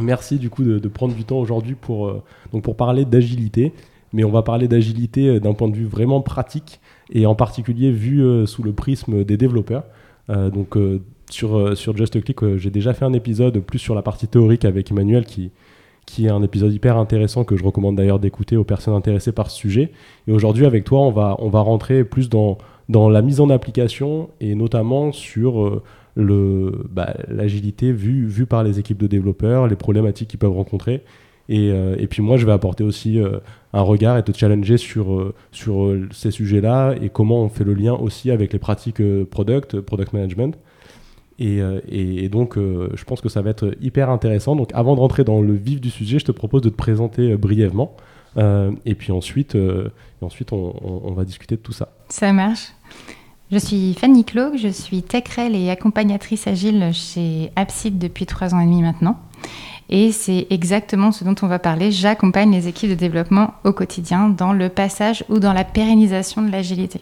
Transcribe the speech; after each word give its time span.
Merci 0.00 0.38
du 0.38 0.50
coup 0.50 0.62
de, 0.62 0.88
prendre 0.88 1.14
du 1.14 1.24
temps 1.24 1.38
aujourd'hui 1.38 1.74
pour, 1.74 2.08
euh, 2.08 2.22
pour 2.62 2.76
parler 2.76 3.04
d'agilité. 3.04 3.72
Mais 4.12 4.24
on 4.24 4.30
va 4.30 4.42
parler 4.42 4.68
d'agilité 4.68 5.28
euh, 5.28 5.40
d'un 5.40 5.52
point 5.52 5.68
de 5.68 5.76
vue 5.76 5.86
vraiment 5.86 6.20
pratique 6.20 6.80
et 7.10 7.26
en 7.26 7.34
particulier 7.34 7.90
vu 7.90 8.22
euh, 8.22 8.46
sous 8.46 8.62
le 8.62 8.72
prisme 8.72 9.24
des 9.24 9.36
développeurs. 9.36 9.84
donc 10.28 10.76
sur, 11.30 11.76
sur 11.76 11.96
Just 11.96 12.22
Click, 12.22 12.56
j'ai 12.56 12.70
déjà 12.70 12.92
fait 12.92 13.06
un 13.06 13.14
épisode 13.14 13.60
plus 13.60 13.78
sur 13.78 13.94
la 13.94 14.02
partie 14.02 14.28
théorique 14.28 14.66
avec 14.66 14.90
Emmanuel 14.90 15.24
qui, 15.24 15.50
qui 16.04 16.26
est 16.26 16.30
un 16.30 16.42
épisode 16.42 16.72
hyper 16.72 16.98
intéressant 16.98 17.44
que 17.44 17.56
je 17.56 17.64
recommande 17.64 17.96
d'ailleurs 17.96 18.18
d'écouter 18.18 18.56
aux 18.58 18.64
personnes 18.64 18.94
intéressées 18.94 19.32
par 19.32 19.50
ce 19.50 19.56
sujet. 19.56 19.90
Et 20.26 20.32
aujourd'hui 20.32 20.66
avec 20.66 20.84
toi, 20.84 21.00
on 21.00 21.10
va, 21.10 21.36
on 21.38 21.48
va 21.48 21.60
rentrer 21.60 22.04
plus 22.04 22.28
dans, 22.28 22.58
dans 22.90 23.08
la 23.08 23.22
mise 23.22 23.40
en 23.40 23.48
application 23.48 24.28
et 24.40 24.54
notamment 24.54 25.12
sur 25.12 25.82
bah, 26.18 27.14
l'agilité 27.28 27.92
vue, 27.92 28.26
vue 28.26 28.46
par 28.46 28.64
les 28.64 28.78
équipes 28.78 28.98
de 28.98 29.06
développeurs, 29.06 29.66
les 29.66 29.76
problématiques 29.76 30.28
qu'ils 30.28 30.38
peuvent 30.38 30.52
rencontrer. 30.52 31.02
Et, 31.48 31.70
euh, 31.70 31.96
et, 31.98 32.06
puis 32.06 32.22
moi, 32.22 32.36
je 32.36 32.44
vais 32.44 32.52
apporter 32.52 32.84
aussi 32.84 33.18
euh, 33.18 33.38
un 33.72 33.80
regard 33.80 34.18
et 34.18 34.22
te 34.22 34.36
challenger 34.36 34.76
sur, 34.76 35.14
euh, 35.14 35.34
sur 35.50 35.96
ces 36.12 36.30
sujets-là 36.30 36.94
et 37.00 37.08
comment 37.08 37.42
on 37.42 37.48
fait 37.48 37.64
le 37.64 37.74
lien 37.74 37.94
aussi 37.94 38.30
avec 38.30 38.52
les 38.52 38.58
pratiques 38.58 39.02
product, 39.30 39.80
product 39.80 40.12
management. 40.12 40.58
Et, 41.40 41.60
et, 41.88 42.28
donc, 42.28 42.56
je 42.56 43.04
pense 43.04 43.20
que 43.20 43.28
ça 43.28 43.42
va 43.42 43.50
être 43.50 43.72
hyper 43.80 44.10
intéressant. 44.10 44.56
Donc, 44.56 44.70
avant 44.74 44.96
de 44.96 45.00
rentrer 45.00 45.22
dans 45.22 45.40
le 45.40 45.52
vif 45.52 45.80
du 45.80 45.88
sujet, 45.88 46.18
je 46.18 46.24
te 46.24 46.32
propose 46.32 46.62
de 46.62 46.68
te 46.68 46.74
présenter 46.74 47.36
brièvement. 47.36 47.96
et 48.36 48.94
puis 48.96 49.12
ensuite, 49.12 49.56
ensuite 50.20 50.52
on, 50.52 51.12
va 51.12 51.24
discuter 51.24 51.54
de 51.54 51.60
tout 51.60 51.70
ça. 51.70 51.92
Ça 52.08 52.32
marche. 52.32 52.72
Je 53.50 53.56
suis 53.56 53.94
Fanny 53.94 54.26
Clog, 54.26 54.58
je 54.58 54.68
suis 54.68 55.02
TechRel 55.02 55.56
et 55.56 55.70
accompagnatrice 55.70 56.46
agile 56.46 56.90
chez 56.92 57.50
Abside 57.56 57.96
depuis 57.96 58.26
trois 58.26 58.54
ans 58.54 58.60
et 58.60 58.66
demi 58.66 58.82
maintenant. 58.82 59.18
Et 59.88 60.12
c'est 60.12 60.46
exactement 60.50 61.12
ce 61.12 61.24
dont 61.24 61.34
on 61.40 61.46
va 61.46 61.58
parler. 61.58 61.90
J'accompagne 61.90 62.52
les 62.52 62.68
équipes 62.68 62.90
de 62.90 62.94
développement 62.94 63.54
au 63.64 63.72
quotidien 63.72 64.28
dans 64.28 64.52
le 64.52 64.68
passage 64.68 65.24
ou 65.30 65.38
dans 65.38 65.54
la 65.54 65.64
pérennisation 65.64 66.42
de 66.42 66.52
l'agilité. 66.52 67.00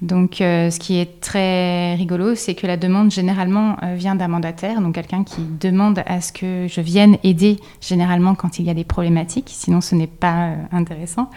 Donc, 0.00 0.40
euh, 0.40 0.70
ce 0.70 0.78
qui 0.78 0.96
est 1.00 1.20
très 1.20 1.96
rigolo, 1.96 2.36
c'est 2.36 2.54
que 2.54 2.68
la 2.68 2.76
demande 2.76 3.10
généralement 3.10 3.78
euh, 3.82 3.96
vient 3.96 4.14
d'un 4.14 4.28
mandataire, 4.28 4.80
donc 4.80 4.94
quelqu'un 4.94 5.24
qui 5.24 5.42
demande 5.42 6.04
à 6.06 6.20
ce 6.20 6.30
que 6.30 6.68
je 6.68 6.80
vienne 6.80 7.16
aider 7.24 7.56
généralement 7.80 8.36
quand 8.36 8.60
il 8.60 8.66
y 8.66 8.70
a 8.70 8.74
des 8.74 8.84
problématiques, 8.84 9.50
sinon 9.52 9.80
ce 9.80 9.96
n'est 9.96 10.06
pas 10.06 10.50
euh, 10.50 10.56
intéressant 10.70 11.30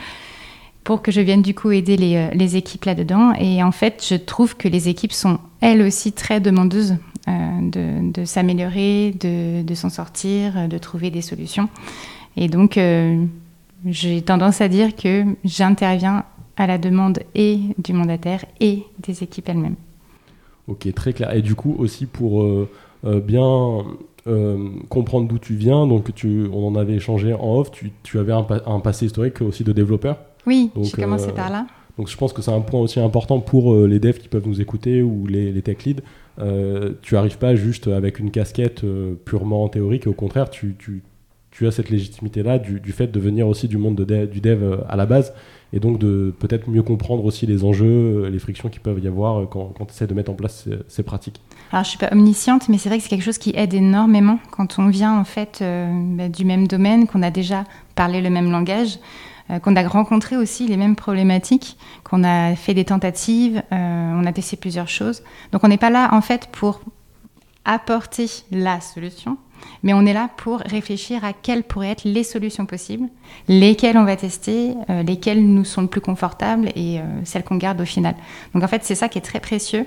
pour 0.83 1.01
que 1.01 1.11
je 1.11 1.21
vienne 1.21 1.41
du 1.41 1.53
coup 1.53 1.71
aider 1.71 1.97
les, 1.97 2.15
euh, 2.15 2.29
les 2.33 2.55
équipes 2.55 2.85
là-dedans. 2.85 3.33
Et 3.39 3.63
en 3.63 3.71
fait, 3.71 4.05
je 4.07 4.15
trouve 4.15 4.57
que 4.57 4.67
les 4.67 4.89
équipes 4.89 5.13
sont 5.13 5.39
elles 5.61 5.81
aussi 5.81 6.11
très 6.11 6.39
demandeuses 6.39 6.95
euh, 7.27 7.31
de, 7.61 8.11
de 8.11 8.25
s'améliorer, 8.25 9.13
de, 9.19 9.61
de 9.61 9.75
s'en 9.75 9.89
sortir, 9.89 10.67
de 10.67 10.77
trouver 10.77 11.11
des 11.11 11.21
solutions. 11.21 11.69
Et 12.35 12.47
donc, 12.47 12.77
euh, 12.77 13.23
j'ai 13.85 14.21
tendance 14.21 14.61
à 14.61 14.67
dire 14.67 14.95
que 14.95 15.25
j'interviens 15.43 16.23
à 16.57 16.67
la 16.67 16.77
demande 16.77 17.19
et 17.35 17.59
du 17.77 17.93
mandataire 17.93 18.45
et 18.59 18.83
des 18.99 19.23
équipes 19.23 19.49
elles-mêmes. 19.49 19.75
Ok, 20.67 20.91
très 20.93 21.13
clair. 21.13 21.33
Et 21.35 21.41
du 21.41 21.55
coup, 21.55 21.75
aussi 21.77 22.05
pour 22.05 22.45
bien 23.05 23.83
comprendre 24.89 25.27
d'où 25.27 25.39
tu 25.39 25.55
viens, 25.55 25.87
donc 25.87 26.13
tu, 26.13 26.45
on 26.53 26.67
en 26.67 26.75
avait 26.75 26.93
échangé 26.93 27.33
en 27.33 27.55
off, 27.55 27.71
tu, 27.71 27.91
tu 28.03 28.19
avais 28.19 28.33
un, 28.33 28.79
passé 28.79 29.07
historique 29.07 29.41
aussi 29.41 29.63
de 29.63 29.71
développeur? 29.71 30.17
Oui, 30.45 30.71
j'ai 30.81 30.91
commencé 30.91 31.29
euh, 31.29 31.33
par 31.33 31.49
là. 31.49 31.67
Donc 31.97 32.07
je 32.07 32.17
pense 32.17 32.33
que 32.33 32.41
c'est 32.41 32.51
un 32.51 32.61
point 32.61 32.79
aussi 32.79 32.99
important 32.99 33.39
pour 33.39 33.73
euh, 33.73 33.87
les 33.87 33.99
devs 33.99 34.17
qui 34.17 34.27
peuvent 34.27 34.47
nous 34.47 34.61
écouter 34.61 35.01
ou 35.01 35.27
les, 35.27 35.61
tech 35.61 35.83
leads. 35.85 36.01
Euh, 36.39 36.93
tu 37.01 37.15
n'arrives 37.15 37.37
pas 37.37 37.55
juste 37.55 37.87
avec 37.87 38.19
une 38.19 38.31
casquette 38.31 38.83
purement 39.25 39.67
théorique, 39.67 40.07
au 40.07 40.13
contraire, 40.13 40.49
tu, 40.49 40.75
tu, 40.79 41.03
tu 41.51 41.67
as 41.67 41.71
cette 41.71 41.89
légitimité-là 41.89 42.57
du, 42.57 42.79
du, 42.79 42.91
fait 42.91 43.07
de 43.07 43.19
venir 43.19 43.47
aussi 43.47 43.67
du 43.67 43.77
monde 43.77 43.95
de 43.95 44.25
du 44.25 44.41
dev 44.41 44.79
à 44.87 44.95
la 44.95 45.05
base 45.05 45.33
et 45.73 45.79
donc 45.79 45.99
de 45.99 46.33
peut-être 46.39 46.69
mieux 46.69 46.83
comprendre 46.83 47.23
aussi 47.23 47.45
les 47.45 47.63
enjeux, 47.63 48.27
les 48.27 48.39
frictions 48.39 48.69
qui 48.69 48.79
peuvent 48.79 48.99
y 48.99 49.07
avoir 49.07 49.47
quand, 49.49 49.73
quand 49.77 49.85
tu 49.85 49.93
essaies 49.93 50.07
de 50.07 50.13
mettre 50.13 50.31
en 50.31 50.35
place 50.35 50.67
ces, 50.87 51.03
pratiques. 51.03 51.41
Alors 51.71 51.83
je 51.83 51.89
suis 51.89 51.97
pas 51.97 52.09
omnisciente, 52.11 52.67
mais 52.67 52.77
c'est 52.77 52.89
vrai 52.89 52.97
que 52.97 53.03
c'est 53.03 53.09
quelque 53.09 53.23
chose 53.23 53.37
qui 53.37 53.53
aide 53.55 53.73
énormément 53.73 54.39
quand 54.51 54.79
on 54.79 54.87
vient 54.87 55.17
en 55.17 55.23
fait 55.23 55.61
bah, 55.61 56.29
du 56.29 56.45
même 56.45 56.67
domaine, 56.67 57.07
qu'on 57.07 57.21
a 57.21 57.31
déjà 57.31 57.65
parlé 57.95 58.21
le 58.21 58.29
même 58.29 58.51
langage. 58.51 58.97
Euh, 59.51 59.59
qu'on 59.59 59.75
a 59.75 59.87
rencontré 59.87 60.37
aussi 60.37 60.67
les 60.67 60.77
mêmes 60.77 60.95
problématiques, 60.95 61.77
qu'on 62.03 62.23
a 62.23 62.55
fait 62.55 62.73
des 62.73 62.85
tentatives, 62.85 63.61
euh, 63.71 64.11
on 64.15 64.25
a 64.25 64.31
testé 64.31 64.55
plusieurs 64.55 64.87
choses. 64.87 65.23
Donc 65.51 65.63
on 65.63 65.67
n'est 65.67 65.77
pas 65.77 65.89
là 65.89 66.09
en 66.13 66.21
fait 66.21 66.47
pour 66.51 66.81
apporter 67.65 68.27
la 68.51 68.81
solution, 68.81 69.37
mais 69.83 69.93
on 69.93 70.05
est 70.05 70.13
là 70.13 70.29
pour 70.37 70.59
réfléchir 70.59 71.23
à 71.25 71.33
quelles 71.33 71.63
pourraient 71.63 71.91
être 71.91 72.05
les 72.05 72.23
solutions 72.23 72.65
possibles, 72.65 73.07
lesquelles 73.47 73.97
on 73.97 74.05
va 74.05 74.15
tester, 74.15 74.73
euh, 74.89 75.03
lesquelles 75.03 75.43
nous 75.45 75.65
sont 75.65 75.81
le 75.81 75.87
plus 75.87 76.01
confortables 76.01 76.69
et 76.75 76.99
celles 77.23 77.43
qu'on 77.43 77.57
garde 77.57 77.81
au 77.81 77.85
final. 77.85 78.15
Donc 78.53 78.63
en 78.63 78.67
fait 78.67 78.83
c'est 78.83 78.95
ça 78.95 79.09
qui 79.09 79.17
est 79.17 79.21
très 79.21 79.39
précieux 79.39 79.85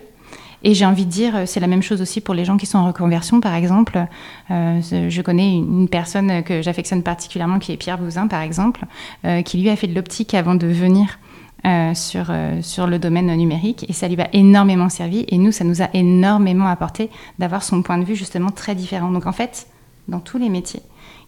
et 0.64 0.72
j'ai 0.72 0.86
envie 0.86 1.04
de 1.04 1.10
dire, 1.10 1.42
c'est 1.46 1.60
la 1.60 1.66
même 1.66 1.82
chose 1.82 2.00
aussi 2.00 2.22
pour 2.22 2.34
les 2.34 2.46
gens 2.46 2.56
qui 2.56 2.64
sont 2.64 2.78
en 2.78 2.86
reconversion, 2.86 3.40
par 3.40 3.54
exemple. 3.54 4.06
Euh, 4.50 4.80
je 4.80 5.22
connais 5.22 5.56
une 5.56 5.90
personne 5.90 6.42
que 6.42 6.62
j'affectionne 6.62 7.02
particulièrement, 7.02 7.58
qui 7.58 7.70
est 7.70 7.76
Pierre 7.76 7.98
Bouzin, 7.98 8.28
par 8.28 8.40
exemple, 8.40 8.86
euh, 9.26 9.42
qui 9.42 9.58
lui 9.58 9.68
a 9.68 9.76
fait 9.76 9.86
de 9.86 9.94
l'optique 9.94 10.32
avant 10.32 10.54
de 10.54 10.66
venir 10.66 11.18
euh, 11.66 11.92
sur, 11.92 12.32
sur 12.62 12.86
le 12.86 12.98
domaine 12.98 13.34
numérique 13.36 13.84
et 13.88 13.92
ça 13.92 14.08
lui 14.08 14.20
a 14.20 14.28
énormément 14.34 14.88
servi 14.88 15.26
et 15.28 15.36
nous, 15.36 15.52
ça 15.52 15.64
nous 15.64 15.82
a 15.82 15.88
énormément 15.92 16.66
apporté 16.66 17.10
d'avoir 17.38 17.62
son 17.62 17.82
point 17.82 17.98
de 17.98 18.04
vue 18.04 18.16
justement 18.16 18.50
très 18.50 18.74
différent. 18.74 19.10
Donc 19.10 19.26
en 19.26 19.32
fait, 19.32 19.66
dans 20.08 20.20
tous 20.20 20.38
les 20.38 20.48
métiers, 20.48 20.82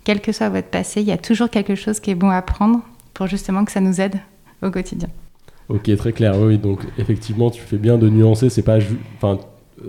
quel 0.04 0.22
que 0.22 0.32
soit 0.32 0.48
votre 0.48 0.68
passé, 0.68 1.02
il 1.02 1.06
y 1.06 1.12
a 1.12 1.18
toujours 1.18 1.50
quelque 1.50 1.74
chose 1.74 2.00
qui 2.00 2.10
est 2.10 2.14
bon 2.14 2.30
à 2.30 2.36
apprendre 2.36 2.80
pour 3.12 3.26
justement 3.26 3.66
que 3.66 3.72
ça 3.72 3.80
nous 3.80 4.00
aide 4.00 4.18
au 4.62 4.70
quotidien. 4.70 5.08
Ok, 5.68 5.94
très 5.96 6.12
clair. 6.12 6.38
Oui, 6.38 6.58
donc 6.58 6.80
effectivement, 6.98 7.50
tu 7.50 7.60
fais 7.60 7.78
bien 7.78 7.98
de 7.98 8.08
nuancer. 8.08 8.50
C'est 8.50 8.62
pas, 8.62 8.78
enfin, 9.16 9.38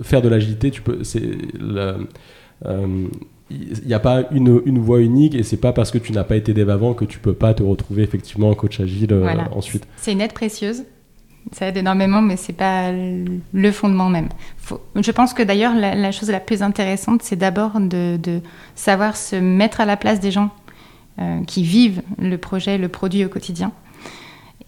faire 0.01 0.21
de 0.21 0.29
l'agilité, 0.29 0.71
tu 0.71 0.81
peux, 0.81 1.03
c'est 1.03 1.37
il 3.49 3.87
n'y 3.87 3.93
a 3.93 3.99
pas 3.99 4.23
une, 4.31 4.61
une, 4.65 4.79
voie 4.79 4.99
unique 4.99 5.33
et 5.35 5.43
c'est 5.43 5.57
pas 5.57 5.71
parce 5.71 5.91
que 5.91 5.97
tu 5.97 6.11
n'as 6.11 6.23
pas 6.23 6.35
été 6.35 6.53
dev 6.53 6.69
avant 6.69 6.93
que 6.93 7.05
tu 7.05 7.19
peux 7.19 7.33
pas 7.33 7.53
te 7.53 7.63
retrouver 7.63 8.03
effectivement 8.03 8.49
en 8.49 8.55
coach 8.55 8.79
agile 8.79 9.13
euh, 9.13 9.35
ensuite. 9.51 9.87
C'est 9.97 10.11
une 10.11 10.21
aide 10.21 10.33
précieuse. 10.33 10.83
Ça 11.53 11.67
aide 11.67 11.77
énormément, 11.77 12.21
mais 12.21 12.35
c'est 12.35 12.51
pas 12.51 12.91
le 12.91 13.71
fondement 13.71 14.09
même. 14.09 14.27
je 14.95 15.11
pense 15.11 15.33
que 15.33 15.41
d'ailleurs, 15.41 15.73
la, 15.75 16.11
chose 16.11 16.29
la 16.29 16.41
plus 16.41 16.61
intéressante, 16.61 17.23
c'est 17.23 17.37
d'abord 17.37 17.79
de, 17.79 18.17
de, 18.17 18.41
savoir 18.75 19.15
se 19.15 19.37
mettre 19.37 19.79
à 19.79 19.85
la 19.85 19.95
place 19.95 20.19
des 20.19 20.31
gens 20.31 20.49
euh, 21.19 21.41
qui 21.45 21.63
vivent 21.63 22.01
le 22.19 22.37
projet, 22.37 22.77
le 22.77 22.89
produit 22.89 23.23
au 23.23 23.29
quotidien 23.29 23.71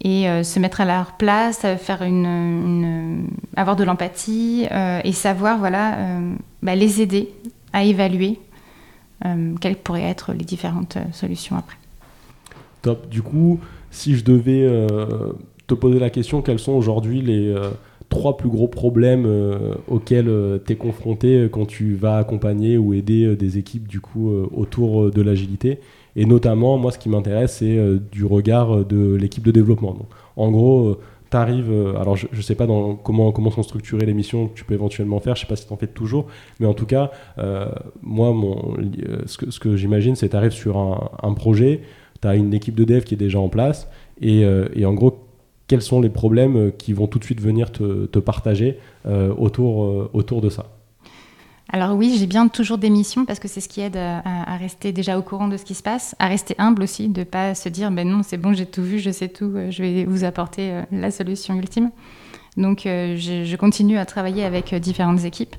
et 0.02 0.30
euh, 0.30 0.44
se 0.44 0.60
mettre 0.60 0.82
à 0.82 0.86
leur 0.86 1.18
place, 1.18 1.62
euh, 1.66 1.76
faire 1.76 2.02
une, 2.04 3.28
avoir 3.56 3.76
de 3.76 3.84
l'empathie 3.84 4.66
euh, 4.72 5.02
et 5.04 5.12
savoir 5.12 5.60
voilà, 5.60 5.98
bah, 6.62 6.76
les 6.76 7.02
aider 7.02 7.30
à 7.74 7.84
évaluer 7.84 8.40
quelles 9.60 9.76
pourraient 9.76 10.04
être 10.04 10.32
les 10.32 10.46
différentes 10.46 10.98
solutions 11.12 11.58
après. 11.58 11.76
Top. 12.82 13.10
Du 13.10 13.22
coup, 13.22 13.60
si 13.92 14.16
je 14.16 14.24
devais 14.24 14.66
te 15.68 15.74
poser 15.74 16.00
la 16.00 16.10
question, 16.10 16.42
quels 16.42 16.58
sont 16.58 16.72
aujourd'hui 16.72 17.22
les 17.22 17.54
trois 18.08 18.38
plus 18.38 18.48
gros 18.48 18.70
problèmes 18.70 19.28
auxquels 19.90 20.62
tu 20.66 20.72
es 20.72 20.76
confronté 20.78 21.50
quand 21.52 21.66
tu 21.66 21.96
vas 21.96 22.18
accompagner 22.18 22.78
ou 22.78 22.94
aider 22.94 23.36
des 23.36 23.58
équipes 23.58 23.90
du 23.90 24.00
coup 24.00 24.32
autour 24.56 25.12
de 25.12 25.22
l'agilité? 25.22 25.82
Et 26.16 26.26
notamment, 26.26 26.78
moi, 26.78 26.92
ce 26.92 27.00
qui 27.00 27.10
m'intéresse, 27.10 27.58
c'est 27.58 27.78
euh, 27.78 28.00
du 28.12 28.26
regard 28.26 28.86
de 28.86 29.16
l'équipe 29.16 29.44
de 29.44 29.52
développement. 29.52 29.96
en 30.36 30.52
gros, 30.52 30.88
euh, 30.88 31.00
tu 31.32 31.38
arrives, 31.38 31.72
euh, 31.72 31.96
alors 32.00 32.16
je 32.16 32.28
ne 32.36 32.42
sais 32.42 32.56
pas 32.56 32.66
comment, 32.66 33.32
comment 33.32 33.52
sont 33.52 33.62
structurées 33.62 34.06
les 34.06 34.16
missions 34.16 34.48
que 34.48 34.56
tu 34.56 34.66
peux 34.66 34.74
éventuellement 34.74 35.20
faire, 35.20 35.36
je 35.36 35.42
ne 35.42 35.46
sais 35.46 35.50
pas 35.50 35.56
si 35.56 35.68
tu 35.68 35.74
en 35.74 35.78
fais 35.78 35.88
toujours, 35.88 36.26
mais 36.60 36.66
en 36.66 36.74
tout 36.74 36.88
cas, 36.88 37.12
moi, 38.02 38.34
mon, 38.34 38.76
ce 39.26 39.60
que, 39.60 39.76
j'imagine, 39.76 40.16
c'est 40.16 40.28
que 40.28 40.32
tu 40.32 40.38
arrives 40.38 40.52
sur 40.52 40.78
un, 40.78 41.34
projet, 41.34 41.82
tu 42.22 42.28
as 42.28 42.36
une 42.36 42.54
équipe 42.54 42.76
de 42.76 42.84
dev 42.84 43.04
qui 43.04 43.14
est 43.14 43.18
déjà 43.18 43.40
en 43.40 43.50
place, 43.50 43.88
et, 44.22 44.42
et, 44.74 44.86
en 44.86 44.94
gros, 44.94 45.20
quels 45.68 45.84
sont 45.84 46.02
les 46.02 46.10
problèmes 46.10 46.72
qui 46.78 46.94
vont 46.94 47.06
tout 47.06 47.20
de 47.20 47.24
suite 47.24 47.42
venir 47.42 47.72
te, 47.72 48.08
te 48.08 48.18
partager 48.18 48.80
autour, 49.06 50.10
autour 50.14 50.42
de 50.42 50.50
ça 50.50 50.79
alors 51.72 51.96
oui, 51.96 52.16
j'ai 52.18 52.26
bien 52.26 52.48
toujours 52.48 52.80
des 52.80 52.90
missions 52.90 53.26
parce 53.26 53.38
que 53.38 53.48
c'est 53.48 53.62
ce 53.62 53.70
qui 53.70 53.82
aide 53.82 53.96
à, 53.98 54.58
rester 54.58 54.92
déjà 54.92 55.20
au 55.20 55.22
courant 55.22 55.48
de 55.48 55.56
ce 55.56 55.64
qui 55.64 55.76
se 55.76 55.84
passe, 55.84 56.16
à 56.18 56.28
rester 56.28 56.56
humble 56.58 56.82
aussi, 56.82 57.10
de 57.10 57.24
pas 57.24 57.54
se 57.54 57.70
dire 57.70 57.92
ben 57.92 58.08
non 58.08 58.24
c'est 58.24 58.38
bon 58.38 58.54
j'ai 58.54 58.66
tout 58.66 58.82
vu, 58.82 58.98
je 58.98 59.12
sais 59.12 59.30
tout, 59.30 59.52
euh, 59.56 59.70
je 59.70 59.84
vais 59.84 60.04
vous 60.06 60.24
apporter 60.24 60.72
euh, 60.72 60.82
la 60.92 61.12
solution 61.12 61.56
ultime. 61.56 61.92
Donc 62.58 62.88
euh, 62.88 63.16
je, 63.18 63.56
continue 63.56 64.00
à 64.00 64.06
travailler 64.06 64.44
avec 64.44 64.74
différentes 64.74 65.24
équipes. 65.26 65.56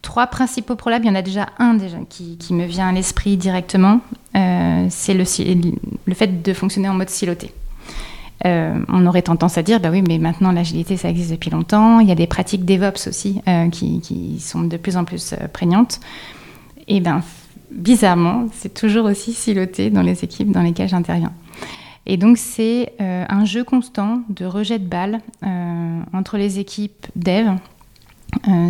Trois 0.00 0.28
principaux 0.28 0.76
problèmes, 0.76 1.02
il 1.02 1.08
y 1.08 1.10
en 1.10 1.16
a 1.16 1.22
déjà 1.22 1.48
un 1.58 1.74
déjà 1.74 1.98
qui, 2.08 2.38
me 2.50 2.64
vient 2.64 2.88
à 2.88 2.92
l'esprit 2.92 3.36
directement, 3.36 4.00
c'est 4.34 5.14
le, 5.14 5.24
le 6.06 6.14
fait 6.14 6.42
de 6.42 6.52
fonctionner 6.52 6.88
en 6.88 6.94
mode 6.94 7.10
siloté. 7.10 7.52
Euh, 8.44 8.78
on 8.88 9.06
aurait 9.06 9.22
tendance 9.22 9.56
à 9.58 9.62
dire, 9.62 9.80
bah 9.80 9.90
oui, 9.90 10.02
mais 10.06 10.18
maintenant 10.18 10.52
l'agilité, 10.52 10.96
ça 10.96 11.08
existe 11.08 11.30
depuis 11.30 11.50
longtemps. 11.50 12.00
Il 12.00 12.08
y 12.08 12.12
a 12.12 12.14
des 12.14 12.26
pratiques 12.26 12.64
DevOps 12.64 13.08
aussi 13.08 13.40
euh, 13.48 13.68
qui, 13.68 14.38
sont 14.40 14.62
de 14.62 14.76
plus 14.76 14.96
en 14.96 15.04
plus 15.04 15.32
euh, 15.32 15.48
prégnantes. 15.48 16.00
Et 16.88 17.00
bien, 17.00 17.22
bizarrement, 17.70 18.46
c'est 18.52 18.74
toujours 18.74 19.06
aussi 19.06 19.32
siloté 19.32 19.90
dans 19.90 20.02
les 20.02 20.24
équipes 20.24 20.50
dans 20.50 20.62
lesquelles 20.62 20.88
j'interviens. 20.88 21.32
Et 22.04 22.16
donc, 22.16 22.36
c'est 22.36 22.94
un 22.98 23.44
jeu 23.44 23.62
constant 23.62 24.22
de 24.28 24.44
rejet 24.44 24.80
de 24.80 24.84
balles 24.84 25.20
entre 26.12 26.36
les 26.36 26.58
équipes 26.58 27.06
dev. 27.14 27.48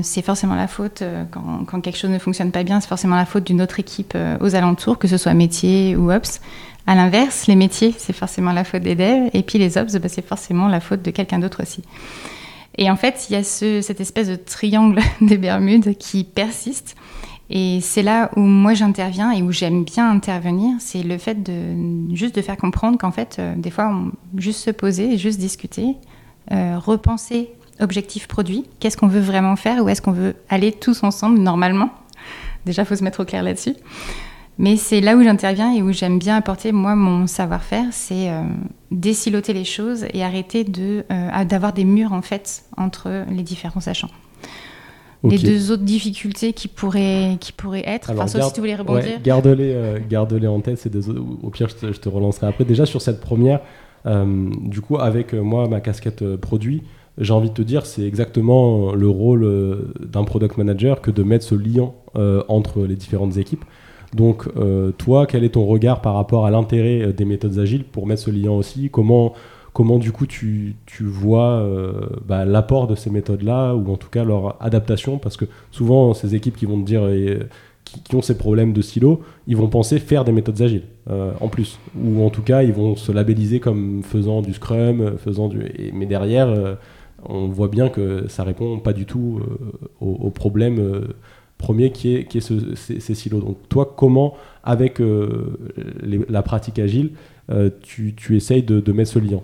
c'est 0.03 0.21
forcément 0.21 0.55
la 0.55 0.67
faute, 0.67 1.03
quand, 1.31 1.65
quand, 1.67 1.81
quelque 1.81 1.97
chose 1.97 2.11
ne 2.11 2.19
fonctionne 2.19 2.51
pas 2.51 2.63
bien, 2.63 2.83
c'est 2.83 2.89
forcément 2.89 3.17
la 3.17 3.25
faute 3.25 3.45
d'une 3.45 3.63
autre 3.63 3.81
équipe 3.81 4.15
aux 4.43 4.55
alentours, 4.55 4.99
que 4.99 5.09
ce 5.09 5.17
soit 5.17 5.33
métier 5.33 5.97
ou 5.97 6.13
Ops. 6.13 6.43
À 6.87 6.95
l'inverse, 6.95 7.47
les 7.47 7.57
métiers, 7.57 7.95
c'est 7.97 8.13
forcément 8.13 8.53
la 8.53 8.65
faute 8.65 8.83
des 8.83 8.95
devs, 8.95 9.31
et 9.33 9.43
puis 9.43 9.59
les 9.59 9.79
ops, 9.79 9.95
bah, 9.97 10.09
c'est 10.09 10.27
forcément 10.27 10.69
la 10.69 10.81
faute 10.81 11.03
de 11.03 11.11
quelqu'un 11.11 11.39
d'autre 11.39 11.63
aussi. 11.63 11.83
Et 12.77 12.91
en 12.91 12.97
fait, 12.97 13.27
il 13.29 13.35
y 13.35 13.37
a 13.37 13.45
cette 13.45 14.01
espèce 14.01 14.29
de 14.29 14.37
triangle 14.37 15.01
des 15.21 15.39
Bermudes 15.39 15.97
qui 15.97 16.25
persiste. 16.25 16.97
Et 17.51 17.81
c'est 17.83 18.03
là 18.03 18.31
où 18.37 18.41
moi 18.41 18.73
j'interviens 18.73 19.31
et 19.31 19.43
où 19.43 19.53
j'aime 19.53 19.85
bien 19.85 20.11
intervenir, 20.11 20.77
c'est 20.79 21.03
le 21.03 21.19
fait 21.19 21.43
de 21.43 22.15
juste 22.15 22.35
de 22.35 22.41
faire 22.41 22.57
comprendre 22.57 22.97
qu'en 22.97 23.11
fait, 23.11 23.37
euh, 23.39 23.55
des 23.57 23.71
fois, 23.71 23.91
on, 23.93 24.13
juste 24.39 24.61
se 24.61 24.71
poser, 24.71 25.19
juste 25.19 25.39
discuter, 25.39 25.97
euh, 26.51 26.79
repenser 26.79 27.51
objectif 27.81 28.27
produit, 28.27 28.65
qu'est-ce 28.81 28.97
qu'on 28.97 29.09
veut 29.09 29.21
vraiment 29.21 29.57
faire, 29.57 29.85
où 29.85 29.89
est-ce 29.89 30.01
qu'on 30.01 30.13
veut 30.13 30.35
aller 30.49 30.73
tous 30.73 31.03
ensemble 31.03 31.39
normalement. 31.39 31.91
Déjà, 32.65 32.85
faut 32.85 32.97
se 32.97 33.05
mettre 33.05 33.21
au 33.21 33.25
clair 33.25 33.43
là-dessus. 33.43 33.75
Mais 34.63 34.77
c'est 34.77 35.01
là 35.01 35.17
où 35.17 35.23
j'interviens 35.25 35.75
et 35.75 35.83
où 35.83 35.91
j'aime 35.91 36.21
bien 36.21 36.37
apporter, 36.37 36.71
moi, 36.71 36.95
mon 36.95 37.27
savoir-faire, 37.27 37.87
c'est 37.91 38.31
euh, 38.31 38.45
les 38.93 39.65
choses 39.65 40.07
et 40.15 40.23
arrêter 40.23 40.63
de, 40.63 41.05
euh, 41.11 41.45
d'avoir 41.45 41.73
des 41.73 41.83
murs, 41.83 42.13
en 42.13 42.23
fait, 42.23 42.63
entre 42.77 43.25
les 43.29 43.43
différents 43.43 43.81
sachants. 43.81 44.11
Les 45.25 45.39
deux 45.39 45.73
autres 45.73 45.83
difficultés 45.83 46.53
qui 46.53 46.69
pourraient, 46.69 47.39
qui 47.41 47.53
pourraient 47.53 47.83
être, 47.85 48.11
enfin, 48.11 48.29
sauf 48.29 48.45
si 48.45 48.53
tu 48.53 48.61
voulais 48.61 48.77
rebondir. 48.77 49.21
garde-les, 49.23 49.73
euh, 49.73 49.99
garde-les 50.09 50.47
en 50.47 50.61
tête, 50.61 50.79
c'est 50.79 50.95
au 50.97 51.51
pire, 51.51 51.69
je 51.69 51.75
te, 51.75 51.93
je 51.93 51.99
te, 51.99 52.09
relancerai 52.09 52.47
après. 52.47 52.65
Déjà, 52.65 52.87
sur 52.87 53.03
cette 53.03 53.21
première, 53.21 53.61
du 54.05 54.81
coup, 54.81 54.97
avec 54.97 55.33
moi, 55.33 55.67
ma 55.67 55.81
casquette 55.81 56.37
produit, 56.37 56.85
j'ai 57.19 57.33
envie 57.33 57.51
de 57.51 57.55
te 57.55 57.63
dire, 57.63 57.85
c'est 57.85 58.03
exactement 58.03 58.95
le 58.95 59.09
rôle 59.09 59.93
d'un 60.01 60.23
product 60.23 60.57
manager 60.57 61.01
que 61.01 61.11
de 61.11 61.25
mettre 61.25 61.45
ce 61.45 61.57
lien 61.57 61.91
entre 62.49 62.85
les 62.87 62.97
différentes 62.97 63.37
équipes. 63.37 63.65
Donc, 64.15 64.47
euh, 64.57 64.93
toi, 64.93 65.27
quel 65.27 65.43
est 65.45 65.51
ton 65.51 65.67
regard 65.67 66.03
par 66.03 66.15
rapport 66.15 66.45
à 66.45 66.51
l'intérêt 66.51 67.01
euh, 67.03 67.13
des 67.13 67.25
méthodes 67.25 67.59
agiles 67.59 67.85
pour 67.85 68.07
mettre 68.07 68.23
ce 68.23 68.31
lien 68.31 68.51
aussi? 68.51 68.91
Comment, 68.91 69.33
comment, 69.73 69.99
du 69.99 70.13
coup, 70.13 70.27
tu, 70.27 70.77
tu 70.85 71.05
vois 71.05 71.61
euh, 71.61 71.93
bah, 72.27 72.45
l'apport 72.45 72.87
de 72.87 72.95
ces 72.95 73.09
méthodes-là, 73.09 73.75
ou 73.75 73.91
en 73.91 73.97
tout 73.97 74.11
cas 74.11 74.25
leur 74.25 74.63
adaptation? 74.63 75.19
Parce 75.19 75.37
que 75.37 75.47
souvent, 75.71 76.13
ces 76.13 76.35
équipes 76.35 76.57
qui 76.57 76.67
vont 76.67 76.79
te 76.79 76.85
dire, 76.85 77.09
qui, 77.85 78.15
ont 78.15 78.21
ces 78.21 78.37
problèmes 78.37 78.75
de 78.75 78.83
silo, 78.83 79.23
ils 79.47 79.57
vont 79.57 79.69
penser 79.69 79.99
faire 79.99 80.25
des 80.25 80.33
méthodes 80.33 80.61
agiles 80.61 80.85
en 81.09 81.49
plus. 81.49 81.79
Ou 81.99 82.23
en 82.23 82.31
tout 82.31 82.43
cas, 82.43 82.63
ils 82.63 82.73
vont 82.73 82.97
se 82.97 83.13
labelliser 83.13 83.61
comme 83.61 84.03
faisant 84.03 84.43
du 84.43 84.53
Scrum, 84.53 85.17
faisant 85.19 85.49
du. 85.49 85.93
mais 85.93 86.07
derrière, 86.07 86.77
on 87.25 87.49
voit 87.49 87.69
bien 87.69 87.89
que 87.89 88.29
ça 88.29 88.45
répond 88.45 88.79
pas 88.79 88.93
du 88.93 89.05
tout 89.05 89.41
aux, 90.01 90.31
problèmes 90.31 91.09
premier 91.63 91.93
qui 91.93 92.17
est, 92.17 92.25
qui 92.25 92.39
est 92.39 92.77
ces, 92.77 93.15
silos. 93.15 93.41
Donc 93.41 93.57
toi, 93.69 93.95
comment, 93.97 94.35
avec 94.65 95.01
euh, 95.01 95.57
la 96.29 96.43
pratique 96.43 96.79
agile, 96.79 97.13
euh, 97.51 97.71
tu, 97.83 98.15
tu, 98.15 98.37
essayes 98.37 98.63
de, 98.63 98.93
mettre 98.93 99.13
ce 99.13 99.19
lien 99.19 99.41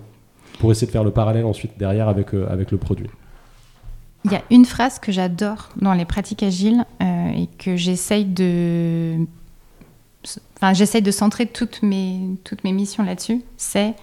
pour 0.59 0.71
essayer 0.71 0.85
de 0.85 0.91
faire 0.91 1.05
le 1.05 1.11
parallèle 1.11 1.45
ensuite 1.45 1.71
derrière 1.79 2.09
avec, 2.09 2.33
euh, 2.33 2.45
avec 2.49 2.71
le 2.71 2.77
produit? 2.77 3.07
Il 4.25 4.31
y 4.31 4.35
a 4.35 4.43
une 4.51 4.65
phrase 4.65 4.99
que 4.99 5.13
j'adore 5.13 5.69
dans 5.77 5.93
les 5.93 6.03
pratiques 6.03 6.43
agiles 6.43 6.83
et 6.99 7.47
que 7.57 7.77
j'essaye 7.77 8.25
de... 8.25 9.15
Enfin, 10.57 10.73
j'essaye 10.73 11.01
de 11.01 11.11
centrer 11.11 11.45
toutes 11.45 11.81
mes, 11.83 12.19
toutes 12.43 12.65
mes 12.65 12.73
missions 12.73 13.03
là-dessus. 13.03 13.41
C'est 13.55 13.95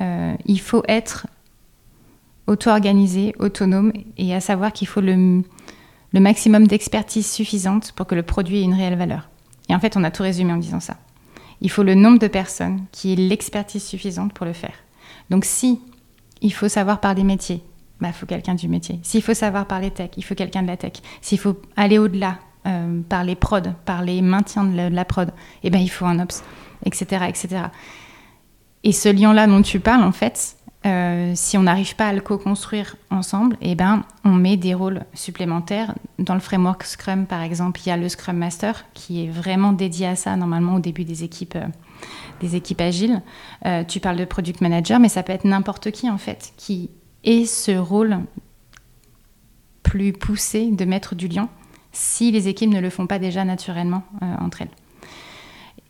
il 0.00 0.60
faut 0.60 0.82
être 0.86 1.26
auto-organisé, 2.46 3.34
autonome 3.38 3.94
et 4.18 4.34
à 4.34 4.40
savoir 4.40 4.74
qu'il 4.74 4.86
faut 4.86 5.00
le 5.00 5.42
le 6.14 6.20
maximum 6.20 6.66
d'expertise 6.66 7.30
suffisante 7.30 7.92
pour 7.92 8.06
que 8.06 8.14
le 8.14 8.22
produit 8.22 8.60
ait 8.60 8.64
une 8.64 8.74
réelle 8.74 8.96
valeur. 8.96 9.28
Et 9.68 9.74
en 9.74 9.80
fait, 9.80 9.96
on 9.96 10.04
a 10.04 10.12
tout 10.12 10.22
résumé 10.22 10.52
en 10.52 10.58
disant 10.58 10.80
ça. 10.80 10.96
Il 11.60 11.70
faut 11.70 11.82
le 11.82 11.94
nombre 11.94 12.20
de 12.20 12.28
personnes 12.28 12.84
qui 12.92 13.12
aient 13.12 13.16
l'expertise 13.16 13.82
suffisante 13.82 14.32
pour 14.32 14.46
le 14.46 14.52
faire. 14.52 14.74
Donc 15.28 15.44
si 15.44 15.80
il 16.40 16.52
faut 16.52 16.68
savoir 16.68 17.00
par 17.00 17.16
des 17.16 17.24
métiers, 17.24 17.62
bah, 18.00 18.08
il 18.08 18.12
faut 18.12 18.26
quelqu'un 18.26 18.54
du 18.54 18.68
métier. 18.68 19.00
S'il 19.02 19.22
faut 19.22 19.34
savoir 19.34 19.66
par 19.66 19.80
les 19.80 19.90
tech, 19.90 20.10
il 20.16 20.24
faut 20.24 20.36
quelqu'un 20.36 20.62
de 20.62 20.68
la 20.68 20.76
tech. 20.76 20.92
S'il 21.20 21.38
faut 21.38 21.60
aller 21.76 21.98
au-delà 21.98 22.38
euh, 22.66 23.00
par 23.08 23.24
les 23.24 23.34
prod, 23.34 23.74
par 23.84 24.02
les 24.02 24.22
maintiens 24.22 24.64
de 24.64 24.94
la, 24.94 25.04
prod, 25.04 25.32
eh 25.64 25.70
ben, 25.70 25.80
il 25.80 25.88
faut 25.88 26.06
un 26.06 26.20
ops, 26.20 26.44
etc. 26.84 27.24
etc. 27.28 27.48
Et 28.84 28.92
ce 28.92 29.08
lien-là 29.08 29.46
dont 29.46 29.62
tu 29.62 29.80
parles, 29.80 30.04
en 30.04 30.12
fait, 30.12 30.56
euh, 30.86 31.32
si 31.34 31.56
on 31.56 31.62
n'arrive 31.62 31.96
pas 31.96 32.08
à 32.08 32.12
le 32.12 32.20
co-construire 32.20 32.96
ensemble, 33.10 33.56
eh 33.62 33.74
ben, 33.74 34.04
on 34.24 34.32
met 34.32 34.56
des 34.56 34.74
rôles 34.74 35.04
supplémentaires. 35.14 35.94
Dans 36.18 36.34
le 36.34 36.40
framework 36.40 36.82
Scrum, 36.84 37.26
par 37.26 37.40
exemple, 37.40 37.80
il 37.84 37.88
y 37.88 37.92
a 37.92 37.96
le 37.96 38.08
Scrum 38.08 38.36
Master 38.36 38.84
qui 38.92 39.24
est 39.24 39.28
vraiment 39.28 39.72
dédié 39.72 40.08
à 40.08 40.16
ça, 40.16 40.36
normalement, 40.36 40.74
au 40.74 40.80
début 40.80 41.04
des 41.04 41.24
équipes, 41.24 41.56
euh, 41.56 41.66
des 42.40 42.54
équipes 42.54 42.82
agiles. 42.82 43.22
Euh, 43.64 43.82
tu 43.84 43.98
parles 43.98 44.18
de 44.18 44.26
Product 44.26 44.60
Manager, 44.60 45.00
mais 45.00 45.08
ça 45.08 45.22
peut 45.22 45.32
être 45.32 45.44
n'importe 45.44 45.90
qui, 45.90 46.10
en 46.10 46.18
fait, 46.18 46.52
qui 46.58 46.90
ait 47.24 47.46
ce 47.46 47.72
rôle 47.72 48.18
plus 49.82 50.12
poussé 50.12 50.70
de 50.70 50.84
mettre 50.84 51.14
du 51.14 51.28
lien 51.28 51.48
si 51.92 52.30
les 52.30 52.48
équipes 52.48 52.70
ne 52.70 52.80
le 52.80 52.90
font 52.90 53.06
pas 53.06 53.18
déjà 53.18 53.44
naturellement 53.44 54.02
entre 54.40 54.62
elles. 54.62 54.70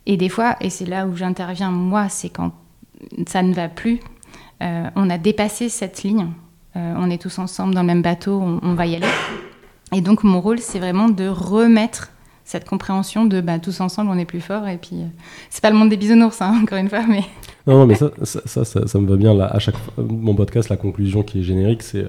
Et 0.06 0.18
des 0.18 0.28
fois, 0.28 0.56
et 0.60 0.68
c'est 0.68 0.84
là 0.84 1.06
où 1.06 1.16
j'interviens, 1.16 1.70
moi, 1.70 2.10
c'est 2.10 2.28
quand 2.28 2.52
ça 3.26 3.42
ne 3.42 3.54
va 3.54 3.68
plus, 3.68 4.00
euh, 4.64 4.84
on 4.96 5.10
a 5.10 5.18
dépassé 5.18 5.68
cette 5.68 6.02
ligne. 6.02 6.28
Euh, 6.76 6.94
on 6.96 7.10
est 7.10 7.20
tous 7.20 7.38
ensemble 7.38 7.74
dans 7.74 7.82
le 7.82 7.86
même 7.86 8.02
bateau, 8.02 8.40
on, 8.40 8.74
va 8.74 8.86
y 8.86 8.96
aller. 8.96 9.06
Et 9.94 10.00
donc 10.00 10.24
mon 10.24 10.40
rôle, 10.40 10.58
c'est 10.58 10.78
vraiment 10.78 11.08
de 11.08 11.28
remettre 11.28 12.10
cette 12.44 12.68
compréhension 12.68 13.24
de 13.24 13.40
bah, 13.40 13.58
tous 13.58 13.80
ensemble, 13.80 14.10
on 14.10 14.18
est 14.18 14.24
plus 14.24 14.40
fort. 14.40 14.66
Et 14.66 14.76
puis, 14.76 14.96
euh, 14.96 15.06
c'est 15.50 15.62
pas 15.62 15.70
le 15.70 15.76
monde 15.76 15.90
des 15.90 15.96
bisounours, 15.96 16.40
hein, 16.42 16.58
encore 16.62 16.78
une 16.78 16.88
fois, 16.88 17.04
mais. 17.08 17.22
Non, 17.66 17.78
non 17.78 17.86
mais 17.86 17.94
ça 17.94 18.10
ça, 18.24 18.64
ça, 18.64 18.98
me 18.98 19.08
va 19.08 19.16
bien. 19.16 19.34
Là, 19.34 19.46
à 19.46 19.58
chaque 19.58 19.76
mon 19.96 20.34
podcast, 20.34 20.68
la 20.68 20.76
conclusion 20.76 21.22
qui 21.22 21.40
est 21.40 21.42
générique, 21.42 21.82
c'est 21.82 22.08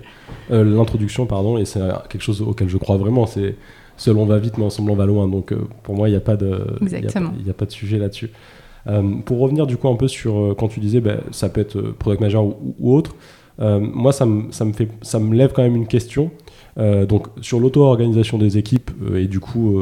l'introduction, 0.50 1.26
pardon, 1.26 1.58
et 1.58 1.64
c'est 1.64 1.80
quelque 2.10 2.24
chose 2.24 2.42
auquel 2.42 2.68
je 2.68 2.78
crois 2.78 2.98
vraiment. 2.98 3.26
C'est 3.26 3.56
seul 3.96 4.18
on 4.18 4.26
va 4.26 4.38
vite, 4.38 4.58
mais 4.58 4.66
ensemble 4.66 4.92
on 4.92 4.96
va 4.96 5.06
loin. 5.06 5.30
Donc, 5.30 5.54
pour 5.84 5.96
moi, 5.96 6.10
il 6.10 6.12
n'y 6.12 6.18
a 6.18 6.22
pas 6.22 6.36
de, 6.36 6.78
il 6.82 7.50
a, 7.50 7.54
pas 7.54 7.66
de 7.66 7.72
sujet 7.72 8.00
là-dessus. 8.00 8.32
Euh, 8.88 9.16
pour 9.26 9.40
revenir 9.40 9.66
du 9.66 9.78
coup 9.78 9.88
un 9.88 9.96
peu 9.96 10.08
sur 10.08 10.38
euh, 10.38 10.56
quand 10.56 10.68
tu 10.68 10.80
disais 10.80 11.02
ben, 11.02 11.22
ça 11.32 11.50
peut 11.50 11.62
être 11.62 11.78
euh, 11.78 11.96
product 11.98 12.22
manager 12.22 12.46
ou, 12.46 12.96
autre, 12.96 13.16
moi 13.58 14.12
ça 14.12 14.26
me, 14.26 14.52
ça, 14.52 14.66
me 14.66 14.74
fait, 14.74 14.90
ça 15.02 15.18
me 15.18 15.34
lève 15.34 15.54
quand 15.54 15.64
même 15.64 15.78
une 15.78 15.88
question. 15.88 16.30
donc 16.76 17.28
sur 17.40 17.58
l'auto-organisation 17.62 18.38
des 18.38 18.58
équipes 18.58 18.92
et 19.16 19.28
du 19.28 19.40
coup 19.40 19.80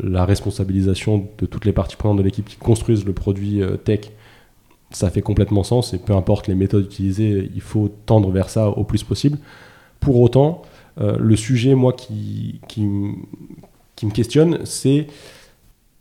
la 0.00 0.24
responsabilisation 0.24 1.26
de 1.36 1.46
toutes 1.46 1.64
les 1.64 1.72
parties 1.72 1.96
prenantes 1.96 2.18
de 2.18 2.22
l'équipe 2.22 2.46
qui 2.46 2.56
construisent 2.56 3.04
le 3.04 3.12
produit 3.12 3.62
tech, 3.82 4.12
ça 4.92 5.10
fait 5.10 5.22
complètement 5.22 5.64
sens 5.64 5.92
et 5.92 5.98
peu 5.98 6.14
importe 6.14 6.46
les 6.46 6.54
méthodes 6.54 6.84
utilisées, 6.84 7.50
il 7.52 7.60
faut 7.60 7.90
tendre 8.06 8.30
vers 8.30 8.48
ça 8.48 8.68
au 8.68 8.84
plus 8.84 9.02
possible. 9.02 9.38
Pour 9.98 10.20
autant, 10.20 10.62
le 11.00 11.34
sujet 11.34 11.74
moi 11.74 11.94
qui, 11.94 12.60
qui, 12.68 12.86
qui 13.96 14.06
me 14.06 14.12
questionne, 14.12 14.60
c'est 14.62 15.08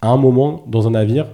à 0.04 0.10
un 0.10 0.18
moment 0.18 0.64
dans 0.68 0.88
un 0.88 0.92
navire, 0.92 1.26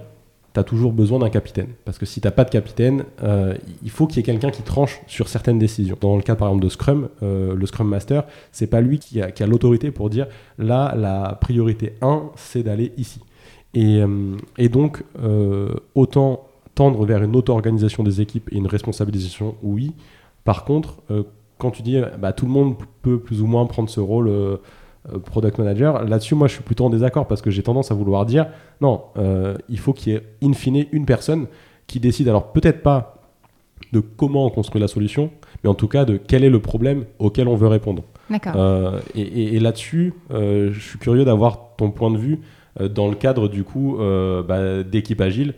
tu 0.53 0.60
as 0.60 0.63
toujours 0.63 0.91
besoin 0.91 1.20
d'un 1.20 1.29
capitaine. 1.29 1.70
Parce 1.86 1.98
que 1.98 2.05
si 2.05 2.20
tu 2.22 2.27
n'as 2.27 2.31
pas 2.31 2.43
de 2.43 2.50
capitaine, 2.50 3.05
euh, 3.24 3.55
il 3.84 3.89
faut 3.89 4.08
qu'il 4.08 4.17
y 4.17 4.20
ait 4.20 4.24
quelqu'un 4.24 4.51
qui 4.51 4.63
tranche 4.63 5.01
sur 5.08 5.29
certaines 5.29 5.60
décisions. 5.60 5.98
Dans 6.01 6.15
le 6.15 6.22
cas 6.22 6.36
par 6.36 6.50
exemple 6.50 6.63
de 6.63 6.70
Scrum, 6.70 7.10
euh, 7.24 7.55
le 7.55 7.65
Scrum 7.65 7.88
Master, 7.88 8.25
c'est 8.51 8.67
pas 8.67 8.81
lui 8.81 9.00
qui 9.00 9.22
a, 9.22 9.31
l'autorité 9.48 9.91
pour 9.91 10.10
dire 10.10 10.27
là, 10.58 10.93
la 10.96 11.38
priorité 11.39 11.93
1, 12.01 12.24
c'est 12.36 12.63
d'aller 12.63 12.91
ici. 12.98 13.22
Et, 13.74 14.01
euh, 14.01 14.36
et 14.58 14.67
donc, 14.67 15.03
autant 15.96 16.48
tendre 16.75 17.05
vers 17.05 17.22
une 17.24 17.36
auto-organisation 17.36 18.03
des 18.03 18.22
équipes 18.22 18.50
et 18.51 18.58
une 18.58 18.67
responsabilisation, 18.67 19.55
oui. 19.62 19.93
Par 20.43 20.65
contre, 20.65 20.98
quand 21.58 21.72
tu 21.72 21.81
dis 21.81 22.01
bah, 22.20 22.34
tout 22.34 22.46
le 22.46 22.51
monde 22.51 22.75
peut 23.01 23.20
plus 23.20 23.41
ou 23.41 23.46
moins 23.46 23.65
prendre 23.65 23.89
ce 23.89 24.00
rôle 24.00 24.60
product 25.25 25.58
manager. 25.58 26.03
Là-dessus, 26.03 26.36
moi, 26.36 26.48
je 26.48 26.53
suis 26.53 26.63
plutôt 26.63 26.86
en 26.86 26.89
désaccord 26.89 27.27
parce 27.27 27.41
que 27.41 27.50
j'ai 27.50 27.63
tendance 27.63 27.91
à 27.91 27.96
vouloir 27.96 28.25
dire 28.25 28.48
non, 28.81 29.01
il 29.70 29.79
faut 29.79 29.93
qu'il 29.93 30.13
y 30.13 30.15
ait 30.15 30.24
in 30.43 30.53
fine 30.53 30.86
une 30.91 31.05
personne 31.05 31.48
qui 31.88 32.00
décide, 32.00 32.29
alors 32.29 32.51
peut-être 32.51 32.81
pas 32.81 33.17
de 33.91 34.00
comment 34.00 34.46
on 34.46 34.50
construit 34.50 34.79
la 34.79 34.88
solution, 34.88 35.31
mais 35.63 35.70
en 35.70 35.74
tout 35.74 35.88
cas 35.88 36.05
de 36.05 36.17
quel 36.17 36.43
est 36.43 36.50
le 36.50 36.60
problème 36.60 37.05
auquel 37.20 37.48
on 37.48 37.55
veut 37.55 37.67
répondre. 37.67 38.03
D'accord. 38.29 39.00
et, 39.15 39.60
là-dessus, 39.60 40.13
je 40.29 40.79
suis 40.79 41.00
curieux 41.00 41.25
d'avoir 41.25 41.75
ton 41.77 41.91
point 41.91 42.12
de 42.12 42.17
vue 42.17 42.39
dans 42.79 43.10
le 43.10 43.15
cadre 43.15 43.50
du 43.50 43.63
coup 43.63 43.98
bah, 44.48 44.84
d'équipe 44.84 45.20
agile, 45.20 45.55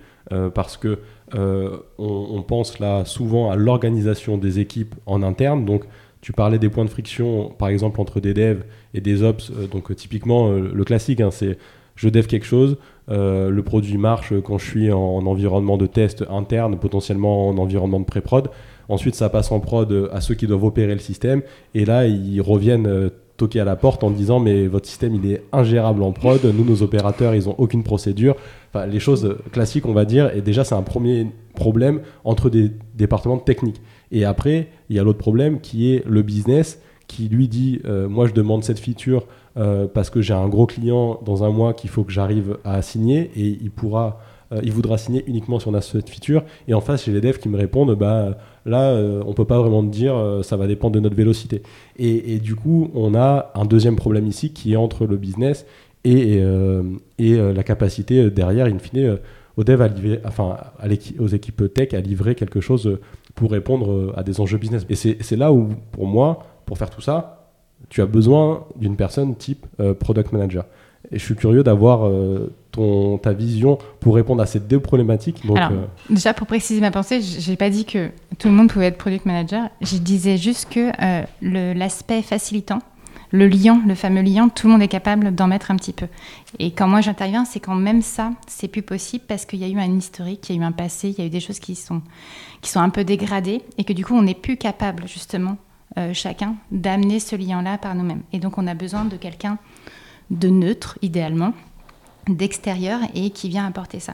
parce 0.54 0.78
que 0.78 1.00
on, 1.34 1.80
on, 1.98 2.42
pense 2.42 2.80
là 2.80 3.06
souvent 3.06 3.52
à 3.52 3.56
l'organisation 3.56 4.38
des 4.38 4.60
équipes 4.60 4.96
en 5.06 5.22
interne, 5.24 5.66
donc 5.66 5.84
tu 6.24 6.32
parlais 6.32 6.58
des 6.58 6.70
points 6.70 6.86
de 6.86 6.90
friction, 6.90 7.50
par 7.50 7.68
exemple, 7.68 8.00
entre 8.00 8.22
des 8.22 8.34
devs 8.34 8.64
et 8.94 9.02
des 9.02 9.24
ops. 9.24 9.52
Euh, 9.52 9.68
donc, 9.68 9.92
euh, 9.92 9.94
typiquement, 9.94 10.48
euh, 10.48 10.72
le 10.74 10.84
classique, 10.86 11.20
hein, 11.20 11.32
c'est 11.32 11.58
je 11.96 12.08
dev 12.08 12.26
quelque 12.26 12.46
chose, 12.46 12.78
le 13.08 13.62
produit 13.62 13.98
marche 13.98 14.34
quand 14.44 14.58
je 14.58 14.66
suis 14.66 14.92
en, 14.92 15.28
environnement 15.28 15.78
de 15.78 15.86
test 15.86 16.26
interne, 16.28 16.80
potentiellement 16.80 17.50
en 17.50 17.58
environnement 17.60 18.00
de 18.00 18.06
pré-prod. 18.06 18.50
Ensuite, 18.90 19.14
ça 19.14 19.30
passe 19.30 19.52
en 19.52 19.60
prod 19.60 20.10
à 20.12 20.20
ceux 20.20 20.34
qui 20.34 20.48
doivent 20.48 20.64
opérer 20.64 20.94
le 20.94 21.00
système. 21.00 21.44
Et 21.76 21.86
là, 21.86 22.08
ils 22.08 22.42
reviennent 22.42 23.12
toquer 23.38 23.60
à 23.60 23.64
la 23.64 23.76
porte 23.76 24.04
en 24.04 24.10
disant 24.10 24.40
mais 24.40 24.66
votre 24.66 24.88
système 24.88 25.14
il 25.14 25.32
est 25.32 25.44
ingérable 25.52 26.02
en 26.02 26.14
prod, 26.14 26.44
nous 26.44 26.66
nos 26.66 26.82
opérateurs 26.82 27.36
ils 27.36 27.48
ont 27.48 27.56
aucune 27.60 27.84
procédure. 27.84 28.36
Enfin, 28.74 28.88
les 28.88 29.00
choses 29.00 29.38
classiques 29.52 29.86
on 29.86 29.94
va 29.94 30.06
dire. 30.06 30.36
Et 30.36 30.42
déjà 30.42 30.64
c'est 30.64 30.76
un 30.76 30.82
premier 30.82 31.28
problème 31.54 32.02
entre 32.24 32.50
des 32.50 32.72
départements 32.96 33.38
techniques. 33.38 33.82
Et 34.14 34.24
après, 34.24 34.70
il 34.90 34.96
y 34.96 35.00
a 35.00 35.04
l'autre 35.04 35.18
problème 35.18 35.60
qui 35.60 35.92
est 35.92 36.06
le 36.06 36.22
business 36.22 36.80
qui 37.08 37.28
lui 37.28 37.48
dit 37.48 37.82
euh, 37.86 38.08
moi 38.08 38.28
je 38.28 38.34
demande 38.34 38.64
cette 38.64 38.80
feature 38.80 39.26
euh, 39.58 39.88
parce 39.92 40.10
que 40.10 40.22
j'ai 40.22 40.34
un 40.34 40.48
gros 40.48 40.66
client 40.66 41.20
dans 41.26 41.44
un 41.44 41.50
mois 41.50 41.74
qu'il 41.74 41.90
faut 41.90 42.04
que 42.04 42.12
j'arrive 42.12 42.58
à 42.64 42.82
signer 42.82 43.30
et 43.36 43.58
il 43.62 43.72
pourra 43.72 44.22
euh, 44.52 44.62
il 44.64 44.72
voudra 44.72 44.98
signer 44.98 45.24
uniquement 45.28 45.60
si 45.60 45.68
on 45.68 45.74
a 45.74 45.82
cette 45.82 46.10
feature. 46.10 46.44
Et 46.68 46.74
en 46.74 46.82
face 46.82 47.06
j'ai 47.06 47.12
les 47.12 47.22
devs 47.22 47.40
qui 47.40 47.50
me 47.50 47.58
répondent 47.58 47.96
bah 47.96 48.38
là 48.66 48.96
on 49.26 49.34
peut 49.34 49.46
pas 49.46 49.60
vraiment 49.60 49.84
dire 49.84 50.16
ça 50.44 50.58
va 50.58 50.68
dépendre 50.68 50.96
de 50.96 51.00
notre 51.00 51.16
vélocité. 51.16 51.62
Et, 51.98 52.40
du 52.40 52.56
coup 52.56 52.90
on 52.96 53.16
a 53.16 53.52
un 53.56 53.66
deuxième 53.66 53.96
problème 53.96 54.28
ici 54.28 54.54
qui 54.54 54.74
est 54.74 54.78
entre 54.78 55.06
le 55.06 55.18
business 55.18 55.66
et, 56.06 56.42
et 57.20 57.36
la 57.36 57.64
capacité 57.64 58.30
derrière 58.30 58.68
in 58.68 58.80
fine 58.80 59.18
aux 59.56 59.64
devs 59.64 59.82
à 59.82 59.88
livrer, 59.88 60.20
enfin 60.26 60.58
aux 61.20 61.28
équipes 61.28 61.72
tech 61.74 61.94
à 61.94 62.00
livrer 62.00 62.36
quelque 62.36 62.62
chose 62.62 62.98
pour 63.36 63.52
répondre 63.52 63.92
euh, 63.92 64.14
à 64.16 64.24
des 64.24 64.40
enjeux 64.40 64.58
business. 64.58 64.86
Et 64.90 64.96
c'est 64.96 65.36
là 65.36 65.52
où, 65.52 65.70
pour 65.92 66.08
moi, 66.08 66.46
pour 66.66 66.78
faire 66.78 66.90
tout 66.90 67.02
ça, 67.02 67.50
tu 67.90 68.02
as 68.02 68.06
besoin 68.06 68.66
d'une 68.76 68.96
personne 68.96 69.36
type 69.36 69.66
euh, 69.80 69.94
product 69.94 70.32
manager. 70.32 70.66
Et 71.12 71.20
je 71.20 71.24
suis 71.24 71.36
curieux 71.36 71.64
d'avoir 71.64 72.08
euh, 72.08 72.54
ton 72.72 73.18
ta 73.18 73.34
vision 73.34 73.78
pour 74.00 74.16
répondre 74.16 74.42
à 74.42 74.46
ces 74.46 74.60
deux 74.60 74.80
problématiques. 74.80 75.46
Donc, 75.46 75.60
Déjà, 76.10 76.34
pour 76.34 76.48
préciser 76.48 76.80
ma 76.80 76.92
pensée, 76.92 77.22
je 77.22 77.50
n'ai 77.50 77.58
pas 77.58 77.70
dit 77.70 77.86
que 77.86 78.10
tout 78.40 78.48
le 78.48 78.54
monde 78.54 78.70
pouvait 78.70 78.88
être 78.88 78.98
product 78.98 79.26
manager. 79.26 79.70
Je 79.82 79.98
disais 79.98 80.38
juste 80.38 80.70
que 80.70 80.92
l'aspect 81.42 82.22
facilitant, 82.22 82.80
le 83.34 83.48
lien, 83.48 83.82
le 83.88 83.96
fameux 83.96 84.22
lien, 84.22 84.48
tout 84.48 84.68
le 84.68 84.74
monde 84.74 84.84
est 84.84 84.88
capable 84.88 85.34
d'en 85.34 85.48
mettre 85.48 85.72
un 85.72 85.76
petit 85.76 85.92
peu. 85.92 86.06
Et 86.60 86.72
quand 86.72 86.88
moi 86.88 87.02
j'interviens, 87.02 87.46
c'est 87.46 87.60
quand 87.60 87.74
même 87.74 88.04
ça, 88.04 88.32
c'est 88.48 88.68
plus 88.68 88.84
possible 88.84 89.26
parce 89.28 89.46
qu'il 89.46 89.60
y 89.60 89.64
a 89.64 89.68
eu 89.68 89.80
un 89.80 89.98
historique, 89.98 90.48
il 90.50 90.56
y 90.56 90.60
a 90.60 90.62
eu 90.62 90.64
un 90.66 90.72
passé, 90.72 91.10
il 91.10 91.18
y 91.18 91.22
a 91.22 91.26
eu 91.26 91.32
des 91.32 91.40
choses 91.40 91.60
qui 91.60 91.76
sont, 91.76 92.04
qui 92.62 92.70
sont 92.70 92.80
un 92.80 92.90
peu 92.90 93.04
dégradées 93.04 93.64
et 93.80 93.86
que 93.86 93.92
du 93.92 94.06
coup 94.06 94.14
on 94.14 94.22
n'est 94.22 94.36
plus 94.36 94.56
capable 94.56 95.08
justement 95.08 95.58
euh, 95.98 96.14
chacun 96.14 96.56
d'amener 96.72 97.20
ce 97.20 97.36
lien-là 97.36 97.80
par 97.80 97.96
nous-mêmes. 97.96 98.22
Et 98.34 98.40
donc 98.40 98.60
on 98.60 98.68
a 98.68 98.76
besoin 98.76 99.04
de 99.04 99.18
quelqu'un 99.18 99.58
de 100.30 100.50
neutre, 100.50 101.00
idéalement, 101.02 101.54
d'extérieur 102.28 103.00
et 103.16 103.32
qui 103.32 103.50
vient 103.50 103.66
apporter 103.66 104.00
ça 104.00 104.14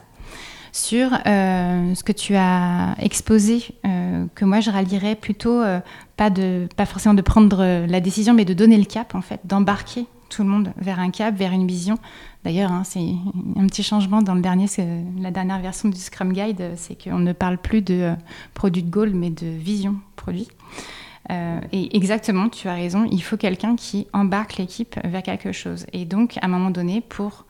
sur 0.71 1.11
euh, 1.25 1.95
ce 1.95 2.03
que 2.03 2.11
tu 2.11 2.35
as 2.35 2.95
exposé, 2.99 3.63
euh, 3.85 4.25
que 4.35 4.45
moi 4.45 4.59
je 4.59 4.69
rallierais 4.69 5.15
plutôt 5.15 5.61
euh, 5.61 5.79
pas, 6.17 6.29
de, 6.29 6.67
pas 6.75 6.85
forcément 6.85 7.15
de 7.15 7.21
prendre 7.21 7.85
la 7.87 7.99
décision, 7.99 8.33
mais 8.33 8.45
de 8.45 8.53
donner 8.53 8.77
le 8.77 8.85
cap, 8.85 9.15
en 9.15 9.21
fait, 9.21 9.41
d'embarquer 9.45 10.05
tout 10.29 10.43
le 10.43 10.49
monde 10.49 10.71
vers 10.77 10.99
un 10.99 11.09
cap, 11.09 11.35
vers 11.35 11.51
une 11.51 11.65
vision. 11.65 11.97
D'ailleurs, 12.43 12.71
hein, 12.71 12.83
c'est 12.85 12.99
un 13.55 13.65
petit 13.65 13.83
changement 13.83 14.21
dans 14.21 14.35
le 14.35 14.41
dernier, 14.41 14.67
la 15.19 15.31
dernière 15.31 15.59
version 15.59 15.89
du 15.89 15.97
Scrum 15.97 16.33
Guide, 16.33 16.73
c'est 16.75 17.01
qu'on 17.01 17.19
ne 17.19 17.33
parle 17.33 17.57
plus 17.57 17.81
de 17.81 18.13
produit 18.53 18.83
de 18.83 18.89
goal, 18.89 19.11
mais 19.13 19.31
de 19.31 19.47
vision 19.47 19.95
produit. 20.15 20.47
et 21.29 21.97
exactement, 21.97 22.47
tu 22.47 22.67
as 22.67 22.75
raison, 22.75 23.07
il 23.11 23.21
faut 23.23 23.37
quelqu'un 23.37 23.75
qui 23.75 24.07
embarque 24.13 24.57
l'équipe 24.57 24.99
vers 25.03 25.23
quelque 25.23 25.51
chose. 25.51 25.87
Et 25.93 26.05
donc, 26.05 26.37
à 26.37 26.45
un 26.45 26.47
moment 26.47 26.69
donné, 26.69 27.01
pour 27.01 27.45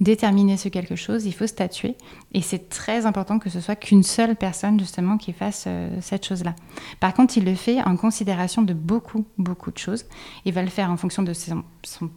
déterminer 0.00 0.56
ce 0.56 0.68
quelque 0.68 0.96
chose, 0.96 1.24
il 1.24 1.32
faut 1.32 1.46
statuer. 1.46 1.96
Et 2.32 2.42
c'est 2.42 2.68
très 2.68 3.06
important 3.06 3.38
que 3.38 3.50
ce 3.50 3.60
soit 3.60 3.76
qu'une 3.76 4.02
seule 4.02 4.36
personne, 4.36 4.78
justement, 4.78 5.18
qui 5.18 5.32
fasse 5.32 5.64
euh, 5.66 5.88
cette 6.00 6.26
chose-là. 6.26 6.54
Par 7.00 7.14
contre, 7.14 7.38
il 7.38 7.44
le 7.44 7.54
fait 7.54 7.82
en 7.82 7.96
considération 7.96 8.62
de 8.62 8.74
beaucoup, 8.74 9.24
beaucoup 9.38 9.70
de 9.70 9.78
choses. 9.78 10.04
Il 10.44 10.52
va 10.52 10.62
le 10.62 10.68
faire 10.68 10.90
en 10.90 10.96
fonction 10.96 11.22
de 11.22 11.32
son, 11.32 11.62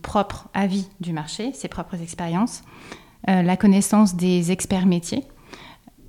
propre 0.02 0.50
avis 0.54 0.90
du 1.00 1.14
marché, 1.14 1.54
ses 1.54 1.68
propres 1.68 2.02
expériences, 2.02 2.64
euh, 3.30 3.42
la 3.42 3.58
connaissance 3.58 4.16
des 4.16 4.52
experts 4.52 4.86
métiers, 4.86 5.24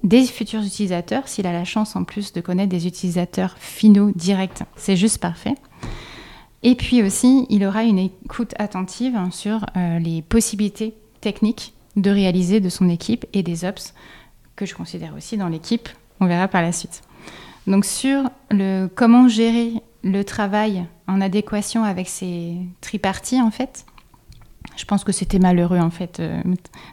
des 0.05 0.25
futurs 0.25 0.63
utilisateurs, 0.63 1.29
s'il 1.29 1.47
a 1.47 1.53
la 1.53 1.65
chance 1.65 1.97
en 1.97 2.05
plus 2.05 2.33
de 2.33 2.41
connaître 2.41 2.71
des 2.71 2.87
utilisateurs 2.87 3.57
finaux 3.59 4.13
directs, 4.15 4.63
c'est 4.77 4.97
juste 4.97 5.19
parfait. 5.19 5.55
Et 6.63 6.75
puis 6.75 7.03
aussi, 7.03 7.47
il 7.51 7.65
aura 7.65 7.85
une 7.85 7.99
écoute 7.99 8.55
attentive 8.59 9.17
sur 9.31 9.65
euh, 9.77 9.99
les 9.99 10.23
possibilités 10.23 10.95
technique 11.21 11.75
de 11.97 12.11
réaliser 12.11 12.61
de 12.61 12.69
son 12.69 12.89
équipe 12.89 13.27
et 13.33 13.43
des 13.43 13.65
ops 13.65 13.95
que 14.57 14.67
je 14.67 14.75
considère 14.75 15.15
aussi 15.17 15.37
dans 15.37 15.49
l'équipe. 15.49 15.89
On 16.21 16.27
verra 16.27 16.49
par 16.49 16.63
la 16.63 16.73
suite. 16.73 17.03
Donc 17.67 17.85
sur 17.85 18.31
le 18.51 18.89
comment 18.95 19.29
gérer 19.29 19.75
le 20.03 20.23
travail 20.25 20.85
en 21.07 21.21
adéquation 21.21 21.85
avec 21.85 22.09
ces 22.09 22.57
triparties 22.81 23.41
en 23.41 23.51
fait. 23.51 23.85
Je 24.77 24.85
pense 24.85 25.03
que 25.03 25.11
c'était 25.11 25.41
malheureux 25.41 25.79
en 25.79 25.91
fait, 25.91 26.21
euh, 26.21 26.41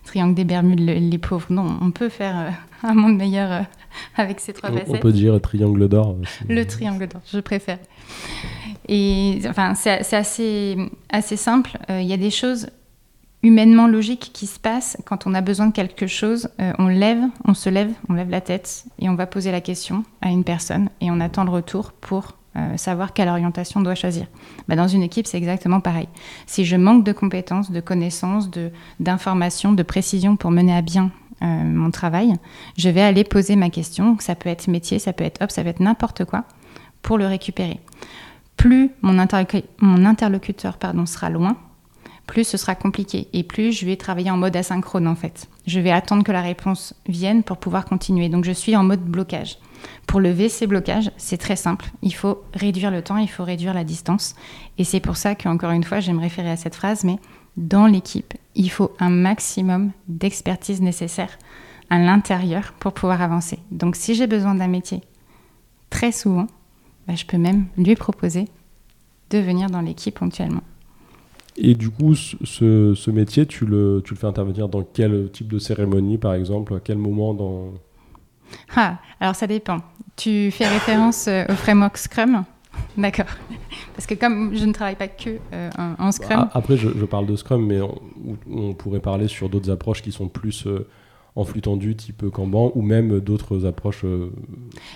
triangle 0.06 0.34
des 0.34 0.44
Bermudes, 0.44 0.80
les 0.80 1.18
pauvres. 1.20 1.52
Non, 1.52 1.78
on 1.82 1.92
peut 1.92 2.10
faire 2.10 2.38
euh, 2.38 2.50
un 2.84 2.96
monde 2.96 3.16
meilleur 3.16 3.52
euh, 3.52 3.62
avec 4.18 4.40
ces 4.40 4.54
trois 4.54 4.72
facettes. 4.72 4.90
On 4.90 4.98
peut 4.98 5.12
dire 5.12 5.40
triangle 5.40 5.88
d'or. 5.88 6.18
Le 6.50 6.66
triangle 6.66 7.08
d'or, 7.08 7.22
je 7.32 7.40
préfère. 7.40 7.78
Et 8.88 9.40
enfin, 9.48 9.76
c'est 9.76 10.14
assez, 10.14 10.78
assez 11.10 11.38
simple. 11.38 11.78
Il 11.90 12.06
y 12.06 12.14
a 12.14 12.18
des 12.18 12.32
choses 12.32 12.68
humainement 13.46 13.88
logique 13.88 14.32
qui 14.34 14.48
se 14.48 14.60
passe 14.60 14.98
quand 15.06 15.28
on 15.28 15.36
a 15.36 15.42
besoin 15.42 15.68
de 15.68 15.72
quelque 15.72 16.08
chose. 16.08 16.50
Euh, 16.60 16.74
on 16.80 16.88
lève, 16.88 17.22
on 17.46 17.54
se 17.54 17.70
lève, 17.70 17.92
on 18.10 18.14
lève 18.14 18.30
la 18.30 18.42
tête 18.42 18.86
et 19.00 19.08
on 19.08 19.16
va 19.16 19.28
poser 19.28 19.52
la 19.52 19.62
question 19.62 20.04
à 20.22 20.30
une 20.30 20.44
personne 20.44 20.90
et 21.00 21.12
on 21.12 21.20
attend 21.20 21.44
le 21.44 21.52
retour 21.52 21.92
pour 21.94 22.36
euh, 22.58 22.76
savoir 22.76 23.14
quelle 23.14 23.30
orientation 23.30 23.82
on 23.82 23.84
doit 23.84 23.96
choisir. 23.96 24.26
Bah, 24.68 24.76
dans 24.76 24.88
une 24.88 25.04
équipe, 25.04 25.28
c'est 25.28 25.38
exactement 25.38 25.80
pareil. 25.80 26.08
Si 26.48 26.66
je 26.66 26.76
manque 26.76 27.04
de 27.04 27.12
compétences, 27.12 27.70
de 27.70 27.82
connaissances, 27.82 28.50
d'informations, 29.00 29.74
de, 29.74 29.84
précision 29.84 30.38
pour 30.38 30.50
mener 30.50 30.76
à 30.76 30.82
bien 30.82 31.12
euh, 31.44 31.46
mon 31.46 31.92
travail, 31.92 32.34
je 32.78 32.90
vais 32.90 33.02
aller 33.02 33.24
poser 33.24 33.56
ma 33.56 33.70
question. 33.70 34.18
Ça 34.20 34.34
peut 34.34 34.50
être 34.50 34.68
métier, 34.68 34.98
ça 34.98 35.14
peut 35.14 35.24
être 35.24 35.44
hop, 35.44 35.52
ça 35.52 35.62
peut 35.62 35.70
être 35.70 35.82
n'importe 35.82 36.26
quoi 36.26 36.46
pour 37.04 37.20
le 37.20 37.28
récupérer. 37.28 37.80
Plus 38.58 38.90
mon, 39.04 39.14
mon 39.82 40.06
interlocuteur 40.06 40.78
pardon, 40.78 41.06
sera 41.06 41.30
loin, 41.30 41.58
plus 42.28 42.44
ce 42.44 42.58
sera 42.58 42.76
compliqué 42.76 43.28
et 43.34 43.44
plus 43.44 43.72
je 43.72 43.86
vais 43.86 43.96
travailler 43.96 44.32
en 44.32 44.38
mode 44.38 44.56
asynchrone 44.56 45.08
en 45.08 45.16
fait. 45.16 45.48
Je 45.68 45.80
vais 45.80 45.92
attendre 45.92 46.24
que 46.24 46.32
la 46.32 46.42
réponse 46.42 46.94
vienne 47.08 47.44
pour 47.44 47.58
pouvoir 47.58 47.86
continuer. 47.86 48.30
Donc 48.30 48.46
je 48.46 48.52
suis 48.52 48.76
en 48.76 48.84
mode 48.84 49.04
blocage. 49.04 49.58
Pour 50.08 50.20
lever 50.20 50.50
ces 50.50 50.68
blocages, 50.68 51.12
c'est 51.18 51.38
très 51.38 51.56
simple. 51.56 51.86
Il 52.02 52.14
faut 52.14 52.44
réduire 52.54 52.92
le 52.92 53.02
temps, 53.02 53.18
il 53.18 53.30
faut 53.30 53.44
réduire 53.44 53.74
la 53.74 53.84
distance. 53.84 54.36
Et 54.78 54.84
c'est 54.84 55.00
pour 55.00 55.18
ça 55.18 55.36
qu'encore 55.36 55.72
une 55.72 55.84
fois, 55.84 56.00
j'aime 56.00 56.20
référer 56.20 56.52
à 56.52 56.58
cette 56.58 56.76
phrase, 56.76 57.04
mais 57.04 57.18
dans 57.58 57.88
l'équipe, 57.88 58.34
il 58.56 58.70
faut 58.70 58.92
un 59.00 59.10
maximum 59.10 59.92
d'expertise 60.08 60.82
nécessaire 60.82 61.38
à 61.90 62.00
l'intérieur 62.00 62.74
pour 62.80 62.94
pouvoir 62.94 63.22
avancer. 63.22 63.60
Donc 63.72 63.96
si 63.96 64.16
j'ai 64.16 64.28
besoin 64.28 64.56
d'un 64.56 64.68
métier, 64.68 65.02
très 65.90 66.12
souvent, 66.12 66.48
bah, 67.08 67.16
je 67.16 67.26
peux 67.26 67.38
même 67.38 67.68
lui 67.78 67.96
proposer 67.96 68.48
de 69.30 69.38
venir 69.38 69.70
dans 69.70 69.82
l'équipe 69.82 70.18
ponctuellement. 70.18 70.64
Et 71.58 71.74
du 71.76 71.90
coup, 71.90 72.16
ce, 72.16 72.94
ce, 72.94 73.12
métier, 73.12 73.46
tu 73.46 73.66
le, 73.66 74.02
tu 74.04 74.14
le 74.14 74.20
fais 74.20 74.28
intervenir 74.28 74.68
dans 74.68 74.84
quel 74.84 75.32
type 75.32 75.48
de 75.48 75.60
cérémonie, 75.60 76.18
par 76.18 76.34
exemple 76.34 76.76
À 76.76 76.80
quel 76.84 76.98
moment 76.98 77.34
dans... 77.34 77.74
Ah, 78.76 78.98
alors 79.20 79.36
ça 79.36 79.48
dépend. 79.48 79.80
Tu 80.18 80.52
fais 80.52 80.68
référence 80.68 81.28
euh, 81.28 81.46
au 81.50 81.54
framework 81.54 81.98
Scrum? 81.98 82.44
D'accord. 82.98 83.26
Parce 83.96 84.06
que 84.06 84.16
comme 84.16 84.54
je 84.54 84.66
ne 84.66 84.74
travaille 84.74 84.98
pas 84.98 85.08
que 85.08 85.38
euh, 85.54 85.70
en, 85.98 86.12
Scrum... 86.12 86.50
Après, 86.54 86.76
je, 86.76 86.90
je, 86.90 87.06
parle 87.06 87.26
de 87.26 87.36
Scrum, 87.38 87.66
mais 87.66 87.80
on, 88.52 88.74
pourrait 88.74 89.00
parler 89.00 89.30
sur 89.30 89.50
d'autres 89.50 89.72
approches 89.72 90.02
qui 90.02 90.12
sont 90.12 90.28
plus... 90.28 90.68
Euh, 90.68 90.88
en 91.38 91.44
flux 91.44 91.60
tendu 91.60 91.98
type 91.98 92.30
Kanban 92.30 92.72
ou 92.76 92.82
même 92.82 93.20
d'autres 93.20 93.66
approches 93.66 94.06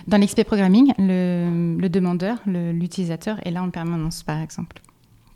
Dans 0.07 0.17
l'XP 0.17 0.45
Programming, 0.45 0.93
le, 0.97 1.75
le 1.77 1.89
demandeur, 1.89 2.37
l'utilisateur 2.45 3.45
est 3.45 3.51
là 3.51 3.61
en 3.61 3.69
permanence, 3.71 4.23
par 4.23 4.39
exemple 4.39 4.81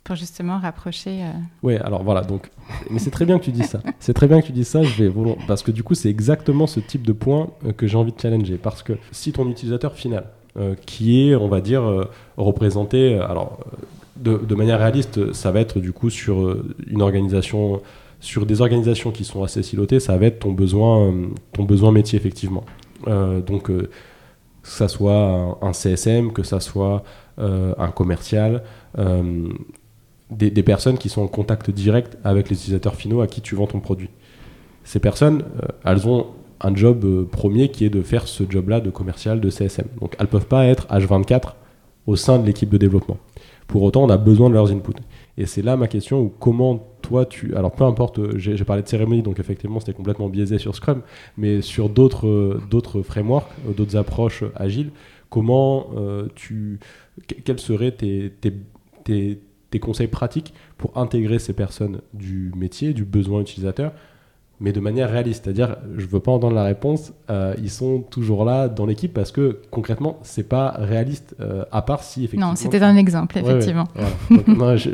pour 0.04 0.16
justement 0.16 0.58
rapprocher. 0.58 1.22
Euh... 1.22 1.32
Oui, 1.62 1.76
alors 1.76 2.04
voilà, 2.04 2.20
donc, 2.20 2.50
mais 2.90 2.98
c'est 2.98 3.10
très 3.10 3.24
bien 3.24 3.38
que 3.38 3.44
tu 3.44 3.52
dis 3.52 3.64
ça. 3.64 3.80
C'est 3.98 4.12
très 4.12 4.28
bien 4.28 4.40
que 4.40 4.46
tu 4.46 4.52
dis 4.52 4.64
ça, 4.64 4.82
je 4.82 5.02
vais 5.02 5.12
parce 5.48 5.62
que 5.62 5.70
du 5.70 5.82
coup, 5.82 5.94
c'est 5.94 6.10
exactement 6.10 6.66
ce 6.66 6.78
type 6.78 7.06
de 7.06 7.12
point 7.12 7.48
euh, 7.66 7.72
que 7.72 7.86
j'ai 7.86 7.96
envie 7.96 8.12
de 8.12 8.20
challenger. 8.20 8.58
Parce 8.58 8.82
que 8.82 8.92
si 9.10 9.32
ton 9.32 9.48
utilisateur 9.48 9.94
final, 9.94 10.26
euh, 10.58 10.74
qui 10.86 11.28
est, 11.28 11.34
on 11.34 11.48
va 11.48 11.60
dire, 11.60 11.82
représenté, 12.36 13.18
alors 13.18 13.58
de, 14.16 14.36
de, 14.36 14.54
manière 14.54 14.78
réaliste, 14.78 15.32
ça 15.32 15.50
va 15.50 15.60
être 15.60 15.80
du 15.80 15.92
coup 15.92 16.10
sur 16.10 16.56
une 16.86 17.02
organisation, 17.02 17.80
sur 18.20 18.44
des 18.46 18.60
organisations 18.60 19.10
qui 19.10 19.24
sont 19.24 19.42
assez 19.42 19.62
silotées, 19.62 20.00
ça 20.00 20.16
va 20.16 20.26
être 20.26 20.38
ton 20.38 20.52
besoin, 20.52 21.12
ton 21.52 21.64
besoin 21.64 21.90
métier 21.90 22.18
effectivement. 22.18 22.64
donc 23.06 23.64
que 23.64 23.90
ça 24.62 24.86
soit 24.86 25.16
un, 25.16 25.56
un 25.60 25.72
CSM, 25.72 26.32
que 26.32 26.44
ça 26.44 26.60
soit 26.60 27.02
un 27.38 27.90
commercial 27.90 28.62
des, 30.30 30.62
personnes 30.62 30.98
qui 30.98 31.08
sont 31.08 31.22
en 31.22 31.28
contact 31.28 31.70
direct 31.70 32.18
avec 32.24 32.48
les 32.48 32.56
utilisateurs 32.56 32.94
finaux 32.94 33.20
à 33.20 33.26
qui 33.26 33.40
tu 33.40 33.54
vends 33.54 33.66
ton 33.66 33.80
produit. 33.80 34.10
Ces 34.82 34.98
personnes, 34.98 35.44
euh, 35.62 35.68
elles 35.84 36.08
ont 36.08 36.28
un 36.60 36.74
job 36.74 37.04
euh, 37.04 37.24
premier 37.24 37.70
qui 37.70 37.84
est 37.84 37.90
de 37.90 38.02
faire 38.02 38.26
ce 38.26 38.44
job-là 38.48 38.80
de 38.80 38.90
commercial, 38.90 39.40
de 39.40 39.50
CSM. 39.50 39.86
Donc 40.00 40.14
elles 40.18 40.26
ne 40.26 40.30
peuvent 40.30 40.46
pas 40.46 40.66
être 40.66 40.86
H24 40.88 41.54
au 42.06 42.16
sein 42.16 42.38
de 42.38 42.46
l'équipe 42.46 42.68
de 42.68 42.76
développement. 42.76 43.18
Pour 43.66 43.82
autant, 43.82 44.02
on 44.04 44.10
a 44.10 44.18
besoin 44.18 44.50
de 44.50 44.54
leurs 44.54 44.70
inputs. 44.70 44.92
Et 45.38 45.46
c'est 45.46 45.62
là 45.62 45.76
ma 45.76 45.88
question, 45.88 46.30
comment 46.38 46.86
toi 47.00 47.24
tu... 47.24 47.54
Alors 47.56 47.72
peu 47.72 47.84
importe, 47.84 48.18
euh, 48.18 48.32
j'ai 48.36 48.56
parlé 48.64 48.82
de 48.82 48.88
cérémonie, 48.88 49.22
donc 49.22 49.40
effectivement 49.40 49.80
c'était 49.80 49.94
complètement 49.94 50.28
biaisé 50.28 50.58
sur 50.58 50.74
Scrum, 50.74 51.02
mais 51.36 51.62
sur 51.62 51.88
d'autres 51.88 53.02
frameworks, 53.02 53.50
d'autres 53.76 53.96
approches 53.96 54.44
agiles, 54.54 54.90
comment 55.30 55.88
tu... 56.34 56.78
Quels 57.44 57.58
seraient 57.58 57.92
tes, 57.92 58.32
tes 59.04 59.40
des 59.74 59.80
conseils 59.80 60.06
pratiques 60.06 60.54
pour 60.78 60.96
intégrer 60.96 61.40
ces 61.40 61.52
personnes 61.52 62.00
du 62.12 62.52
métier, 62.54 62.94
du 62.94 63.04
besoin 63.04 63.40
utilisateur, 63.40 63.90
mais 64.60 64.70
de 64.70 64.78
manière 64.78 65.10
réaliste. 65.10 65.42
C'est-à-dire, 65.44 65.78
je 65.96 66.04
ne 66.04 66.10
veux 66.10 66.20
pas 66.20 66.30
entendre 66.30 66.54
la 66.54 66.62
réponse, 66.62 67.12
euh, 67.28 67.56
ils 67.58 67.70
sont 67.70 68.02
toujours 68.02 68.44
là 68.44 68.68
dans 68.68 68.86
l'équipe 68.86 69.12
parce 69.12 69.32
que 69.32 69.58
concrètement, 69.72 70.20
c'est 70.22 70.48
pas 70.48 70.76
réaliste, 70.78 71.34
euh, 71.40 71.64
à 71.72 71.82
part 71.82 72.04
si 72.04 72.20
effectivement. 72.20 72.50
Non, 72.50 72.54
c'était 72.54 72.80
un 72.84 72.94
exemple, 72.94 73.36
effectivement. 73.36 73.88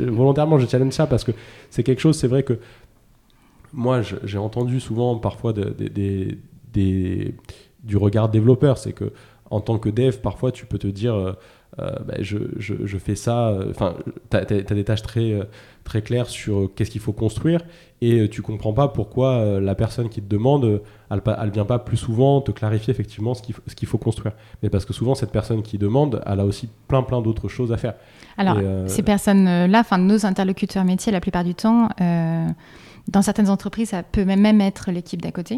volontairement, 0.09 0.57
je 0.57 0.65
challenge 0.65 0.93
ça 0.93 1.05
parce 1.05 1.23
que 1.23 1.31
c'est 1.69 1.83
quelque 1.83 2.01
chose, 2.01 2.17
c'est 2.17 2.27
vrai 2.27 2.41
que 2.41 2.57
moi, 3.71 4.01
j'ai 4.01 4.39
entendu 4.39 4.79
souvent 4.79 5.15
parfois 5.19 5.53
des, 5.53 6.39
du 7.83 7.97
regard 7.97 8.29
développeur, 8.29 8.79
c'est 8.79 8.93
que 8.93 9.13
en 9.51 9.59
tant 9.59 9.77
que 9.77 9.89
dev, 9.89 10.17
parfois 10.17 10.51
tu 10.51 10.65
peux 10.65 10.79
te 10.79 10.87
dire. 10.87 11.13
Euh, 11.13 11.33
euh, 11.79 11.91
bah, 12.05 12.15
je, 12.19 12.37
je, 12.57 12.97
fais 12.97 13.15
ça. 13.15 13.47
Euh, 13.47 13.69
enfin, 13.69 13.95
tu 14.29 14.37
as, 14.37 14.43
des 14.43 14.83
tâches 14.83 15.01
très, 15.01 15.31
euh, 15.31 15.45
très 15.85 16.01
claires 16.01 16.27
sur 16.27 16.69
qu'est-ce 16.75 16.91
qu'il 16.91 16.99
faut 16.99 17.13
construire 17.13 17.61
et 18.01 18.27
tu 18.29 18.41
comprends 18.41 18.73
pas 18.73 18.87
pourquoi 18.87 19.59
la 19.61 19.75
personne 19.75 20.09
qui 20.09 20.23
te 20.23 20.27
demande, 20.27 20.81
elle, 21.11 21.21
elle 21.39 21.51
vient 21.51 21.65
pas 21.65 21.77
plus 21.77 21.97
souvent 21.97 22.41
te 22.41 22.51
clarifier 22.51 22.89
effectivement 22.89 23.35
ce 23.35 23.43
qu'il 23.43 23.53
faut, 23.53 23.61
qu'il 23.75 23.87
faut 23.87 23.99
construire. 23.99 24.33
Mais 24.63 24.71
parce 24.71 24.85
que 24.85 24.93
souvent, 24.93 25.13
cette 25.13 25.31
personne 25.31 25.61
qui 25.61 25.77
demande, 25.77 26.19
elle 26.25 26.39
a 26.39 26.45
aussi 26.45 26.67
plein, 26.87 27.03
plein 27.03 27.21
d'autres 27.21 27.47
choses 27.47 27.71
à 27.71 27.77
faire. 27.77 27.93
Alors, 28.39 28.57
ces 28.87 29.03
personnes-là, 29.03 29.81
enfin, 29.81 29.99
nos 29.99 30.25
interlocuteurs 30.25 30.83
métiers, 30.83 31.11
la 31.11 31.21
plupart 31.21 31.43
du 31.43 31.53
temps, 31.53 31.89
dans 31.99 33.21
certaines 33.21 33.51
entreprises, 33.51 33.89
ça 33.89 34.01
peut 34.01 34.25
même 34.25 34.61
être 34.61 34.89
l'équipe 34.89 35.21
d'à 35.21 35.31
côté. 35.31 35.57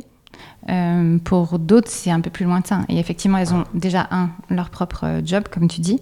Euh, 0.69 1.17
pour 1.19 1.59
d'autres, 1.59 1.89
c'est 1.89 2.11
un 2.11 2.21
peu 2.21 2.29
plus 2.29 2.45
lointain. 2.45 2.85
Et 2.89 2.99
effectivement, 2.99 3.37
elles 3.37 3.53
ont 3.53 3.65
déjà, 3.73 4.07
un, 4.11 4.29
leur 4.49 4.69
propre 4.69 5.21
job, 5.23 5.43
comme 5.51 5.67
tu 5.67 5.81
dis. 5.81 5.99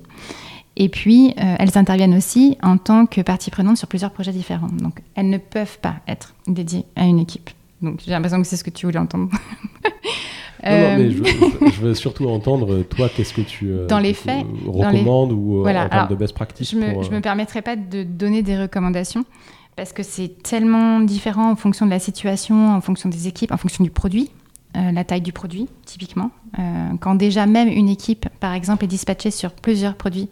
Et 0.77 0.89
puis, 0.89 1.33
euh, 1.37 1.55
elles 1.59 1.77
interviennent 1.77 2.15
aussi 2.15 2.57
en 2.63 2.77
tant 2.77 3.05
que 3.05 3.21
partie 3.21 3.51
prenante 3.51 3.77
sur 3.77 3.87
plusieurs 3.87 4.11
projets 4.11 4.31
différents. 4.31 4.69
Donc, 4.69 5.01
elles 5.15 5.29
ne 5.29 5.37
peuvent 5.37 5.79
pas 5.79 5.95
être 6.07 6.33
dédiées 6.47 6.85
à 6.95 7.05
une 7.05 7.19
équipe. 7.19 7.49
Donc, 7.81 8.01
j'ai 8.05 8.11
l'impression 8.11 8.41
que 8.41 8.47
c'est 8.47 8.57
ce 8.57 8.63
que 8.63 8.69
tu 8.69 8.85
voulais 8.85 8.99
entendre. 8.99 9.29
non, 9.83 9.89
mais 10.63 10.69
euh, 10.69 11.11
je, 11.73 11.81
veux 11.81 11.93
surtout 11.95 12.29
entendre, 12.29 12.83
toi, 12.83 13.09
qu'est-ce 13.09 13.33
que 13.33 13.41
tu 13.41 13.71
dans 13.87 13.99
les 13.99 14.13
faits, 14.13 14.45
recommandes 14.65 15.31
ou 15.31 15.67
en 15.67 15.89
termes 15.89 16.09
de 16.09 16.15
best 16.15 16.33
practice 16.33 16.71
Je 16.71 16.77
ne 16.77 16.85
me, 16.85 17.15
me 17.15 17.19
permettrai 17.19 17.61
pas 17.61 17.75
de 17.75 18.03
donner 18.03 18.43
des 18.43 18.57
recommandations 18.57 19.25
parce 19.75 19.93
que 19.93 20.03
c'est 20.03 20.41
tellement 20.43 20.99
différent 20.99 21.51
en 21.51 21.55
fonction 21.55 21.85
de 21.85 21.91
la 21.91 21.99
situation, 21.99 22.75
en 22.75 22.81
fonction 22.81 23.09
des 23.09 23.27
équipes, 23.27 23.51
en 23.51 23.57
fonction 23.57 23.83
du 23.83 23.89
produit, 23.89 24.29
euh, 24.77 24.91
la 24.91 25.03
taille 25.03 25.21
du 25.21 25.33
produit, 25.33 25.67
typiquement. 25.85 26.31
Euh, 26.59 26.89
quand 26.99 27.15
déjà 27.15 27.45
même 27.45 27.67
une 27.67 27.89
équipe, 27.89 28.27
par 28.39 28.53
exemple, 28.53 28.85
est 28.85 28.87
dispatchée 28.87 29.31
sur 29.31 29.51
plusieurs 29.51 29.95
produits, 29.95 30.29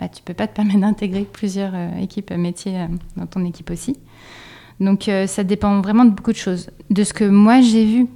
bah, 0.00 0.08
tu 0.08 0.22
peux 0.22 0.34
pas 0.34 0.46
te 0.46 0.54
permettre 0.54 0.80
d'intégrer 0.80 1.22
plusieurs 1.22 1.72
euh, 1.74 1.98
équipes 1.98 2.32
métiers 2.32 2.86
dans 3.16 3.26
ton 3.26 3.44
équipe 3.44 3.70
aussi. 3.70 3.96
Donc 4.78 5.10
ça 5.26 5.42
dépend 5.42 5.80
vraiment 5.80 6.04
de 6.04 6.10
beaucoup 6.10 6.32
de 6.32 6.36
choses. 6.36 6.68
De 6.90 7.02
ce 7.02 7.14
que 7.14 7.24
moi 7.24 7.62
j'ai 7.62 7.86
vu 7.86 8.06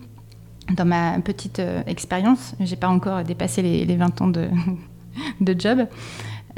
dans 0.74 0.85
ma 0.85 1.18
petite 1.20 1.62
expérience, 1.87 2.54
j'ai 2.61 2.76
pas 2.76 2.88
encore 2.88 3.24
dépassé 3.24 3.62
les, 3.62 3.87
les 3.87 3.96
20 3.96 4.20
ans 4.20 4.28
de, 4.28 4.50
de 5.40 5.59
job, 5.59 5.87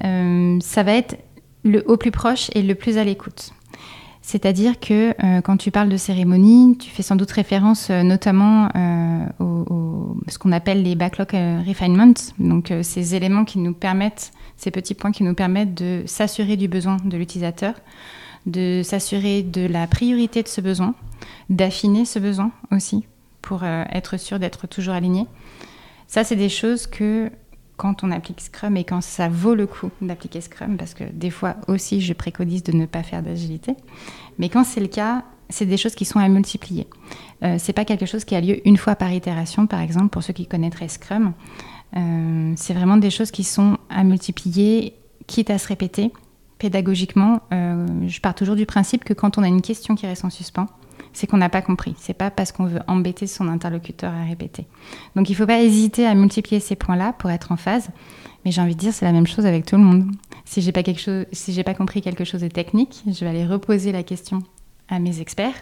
ça 0.01 0.83
va 0.83 0.93
être 0.95 1.17
le 1.63 1.89
au 1.89 1.97
plus 1.97 2.11
proche 2.11 2.51
et 2.57 2.63
le 2.63 2.75
plus 2.75 2.99
à 2.99 3.05
l'écoute. 3.05 3.53
C'est-à-dire 4.23 4.79
que 4.79 5.11
euh, 5.25 5.41
quand 5.41 5.57
tu 5.57 5.73
parles 5.73 5.89
de 5.89 5.97
cérémonie, 5.97 6.79
tu 6.79 6.91
fais 6.91 7.03
sans 7.03 7.17
doute 7.17 7.31
référence 7.33 7.91
euh, 7.91 8.05
notamment 8.05 8.69
euh, 8.77 9.27
au, 9.41 10.17
ce 10.29 10.39
qu'on 10.39 10.53
appelle 10.53 10.85
les 10.85 10.95
backlog 10.95 11.33
refinements, 11.67 12.15
donc 12.39 12.73
ces 12.83 13.17
éléments 13.17 13.45
qui 13.45 13.59
nous 13.59 13.75
permettent, 13.75 14.31
ces 14.57 14.71
petits 14.71 14.95
points 14.95 15.11
qui 15.11 15.25
nous 15.25 15.35
permettent 15.35 15.75
de 15.75 16.05
s'assurer 16.07 16.57
du 16.57 16.69
besoin 16.69 16.99
de 17.05 17.17
l'utilisateur, 17.17 17.75
de 18.47 18.83
s'assurer 18.85 19.43
de 19.43 19.67
la 19.67 19.89
priorité 19.89 20.43
de 20.43 20.49
ce 20.49 20.61
besoin, 20.61 20.95
d'affiner 21.51 22.05
ce 22.05 22.21
besoin 22.21 22.53
aussi 22.71 23.05
pour 23.43 23.65
être 23.65 24.19
sûr 24.19 24.39
d'être 24.39 24.69
toujours 24.69 24.95
aligné. 24.95 25.27
Ça, 26.07 26.23
c'est 26.23 26.37
des 26.37 26.49
choses 26.49 26.87
que 26.87 27.31
quand 27.83 28.05
on 28.05 28.13
applique 28.13 28.41
Scrum 28.41 28.77
et 28.77 28.85
quand 28.85 29.01
ça 29.01 29.29
vaut 29.29 29.57
le 29.57 29.67
coup 29.67 29.91
d'appliquer 30.01 30.41
Scrum, 30.41 30.77
parce 30.77 30.95
que 30.95 31.03
des 31.03 31.31
fois 31.31 31.57
aussi 31.67 32.01
je 32.01 32.13
préconise 32.13 32.63
de 32.63 32.71
ne 32.71 32.87
pas 32.87 33.03
faire 33.03 33.25
d'agilité, 33.25 33.75
mais 34.39 34.49
quand 34.49 34.63
c'est 34.63 34.81
le 34.81 34.87
cas, 34.87 35.25
c'est 35.49 35.67
des 35.67 35.77
choses 35.77 35.97
qui 35.97 36.05
sont 36.05 36.21
à 36.21 36.29
multiplier. 36.29 36.87
Euh, 37.43 37.57
c'est 37.59 37.73
pas 37.73 37.85
quelque 37.85 38.07
chose 38.07 38.25
qui 38.25 38.37
a 38.37 38.41
lieu 38.41 38.67
une 38.69 38.77
fois 38.77 38.95
par 38.95 39.13
itération, 39.13 39.67
par 39.67 39.81
exemple, 39.81 40.11
pour 40.11 40.23
ceux 40.23 40.33
qui 40.33 40.47
connaîtraient 40.47 40.87
Scrum. 40.87 41.33
Euh, 41.97 42.53
c'est 42.55 42.73
vraiment 42.73 42.99
des 42.99 43.11
choses 43.11 43.33
qui 43.33 43.43
sont 43.43 43.77
à 43.91 44.05
multiplier, 44.05 44.95
quitte 45.27 45.51
à 45.51 45.59
se 45.59 45.67
répéter. 45.67 46.13
Pédagogiquement, 46.59 47.41
euh, 47.53 47.85
je 48.07 48.21
pars 48.21 48.37
toujours 48.37 48.55
du 48.55 48.65
principe 48.65 49.03
que 49.03 49.13
quand 49.13 49.39
on 49.39 49.43
a 49.43 49.49
une 49.49 49.61
question 49.61 49.97
qui 49.97 50.07
reste 50.07 50.25
en 50.25 50.31
suspens, 50.31 50.69
c'est 51.13 51.27
qu'on 51.27 51.37
n'a 51.37 51.49
pas 51.49 51.63
compris. 51.63 51.95
C'est 51.99 52.15
pas 52.15 52.31
parce 52.31 52.53
qu'on 52.53 52.67
veut 52.67 52.81
embêter 52.87 53.27
son 53.27 53.49
interlocuteur 53.49 54.13
à 54.13 54.25
répéter. 54.25 54.67
Donc 55.17 55.29
il 55.29 55.33
ne 55.33 55.37
faut 55.37 55.47
pas 55.47 55.61
hésiter 55.61 56.07
à 56.07 56.15
multiplier 56.15 56.61
ces 56.61 56.77
points-là 56.77 57.13
pour 57.15 57.31
être 57.31 57.53
en 57.53 57.57
phase. 57.57 57.91
Mais 58.45 58.51
j'ai 58.51 58.61
envie 58.61 58.75
de 58.75 58.81
dire, 58.81 58.93
c'est 58.93 59.05
la 59.05 59.13
même 59.13 59.27
chose 59.27 59.47
avec 59.47 59.67
tout 59.67 59.77
le 59.77 59.83
monde. 59.83 60.11
Si 60.45 60.63
j'ai 60.63 60.73
pas 60.73 60.83
quelque 60.83 61.01
chose, 61.01 61.27
si 61.33 61.53
j'ai 61.53 61.63
pas 61.63 61.75
compris 61.75 62.03
quelque 62.03 62.25
chose 62.25 62.41
de 62.41 62.49
technique, 62.49 63.03
je 63.07 63.25
vais 63.25 63.31
aller 63.31 63.47
reposer 63.47 63.93
la 63.93 64.03
question 64.03 64.43
à 64.89 64.99
mes 64.99 65.21
experts 65.21 65.55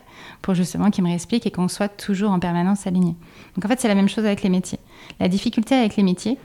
pour 0.42 0.54
justement 0.54 0.90
qu'ils 0.90 1.04
me 1.04 1.08
réexpliquent 1.08 1.46
et 1.46 1.50
qu'on 1.50 1.68
soit 1.68 1.88
toujours 1.88 2.30
en 2.30 2.40
permanence 2.40 2.86
alignés. 2.86 3.16
Donc 3.54 3.64
en 3.64 3.68
fait, 3.68 3.80
c'est 3.80 3.88
la 3.88 3.94
même 3.94 4.08
chose 4.08 4.24
avec 4.24 4.42
les 4.42 4.48
métiers. 4.48 4.78
La 5.20 5.28
difficulté 5.28 5.74
avec 5.74 5.96
les 5.96 6.02
métiers 6.02 6.38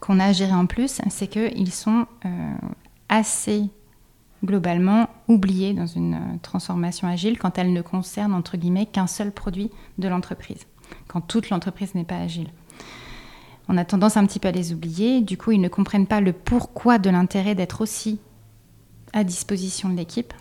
qu'on 0.00 0.18
a 0.20 0.26
à 0.26 0.56
en 0.56 0.66
plus, 0.66 1.00
c'est 1.10 1.26
qu'ils 1.26 1.72
sont 1.72 2.06
euh, 2.24 2.54
assez 3.08 3.64
globalement 4.44 5.08
oubliés 5.28 5.72
dans 5.72 5.86
une 5.86 6.14
euh, 6.14 6.38
transformation 6.42 7.08
agile 7.08 7.38
quand 7.38 7.58
elle 7.58 7.72
ne 7.72 7.82
concerne 7.82 8.34
entre 8.34 8.56
guillemets 8.56 8.86
qu'un 8.86 9.06
seul 9.06 9.32
produit 9.32 9.70
de 9.98 10.08
l'entreprise, 10.08 10.66
quand 11.08 11.20
toute 11.20 11.50
l'entreprise 11.50 11.94
n'est 11.94 12.04
pas 12.04 12.18
agile. 12.18 12.48
On 13.68 13.76
a 13.76 13.84
tendance 13.84 14.16
un 14.16 14.26
petit 14.26 14.40
peu 14.40 14.48
à 14.48 14.52
les 14.52 14.72
oublier, 14.72 15.20
du 15.20 15.36
coup 15.36 15.52
ils 15.52 15.60
ne 15.60 15.68
comprennent 15.68 16.06
pas 16.06 16.20
le 16.20 16.32
pourquoi 16.32 16.98
de 16.98 17.10
l'intérêt 17.10 17.54
d'être 17.54 17.80
aussi 17.80 18.18
à 19.12 19.24
disposition 19.24 19.88
de 19.88 19.96
l'équipe. 19.96 20.32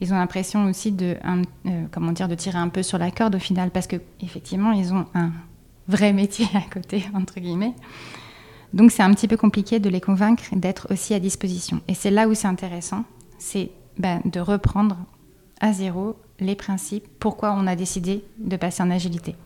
Ils 0.00 0.12
ont 0.12 0.16
l'impression 0.16 0.66
aussi 0.66 0.92
de, 0.92 1.16
euh, 1.24 1.84
comment 1.90 2.12
dire, 2.12 2.28
de 2.28 2.34
tirer 2.34 2.58
un 2.58 2.68
peu 2.68 2.82
sur 2.82 2.98
la 2.98 3.10
corde 3.10 3.36
au 3.36 3.38
final, 3.38 3.70
parce 3.70 3.86
que 3.86 3.96
effectivement 4.20 4.72
ils 4.72 4.92
ont 4.92 5.06
un 5.14 5.32
vrai 5.88 6.12
métier 6.12 6.46
à 6.54 6.62
côté, 6.72 7.04
entre 7.14 7.40
guillemets. 7.40 7.74
Donc 8.72 8.90
c'est 8.90 9.02
un 9.02 9.14
petit 9.14 9.28
peu 9.28 9.36
compliqué 9.36 9.78
de 9.78 9.88
les 9.88 10.00
convaincre 10.00 10.42
d'être 10.52 10.88
aussi 10.90 11.14
à 11.14 11.20
disposition. 11.20 11.80
Et 11.86 11.94
c'est 11.94 12.10
là 12.10 12.26
où 12.26 12.34
c'est 12.34 12.48
intéressant, 12.48 13.04
c'est 13.38 13.70
ben, 13.98 14.20
de 14.24 14.40
reprendre 14.40 14.96
à 15.60 15.72
zéro 15.72 16.16
les 16.40 16.56
principes, 16.56 17.06
pourquoi 17.20 17.52
on 17.52 17.66
a 17.66 17.76
décidé 17.76 18.24
de 18.38 18.56
passer 18.56 18.82
en 18.82 18.90
agilité. 18.90 19.36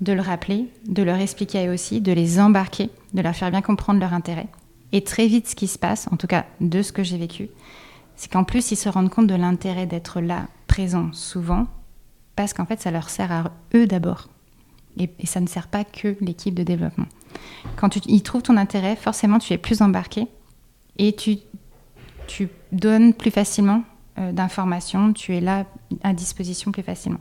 De 0.00 0.12
le 0.12 0.20
rappeler, 0.20 0.66
de 0.86 1.02
leur 1.02 1.18
expliquer 1.18 1.68
aussi, 1.68 2.00
de 2.00 2.12
les 2.12 2.40
embarquer, 2.40 2.90
de 3.12 3.22
leur 3.22 3.34
faire 3.34 3.50
bien 3.50 3.62
comprendre 3.62 4.00
leur 4.00 4.12
intérêt. 4.12 4.48
Et 4.92 5.02
très 5.02 5.26
vite, 5.26 5.48
ce 5.48 5.54
qui 5.54 5.68
se 5.68 5.78
passe, 5.78 6.08
en 6.12 6.16
tout 6.16 6.26
cas 6.26 6.46
de 6.60 6.82
ce 6.82 6.92
que 6.92 7.02
j'ai 7.02 7.18
vécu, 7.18 7.48
c'est 8.16 8.30
qu'en 8.30 8.44
plus, 8.44 8.70
ils 8.70 8.76
se 8.76 8.88
rendent 8.88 9.10
compte 9.10 9.26
de 9.26 9.34
l'intérêt 9.34 9.86
d'être 9.86 10.20
là, 10.20 10.46
présent, 10.66 11.12
souvent, 11.12 11.66
parce 12.36 12.52
qu'en 12.52 12.66
fait, 12.66 12.80
ça 12.80 12.90
leur 12.90 13.10
sert 13.10 13.32
à 13.32 13.52
eux 13.74 13.86
d'abord. 13.86 14.28
Et, 14.98 15.10
ça 15.24 15.40
ne 15.40 15.46
sert 15.46 15.68
pas 15.68 15.84
que 15.84 16.16
l'équipe 16.20 16.54
de 16.54 16.62
développement. 16.62 17.06
Quand 17.76 17.88
tu, 17.88 18.00
ils 18.06 18.22
trouvent 18.22 18.42
ton 18.42 18.56
intérêt, 18.56 18.96
forcément, 18.96 19.38
tu 19.38 19.52
es 19.52 19.58
plus 19.58 19.82
embarqué 19.82 20.28
et 20.98 21.14
tu 21.14 21.38
tu 22.26 22.48
donnes 22.72 23.14
plus 23.14 23.30
facilement 23.30 23.82
d'informations, 24.16 25.12
tu 25.12 25.34
es 25.34 25.40
là 25.40 25.64
à 26.02 26.12
disposition 26.12 26.70
plus 26.70 26.84
facilement. 26.84 27.18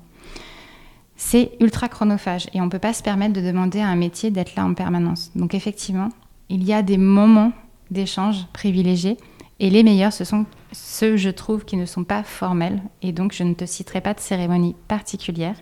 C'est 1.15 1.53
ultra 1.59 1.89
chronophage 1.89 2.47
et 2.53 2.61
on 2.61 2.65
ne 2.65 2.69
peut 2.69 2.79
pas 2.79 2.93
se 2.93 3.01
permettre 3.01 3.33
de 3.33 3.41
demander 3.41 3.79
à 3.79 3.87
un 3.87 3.95
métier 3.95 4.29
d'être 4.29 4.55
là 4.55 4.65
en 4.65 4.73
permanence. 4.73 5.31
Donc 5.35 5.55
effectivement, 5.55 6.09
il 6.49 6.63
y 6.63 6.73
a 6.73 6.83
des 6.83 6.97
moments 6.97 7.51
d'échange 7.89 8.45
privilégiés 8.53 9.17
et 9.59 9.69
les 9.69 9.83
meilleurs, 9.83 10.13
ce 10.13 10.25
sont 10.25 10.45
ceux, 10.71 11.15
je 11.15 11.29
trouve, 11.29 11.65
qui 11.65 11.77
ne 11.77 11.85
sont 11.85 12.03
pas 12.03 12.23
formels. 12.23 12.81
Et 13.01 13.11
donc, 13.11 13.33
je 13.33 13.43
ne 13.43 13.53
te 13.53 13.65
citerai 13.65 14.01
pas 14.01 14.13
de 14.13 14.19
cérémonie 14.19 14.75
particulière. 14.87 15.55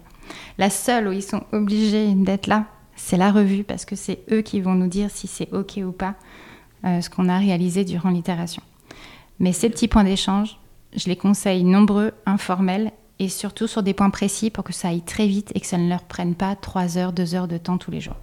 La 0.57 0.69
seule 0.69 1.07
où 1.07 1.11
ils 1.11 1.23
sont 1.23 1.43
obligés 1.51 2.13
d'être 2.15 2.47
là, 2.47 2.65
c'est 2.95 3.17
la 3.17 3.31
revue, 3.31 3.63
parce 3.63 3.85
que 3.85 3.95
c'est 3.95 4.23
eux 4.31 4.41
qui 4.41 4.61
vont 4.61 4.75
nous 4.75 4.87
dire 4.87 5.09
si 5.11 5.27
c'est 5.27 5.51
OK 5.53 5.77
ou 5.77 5.91
pas 5.91 6.15
euh, 6.85 7.01
ce 7.01 7.09
qu'on 7.09 7.29
a 7.29 7.37
réalisé 7.37 7.83
durant 7.83 8.09
l'itération. 8.09 8.63
Mais 9.41 9.53
ces 9.53 9.71
petits 9.71 9.87
points 9.87 10.03
d'échange, 10.03 10.59
je 10.95 11.09
les 11.09 11.15
conseille 11.15 11.63
nombreux, 11.63 12.11
informels, 12.27 12.91
et 13.17 13.27
surtout 13.27 13.65
sur 13.65 13.81
des 13.81 13.95
points 13.95 14.11
précis 14.11 14.51
pour 14.51 14.63
que 14.63 14.71
ça 14.71 14.89
aille 14.89 15.01
très 15.01 15.25
vite 15.25 15.51
et 15.55 15.59
que 15.59 15.65
ça 15.65 15.79
ne 15.79 15.89
leur 15.89 16.03
prenne 16.03 16.35
pas 16.35 16.55
3 16.55 16.99
heures, 16.99 17.11
2 17.11 17.33
heures 17.33 17.47
de 17.47 17.57
temps 17.57 17.79
tous 17.79 17.89
les 17.89 18.01
jours. 18.01 18.17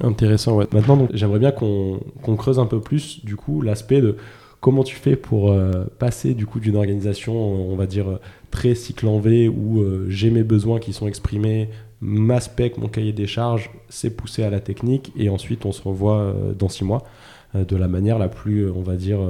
Intéressant, 0.00 0.56
ouais. 0.56 0.66
Maintenant, 0.72 1.06
j'aimerais 1.12 1.38
bien 1.38 1.52
qu'on 1.52 2.00
creuse 2.36 2.58
un 2.58 2.66
peu 2.66 2.80
plus, 2.80 3.24
du 3.24 3.36
coup, 3.36 3.62
l'aspect 3.62 4.00
de 4.00 4.16
comment 4.60 4.82
tu 4.82 4.96
fais 4.96 5.14
pour 5.14 5.52
euh, 5.52 5.84
passer, 6.00 6.34
du 6.34 6.44
coup, 6.44 6.58
d'une 6.58 6.74
organisation, 6.74 7.32
on 7.32 7.76
va 7.76 7.86
dire, 7.86 8.18
très 8.50 8.74
cycle 8.74 9.06
en 9.06 9.20
V, 9.20 9.48
où 9.48 9.80
euh, 9.80 10.06
j'ai 10.08 10.30
mes 10.30 10.42
besoins 10.42 10.80
qui 10.80 10.92
sont 10.92 11.06
exprimés, 11.06 11.70
ma 12.00 12.40
spec, 12.40 12.78
mon 12.78 12.88
cahier 12.88 13.12
des 13.12 13.28
charges, 13.28 13.70
c'est 13.88 14.10
poussé 14.10 14.42
à 14.42 14.50
la 14.50 14.58
technique, 14.58 15.12
et 15.16 15.28
ensuite, 15.28 15.64
on 15.66 15.72
se 15.72 15.82
revoit 15.82 16.18
euh, 16.18 16.52
dans 16.52 16.68
six 16.68 16.82
mois, 16.82 17.04
de 17.54 17.76
la 17.76 17.86
manière 17.86 18.18
la 18.18 18.26
plus, 18.26 18.68
on 18.68 18.82
va 18.82 18.96
dire, 18.96 19.20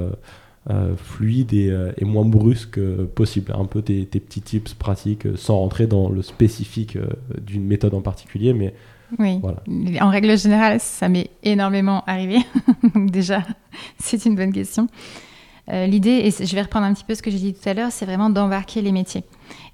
fluide 0.97 1.53
et, 1.53 2.05
moins 2.05 2.25
brusque 2.25 2.81
possible. 3.15 3.53
Un 3.57 3.67
peu 3.67 3.83
tes, 3.83 4.07
tes, 4.07 4.21
petits 4.21 4.41
tips 4.41 4.75
pratiques, 4.75 5.27
sans 5.37 5.59
rentrer 5.59 5.87
dans 5.87 6.09
le 6.09 6.23
spécifique 6.23 6.97
d'une 7.41 7.65
méthode 7.65 7.95
en 7.95 8.01
particulier, 8.01 8.55
mais 8.55 8.75
oui. 9.19 9.41
En 10.01 10.11
règle 10.11 10.37
générale, 10.37 10.81
ça 10.81 11.09
m'est 11.09 11.31
énormément 11.43 12.03
arrivé. 12.07 12.39
Donc 12.95 13.11
déjà, 13.11 13.43
c'est 13.99 14.25
une 14.25 14.35
bonne 14.35 14.53
question. 14.53 14.89
Euh, 15.71 15.87
l'idée, 15.87 16.23
et 16.25 16.31
je 16.31 16.55
vais 16.55 16.61
reprendre 16.61 16.85
un 16.85 16.93
petit 16.93 17.05
peu 17.05 17.15
ce 17.15 17.23
que 17.23 17.31
j'ai 17.31 17.39
dit 17.39 17.55
tout 17.55 17.67
à 17.67 17.73
l'heure, 17.73 17.91
c'est 17.91 18.05
vraiment 18.05 18.29
d'embarquer 18.29 18.83
les 18.83 18.93
métiers. 18.93 19.25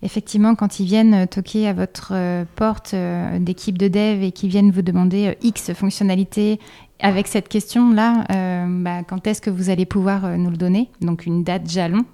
Effectivement, 0.02 0.54
quand 0.54 0.78
ils 0.78 0.86
viennent 0.86 1.26
toquer 1.26 1.66
à 1.66 1.72
votre 1.72 2.12
euh, 2.12 2.44
porte 2.54 2.94
euh, 2.94 3.38
d'équipe 3.40 3.76
de 3.76 3.88
dev 3.88 4.22
et 4.22 4.30
qu'ils 4.30 4.50
viennent 4.50 4.70
vous 4.70 4.82
demander 4.82 5.36
X 5.42 5.72
fonctionnalités 5.72 6.60
avec 7.02 7.26
cette 7.26 7.48
question-là, 7.48 8.24
bah, 8.68 9.02
quand 9.02 9.26
est-ce 9.26 9.40
que 9.40 9.50
vous 9.50 9.70
allez 9.70 9.86
pouvoir 9.86 10.38
nous 10.38 10.50
le 10.50 10.56
donner? 10.56 10.90
Donc 11.00 11.26
une 11.26 11.44
date 11.44 11.68
jalon. 11.70 12.04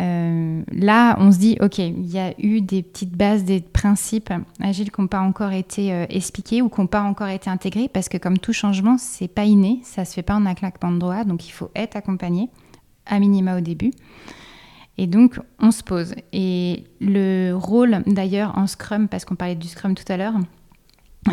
Euh, 0.00 0.62
là, 0.70 1.16
on 1.18 1.32
se 1.32 1.38
dit, 1.38 1.56
OK, 1.60 1.78
il 1.78 2.06
y 2.06 2.18
a 2.18 2.32
eu 2.38 2.60
des 2.60 2.82
petites 2.82 3.16
bases, 3.16 3.44
des 3.44 3.60
principes 3.60 4.32
agiles 4.60 4.92
qui 4.92 5.00
n'ont 5.00 5.08
pas 5.08 5.20
encore 5.20 5.52
été 5.52 5.92
euh, 5.92 6.06
expliqués 6.08 6.62
ou 6.62 6.68
qui 6.68 6.80
n'ont 6.80 6.86
pas 6.86 7.02
encore 7.02 7.28
été 7.28 7.50
intégrés, 7.50 7.88
parce 7.88 8.08
que 8.08 8.18
comme 8.18 8.38
tout 8.38 8.52
changement, 8.52 8.96
c'est 8.98 9.28
pas 9.28 9.44
inné, 9.44 9.80
ça 9.82 10.04
se 10.04 10.14
fait 10.14 10.22
pas 10.22 10.36
en 10.36 10.46
un 10.46 10.54
claquement 10.54 10.92
de 10.92 10.98
doigts, 10.98 11.24
donc 11.24 11.48
il 11.48 11.52
faut 11.52 11.70
être 11.74 11.96
accompagné, 11.96 12.48
à 13.06 13.18
minima 13.18 13.56
au 13.56 13.60
début. 13.60 13.92
Et 14.98 15.06
donc, 15.06 15.40
on 15.60 15.70
se 15.70 15.82
pose. 15.82 16.14
Et 16.32 16.84
le 17.00 17.52
rôle, 17.54 18.02
d'ailleurs, 18.06 18.58
en 18.58 18.66
Scrum, 18.66 19.08
parce 19.08 19.24
qu'on 19.24 19.36
parlait 19.36 19.54
du 19.54 19.68
Scrum 19.68 19.94
tout 19.94 20.10
à 20.12 20.16
l'heure, 20.16 20.34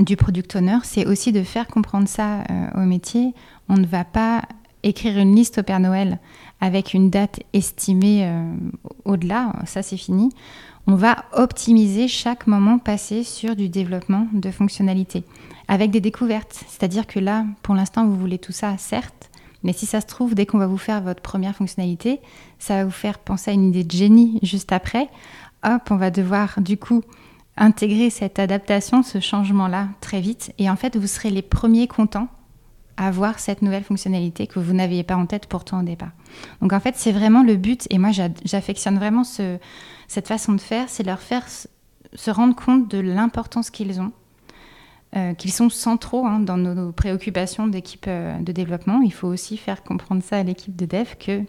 du 0.01 0.17
Product 0.17 0.55
Owner, 0.55 0.77
c'est 0.83 1.05
aussi 1.05 1.31
de 1.31 1.43
faire 1.43 1.67
comprendre 1.67 2.07
ça 2.07 2.41
euh, 2.41 2.67
au 2.75 2.85
métier. 2.85 3.33
On 3.69 3.77
ne 3.77 3.85
va 3.85 4.03
pas 4.03 4.43
écrire 4.83 5.17
une 5.17 5.35
liste 5.35 5.57
au 5.59 5.63
Père 5.63 5.79
Noël 5.79 6.19
avec 6.61 6.93
une 6.93 7.09
date 7.09 7.39
estimée 7.53 8.25
euh, 8.25 8.53
au-delà, 9.03 9.53
ça 9.65 9.81
c'est 9.81 9.97
fini. 9.97 10.29
On 10.87 10.95
va 10.95 11.25
optimiser 11.33 12.07
chaque 12.07 12.45
moment 12.45 12.77
passé 12.77 13.23
sur 13.23 13.55
du 13.55 13.69
développement 13.69 14.27
de 14.33 14.51
fonctionnalités 14.51 15.23
avec 15.67 15.89
des 15.89 16.01
découvertes. 16.01 16.63
C'est-à-dire 16.67 17.07
que 17.07 17.19
là, 17.19 17.45
pour 17.63 17.73
l'instant, 17.73 18.05
vous 18.05 18.15
voulez 18.15 18.37
tout 18.37 18.51
ça, 18.51 18.77
certes, 18.77 19.31
mais 19.63 19.73
si 19.73 19.87
ça 19.87 19.99
se 19.99 20.05
trouve, 20.05 20.35
dès 20.35 20.45
qu'on 20.45 20.59
va 20.59 20.67
vous 20.67 20.77
faire 20.77 21.01
votre 21.01 21.23
première 21.23 21.55
fonctionnalité, 21.55 22.21
ça 22.59 22.75
va 22.75 22.85
vous 22.85 22.91
faire 22.91 23.17
penser 23.17 23.49
à 23.49 23.55
une 23.55 23.69
idée 23.69 23.83
de 23.83 23.91
génie 23.91 24.39
juste 24.43 24.71
après. 24.71 25.09
Hop, 25.63 25.81
on 25.89 25.95
va 25.95 26.11
devoir 26.11 26.61
du 26.61 26.77
coup 26.77 27.01
intégrer 27.57 28.09
cette 28.09 28.39
adaptation, 28.39 29.03
ce 29.03 29.19
changement-là 29.19 29.89
très 30.01 30.21
vite. 30.21 30.53
Et 30.57 30.69
en 30.69 30.75
fait, 30.75 30.97
vous 30.97 31.07
serez 31.07 31.29
les 31.29 31.41
premiers 31.41 31.87
contents 31.87 32.27
avoir 32.97 33.39
cette 33.39 33.61
nouvelle 33.61 33.83
fonctionnalité 33.83 34.47
que 34.47 34.59
vous 34.59 34.73
n'aviez 34.73 35.03
pas 35.03 35.15
en 35.15 35.25
tête 35.25 35.47
pourtant 35.47 35.81
au 35.81 35.83
départ. 35.83 36.11
Donc 36.61 36.73
en 36.73 36.79
fait, 36.79 36.95
c'est 36.95 37.11
vraiment 37.11 37.43
le 37.43 37.55
but, 37.55 37.87
et 37.89 37.97
moi 37.97 38.11
j'affectionne 38.11 38.97
vraiment 38.97 39.23
ce, 39.23 39.57
cette 40.07 40.27
façon 40.27 40.53
de 40.53 40.61
faire, 40.61 40.87
c'est 40.89 41.03
leur 41.03 41.19
faire 41.19 41.45
se 41.47 42.31
rendre 42.31 42.55
compte 42.55 42.89
de 42.89 42.99
l'importance 42.99 43.69
qu'ils 43.69 43.99
ont, 43.99 44.11
euh, 45.15 45.33
qu'ils 45.33 45.51
sont 45.51 45.69
centraux 45.69 46.25
hein, 46.25 46.39
dans 46.39 46.57
nos, 46.57 46.91
préoccupations 46.91 47.67
d'équipe 47.67 48.05
euh, 48.07 48.37
de 48.39 48.51
développement. 48.51 49.01
Il 49.01 49.13
faut 49.13 49.27
aussi 49.27 49.57
faire 49.57 49.83
comprendre 49.83 50.23
ça 50.23 50.37
à 50.37 50.43
l'équipe 50.43 50.75
de 50.75 50.85
dev 50.85 51.15
que 51.19 51.41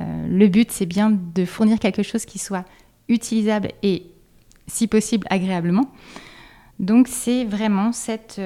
euh, 0.00 0.26
le 0.28 0.48
but, 0.48 0.70
c'est 0.70 0.86
bien 0.86 1.10
de 1.10 1.44
fournir 1.44 1.78
quelque 1.78 2.02
chose 2.02 2.24
qui 2.24 2.38
soit 2.38 2.64
utilisable 3.08 3.72
et, 3.82 4.06
si 4.66 4.86
possible, 4.86 5.26
agréablement. 5.30 5.90
Donc 6.78 7.08
c'est 7.08 7.44
vraiment 7.44 7.92
cette 7.92 8.40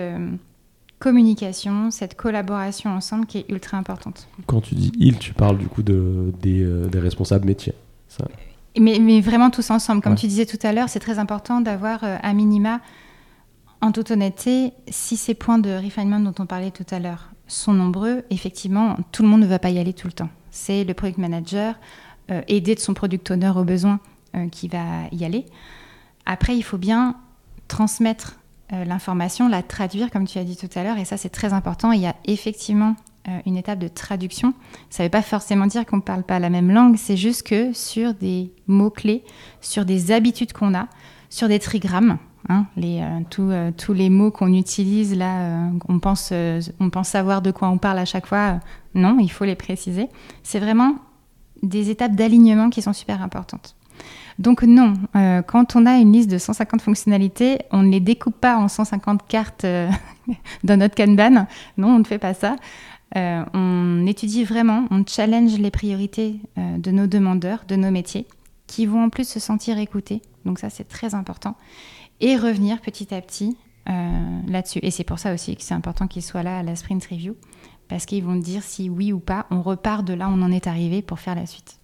communication, 1.00 1.90
cette 1.90 2.14
collaboration 2.14 2.90
ensemble 2.90 3.26
qui 3.26 3.38
est 3.38 3.46
ultra 3.48 3.76
importante. 3.78 4.28
Quand 4.46 4.60
tu 4.60 4.76
dis 4.76 4.92
il, 5.00 5.18
tu 5.18 5.32
parles 5.32 5.58
du 5.58 5.66
coup 5.66 5.82
de, 5.82 6.32
des, 6.40 6.62
euh, 6.62 6.88
responsables 6.94 7.46
métiers. 7.46 7.74
Mais, 8.78 8.98
mais, 9.00 9.20
vraiment 9.20 9.50
tous 9.50 9.70
ensemble. 9.70 10.02
Comme 10.02 10.14
tu 10.14 10.28
disais 10.28 10.46
tout 10.46 10.58
à 10.62 10.72
l'heure, 10.72 10.88
c'est 10.88 11.00
très 11.00 11.18
important 11.18 11.60
d'avoir 11.60 12.04
euh, 12.04 12.16
un 12.22 12.34
minima, 12.34 12.80
en 13.80 13.90
toute 13.90 14.10
honnêteté, 14.10 14.72
si 14.88 15.16
ces 15.16 15.34
points 15.34 15.58
de 15.58 15.70
refinement 15.70 16.20
dont 16.20 16.34
on 16.38 16.46
parlait 16.46 16.70
tout 16.70 16.86
à 16.90 17.00
l'heure 17.00 17.30
sont 17.48 17.72
nombreux, 17.72 18.22
effectivement, 18.30 18.96
tout 19.10 19.22
le 19.22 19.28
monde 19.28 19.40
ne 19.40 19.46
va 19.46 19.58
pas 19.58 19.70
y 19.70 19.78
aller 19.78 19.94
tout 19.94 20.06
le 20.06 20.12
temps. 20.12 20.28
C'est 20.50 20.84
le 20.84 20.94
product 20.94 21.18
manager, 21.18 21.76
euh, 22.30 22.42
aidé 22.46 22.74
de 22.74 22.80
son 22.80 22.94
product 22.94 23.30
owner 23.30 23.52
au 23.56 23.64
besoin, 23.64 23.98
qui 24.52 24.68
va 24.68 25.08
y 25.10 25.24
aller. 25.24 25.44
Après, 26.26 26.56
il 26.56 26.62
faut 26.62 26.78
bien 26.78 27.16
transmettre 27.68 28.36
euh, 28.72 28.84
l'information, 28.84 29.48
la 29.48 29.62
traduire, 29.62 30.10
comme 30.10 30.26
tu 30.26 30.38
as 30.38 30.44
dit 30.44 30.56
tout 30.56 30.68
à 30.76 30.84
l'heure, 30.84 30.98
et 30.98 31.04
ça 31.04 31.16
c'est 31.16 31.28
très 31.28 31.52
important. 31.52 31.90
Il 31.90 32.00
y 32.00 32.06
a 32.06 32.14
effectivement 32.24 32.94
euh, 33.28 33.38
une 33.44 33.56
étape 33.56 33.80
de 33.80 33.88
traduction. 33.88 34.54
Ça 34.90 35.02
ne 35.02 35.06
veut 35.06 35.10
pas 35.10 35.22
forcément 35.22 35.66
dire 35.66 35.84
qu'on 35.86 35.96
ne 35.96 36.02
parle 36.02 36.22
pas 36.22 36.38
la 36.38 36.50
même 36.50 36.70
langue, 36.70 36.96
c'est 36.96 37.16
juste 37.16 37.44
que 37.44 37.72
sur 37.72 38.14
des 38.14 38.52
mots-clés, 38.68 39.24
sur 39.60 39.84
des 39.84 40.12
habitudes 40.12 40.52
qu'on 40.52 40.74
a, 40.74 40.86
sur 41.30 41.48
des 41.48 41.58
trigrammes, 41.58 42.18
hein, 42.48 42.66
euh, 42.78 43.70
tous 43.76 43.92
les 43.92 44.08
mots 44.08 44.30
qu'on 44.30 44.52
utilise 44.52 45.16
là, 45.16 45.68
on 45.88 45.98
pense 45.98 46.32
savoir 47.02 47.42
de 47.42 47.50
quoi 47.50 47.70
on 47.70 47.78
parle 47.78 47.98
à 47.98 48.04
chaque 48.04 48.26
fois. 48.26 48.60
non, 48.94 49.18
il 49.20 49.32
faut 49.32 49.44
les 49.44 49.56
préciser. 49.56 50.08
C'est 50.44 50.60
vraiment 50.60 50.94
des 51.62 51.90
étapes 51.90 52.14
d'alignement 52.14 52.70
qui 52.70 52.82
sont 52.82 52.92
super 52.92 53.20
importantes. 53.20 53.74
Donc 54.40 54.62
non, 54.62 54.94
euh, 55.16 55.42
quand 55.42 55.76
on 55.76 55.84
a 55.84 55.98
une 55.98 56.14
liste 56.14 56.30
de 56.30 56.38
150 56.38 56.80
fonctionnalités, 56.80 57.58
on 57.72 57.82
ne 57.82 57.90
les 57.90 58.00
découpe 58.00 58.40
pas 58.40 58.56
en 58.56 58.68
150 58.68 59.28
cartes 59.28 59.64
euh, 59.64 59.90
dans 60.64 60.78
notre 60.78 60.94
Kanban. 60.94 61.46
Non, 61.76 61.88
on 61.88 61.98
ne 61.98 62.04
fait 62.04 62.18
pas 62.18 62.32
ça. 62.32 62.56
Euh, 63.16 63.44
on 63.52 64.06
étudie 64.06 64.44
vraiment, 64.44 64.86
on 64.90 65.04
challenge 65.06 65.58
les 65.58 65.70
priorités 65.70 66.40
de 66.56 66.90
nos 66.90 67.06
demandeurs, 67.06 67.64
de 67.68 67.76
nos 67.76 67.90
métiers, 67.90 68.26
qui 68.66 68.86
vont 68.86 69.04
en 69.04 69.10
plus 69.10 69.28
se 69.28 69.40
sentir 69.40 69.78
écoutés. 69.78 70.22
Donc 70.46 70.58
ça, 70.58 70.70
c'est 70.70 70.88
très 70.88 71.14
important. 71.14 71.54
Et 72.20 72.36
revenir 72.36 72.80
petit 72.80 73.14
à 73.14 73.20
petit 73.20 73.58
là-dessus. 73.86 74.78
Et 74.82 74.90
c'est 74.90 75.04
pour 75.04 75.18
ça 75.18 75.34
aussi 75.34 75.56
que 75.56 75.62
c'est 75.62 75.74
important 75.74 76.06
qu'ils 76.06 76.22
soient 76.22 76.44
là 76.44 76.60
à 76.60 76.62
la 76.62 76.76
sprint 76.76 77.04
review, 77.06 77.34
parce 77.88 78.06
qu'ils 78.06 78.24
vont 78.24 78.36
dire 78.36 78.62
si 78.62 78.88
oui 78.88 79.12
ou 79.12 79.18
pas, 79.18 79.46
on 79.50 79.60
repart 79.60 80.06
de 80.06 80.14
là 80.14 80.30
on 80.30 80.40
en 80.40 80.52
est 80.52 80.68
arrivé 80.68 81.02
pour 81.02 81.18
faire 81.18 81.34
la 81.34 81.46
suite. 81.46 81.79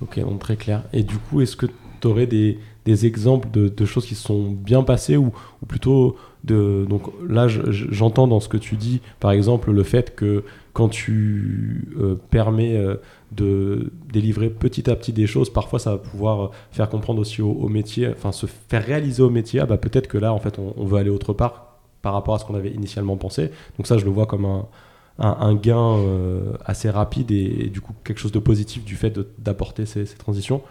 Ok, 0.00 0.18
donc 0.20 0.38
très 0.40 0.56
clair. 0.56 0.84
Et 0.92 1.02
du 1.02 1.18
coup, 1.18 1.40
est-ce 1.40 1.56
que 1.56 1.66
tu 2.00 2.06
aurais 2.06 2.26
des, 2.26 2.58
des 2.84 3.06
exemples 3.06 3.48
de, 3.50 3.84
choses 3.84 4.06
qui 4.06 4.14
sont 4.14 4.50
bien 4.50 4.82
passées 4.82 5.16
ou, 5.16 5.32
plutôt 5.68 6.16
de 6.42 6.86
donc 6.88 7.02
là 7.28 7.48
j'entends 7.48 8.26
dans 8.26 8.40
ce 8.40 8.48
que 8.48 8.56
tu 8.56 8.76
dis 8.76 9.02
par 9.20 9.30
exemple 9.30 9.72
le 9.72 9.82
fait 9.82 10.16
que 10.16 10.42
quand 10.72 10.88
tu 10.88 11.86
euh, 12.00 12.18
permets 12.30 12.78
euh, 12.78 12.96
de 13.32 13.92
délivrer 14.10 14.48
petit 14.48 14.88
à 14.88 14.96
petit 14.96 15.12
des 15.12 15.26
choses 15.26 15.52
parfois 15.52 15.78
ça 15.78 15.90
va 15.90 15.98
pouvoir 15.98 16.52
faire 16.72 16.88
comprendre 16.88 17.20
aussi 17.20 17.42
au, 17.42 17.68
métier 17.68 18.08
enfin 18.08 18.32
se 18.32 18.46
faire 18.46 18.82
réaliser 18.86 19.22
au 19.22 19.28
métier 19.28 19.60
ah 19.60 19.66
bah 19.66 19.76
peut-être 19.76 20.08
que 20.08 20.16
là 20.16 20.32
en 20.32 20.38
fait 20.38 20.58
on, 20.58 20.84
veut 20.86 20.98
aller 20.98 21.10
autre 21.10 21.34
part 21.34 21.78
par 22.00 22.14
rapport 22.14 22.36
à 22.36 22.38
ce 22.38 22.46
qu'on 22.46 22.54
avait 22.54 22.70
initialement 22.70 23.18
pensé 23.18 23.50
donc 23.76 23.86
ça 23.86 23.98
je 23.98 24.06
le 24.06 24.10
vois 24.10 24.24
comme 24.24 24.46
un, 24.46 24.66
un, 25.20 25.54
gain 25.54 25.96
euh, 25.96 26.52
assez 26.64 26.90
rapide 26.90 27.30
et, 27.30 27.68
du 27.68 27.80
coup 27.80 27.92
quelque 28.04 28.18
chose 28.18 28.32
de 28.32 28.38
positif 28.38 28.84
du 28.84 28.96
fait 28.96 29.18
d'apporter 29.38 29.86
ces, 29.86 30.04
transitions 30.04 30.62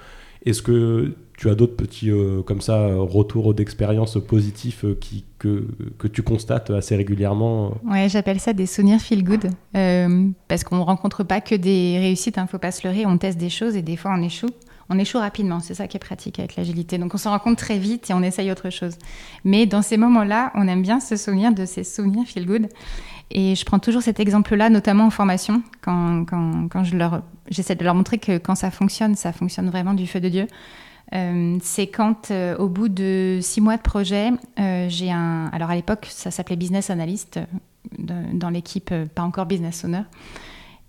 Est-ce 0.46 0.62
que 0.62 1.14
tu 1.38 1.50
as 1.50 1.56
d'autres 1.56 1.76
petits 1.76 2.12
euh, 2.12 2.42
comme 2.42 2.60
ça 2.60 2.88
retours 2.96 3.54
d'expérience 3.54 4.18
positifs 4.28 4.84
euh, 4.84 5.00
que, 5.38 5.68
que, 5.98 6.08
tu 6.08 6.24
constates 6.24 6.72
assez 6.72 6.96
régulièrement 6.96 7.76
Ouais, 7.86 8.10
j'appelle 8.10 8.40
ça 8.40 8.54
des 8.54 8.66
souvenirs 8.66 9.00
feel 9.00 9.24
good 9.24 9.50
parce 10.48 10.64
qu'on 10.64 10.78
ne 10.78 10.84
rencontre 10.84 11.24
pas 11.24 11.42
que 11.42 11.56
des 11.56 11.98
réussites, 12.00 12.36
il 12.36 12.40
hein, 12.40 12.44
ne 12.44 12.50
faut 12.50 12.58
pas 12.58 12.72
se 12.72 12.88
leurrer, 12.88 13.06
on 13.06 13.18
teste 13.18 13.38
des 13.38 13.50
choses 13.50 13.76
et 13.76 13.82
des 13.82 13.96
fois 13.96 14.12
on 14.18 14.22
échoue. 14.22 14.50
On 14.92 14.98
échoue 14.98 15.20
rapidement, 15.20 15.60
c'est 15.60 15.76
ça 15.76 15.88
qui 15.88 15.98
est 15.98 16.00
pratique 16.00 16.40
avec 16.40 16.56
l'agilité. 16.56 16.98
Donc 16.98 17.14
on 17.14 17.18
se 17.20 17.28
rend 17.28 17.38
compte 17.38 17.60
très 17.60 17.78
vite 17.78 18.10
et 18.10 18.14
on 18.16 18.24
essaye 18.24 18.52
autre 18.52 18.72
chose. 18.72 18.96
Mais 19.44 19.68
dans 19.68 19.84
ces 19.84 19.98
moments-là, 19.98 20.52
on 20.56 20.68
aime 20.68 20.82
bien 20.82 21.00
se 21.00 21.16
souvenir 21.16 21.54
de 21.54 21.66
ces 21.66 21.84
souvenirs 21.84 22.26
feel 22.26 22.48
good. 22.48 22.68
Et 23.32 23.56
je 23.56 23.64
prends 23.64 23.80
toujours 23.80 24.02
cet 24.02 24.20
exemple-là, 24.20 24.70
notamment 24.70 25.06
en 25.06 25.10
formation, 25.10 25.62
quand, 25.82 26.26
quand, 26.26 26.68
quand 26.70 26.84
je 26.84 26.96
leur, 26.96 27.22
j'essaie 27.50 27.76
de 27.76 27.84
leur 27.84 27.94
montrer 27.94 28.18
que 28.18 28.38
quand 28.38 28.56
ça 28.56 28.72
fonctionne, 28.72 29.16
ça 29.16 29.32
fonctionne 29.34 29.70
vraiment 29.70 29.94
du 29.94 30.08
feu 30.08 30.20
de 30.20 30.30
Dieu. 30.30 30.48
Euh, 31.14 31.58
c'est 31.62 31.88
quand, 31.88 32.32
euh, 32.32 32.56
au 32.58 32.70
bout 32.70 32.90
de 32.90 33.40
six 33.42 33.62
mois 33.62 33.78
de 33.78 33.82
projet, 33.82 34.32
euh, 34.60 34.88
j'ai 34.90 35.12
un. 35.12 35.48
Alors 35.54 35.70
à 35.70 35.76
l'époque, 35.76 36.08
ça 36.10 36.32
s'appelait 36.32 36.56
business 36.56 36.90
analyst 36.90 37.40
dans 37.98 38.50
l'équipe, 38.50 38.94
pas 39.16 39.24
encore 39.24 39.46
business 39.46 39.84
owner. 39.84 40.04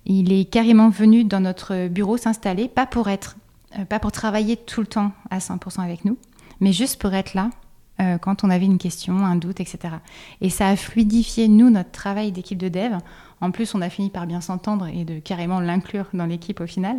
Il 0.07 0.33
est 0.33 0.45
carrément 0.45 0.91
venu 0.91 1.25
dans 1.25 1.41
notre 1.41 1.89
bureau 1.89 2.17
s'installer, 2.17 2.69
pas 2.69 2.85
pour 2.85 3.09
être, 3.09 3.37
pas 3.89 3.99
pour 3.99 4.13
travailler 4.13 4.57
tout 4.57 4.81
le 4.81 4.87
temps 4.87 5.13
à 5.31 5.39
100% 5.39 5.83
avec 5.83 6.05
nous, 6.05 6.19
mais 6.59 6.73
juste 6.73 7.01
pour 7.01 7.15
être 7.15 7.35
là 7.35 7.51
euh, 8.01 8.19
quand 8.19 8.45
on 8.45 8.51
avait 8.51 8.65
une 8.65 8.79
question, 8.79 9.25
un 9.25 9.37
doute, 9.37 9.61
etc. 9.61 9.95
Et 10.41 10.49
ça 10.51 10.69
a 10.69 10.77
fluidifié, 10.77 11.49
nous, 11.49 11.71
notre 11.71 11.91
travail 11.91 12.33
d'équipe 12.33 12.59
de 12.59 12.69
dev. 12.69 12.97
En 13.41 13.51
plus, 13.51 13.75
on 13.75 13.83
a 13.83 13.91
fini 13.91 14.11
par 14.11 14.27
bien 14.27 14.41
s'entendre 14.41 14.87
et 14.87 15.05
de 15.05 15.19
carrément 15.19 15.61
l'inclure 15.61 16.07
dans 16.15 16.27
l'équipe 16.27 16.61
au 16.61 16.67
final. 16.67 16.97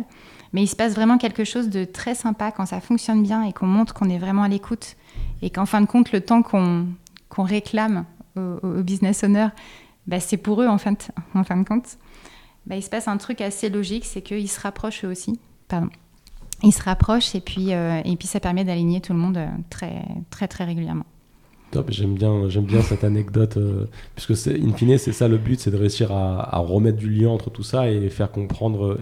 Mais 0.52 0.62
il 0.62 0.66
se 0.66 0.76
passe 0.76 0.94
vraiment 0.94 1.18
quelque 1.18 1.44
chose 1.44 1.70
de 1.70 1.84
très 1.84 2.14
sympa 2.14 2.52
quand 2.52 2.66
ça 2.66 2.80
fonctionne 2.80 3.22
bien 3.22 3.42
et 3.42 3.52
qu'on 3.52 3.66
montre 3.66 3.94
qu'on 3.94 4.08
est 4.08 4.18
vraiment 4.18 4.42
à 4.42 4.48
l'écoute. 4.48 4.96
Et 5.40 5.50
qu'en 5.50 5.66
fin 5.66 5.80
de 5.80 5.86
compte, 5.86 6.12
le 6.12 6.20
temps 6.20 6.42
qu'on 6.42 6.94
réclame 7.36 8.04
aux, 8.36 8.82
business 8.82 9.24
owners, 9.24 9.48
bah, 10.06 10.20
c'est 10.20 10.36
pour 10.36 10.62
eux 10.62 10.66
en 10.68 10.78
fin 10.78 10.92
de, 10.92 10.98
en 11.34 11.44
fin 11.44 11.56
de 11.56 11.64
compte. 11.64 11.98
Bah, 12.66 12.76
il 12.76 12.82
se 12.82 12.90
passe 12.90 13.08
un 13.08 13.16
truc 13.16 13.40
assez 13.40 13.70
logique, 13.70 14.04
c'est 14.04 14.22
qu'ils 14.22 14.48
se 14.48 14.60
rapprochent 14.60 15.04
eux 15.04 15.08
aussi. 15.08 15.40
Pardon 15.68 15.88
ils 16.62 16.72
se 16.72 16.82
rapprochent 16.82 17.34
et 17.34 17.40
puis, 17.40 17.72
euh, 17.72 18.00
et 18.04 18.16
puis 18.16 18.28
ça 18.28 18.40
permet 18.40 18.64
d'aligner 18.64 19.00
tout 19.00 19.12
le 19.12 19.18
monde 19.18 19.36
euh, 19.36 19.46
très, 19.70 20.04
très, 20.30 20.48
très 20.48 20.64
régulièrement. 20.64 21.06
J'aime 21.88 22.14
bien, 22.14 22.48
bien 22.48 22.82
cette 22.82 23.02
anecdote, 23.02 23.56
euh, 23.56 23.86
puisque 24.14 24.46
in 24.46 24.72
fine, 24.74 24.98
c'est 24.98 25.12
ça 25.12 25.26
le 25.26 25.38
but, 25.38 25.58
c'est 25.58 25.70
de 25.70 25.78
réussir 25.78 26.12
à, 26.12 26.58
remettre 26.58 26.98
du 26.98 27.08
lien 27.08 27.30
entre 27.30 27.48
tout 27.48 27.62
ça 27.62 27.90
et 27.90 28.10
faire 28.10 28.30
comprendre 28.30 28.98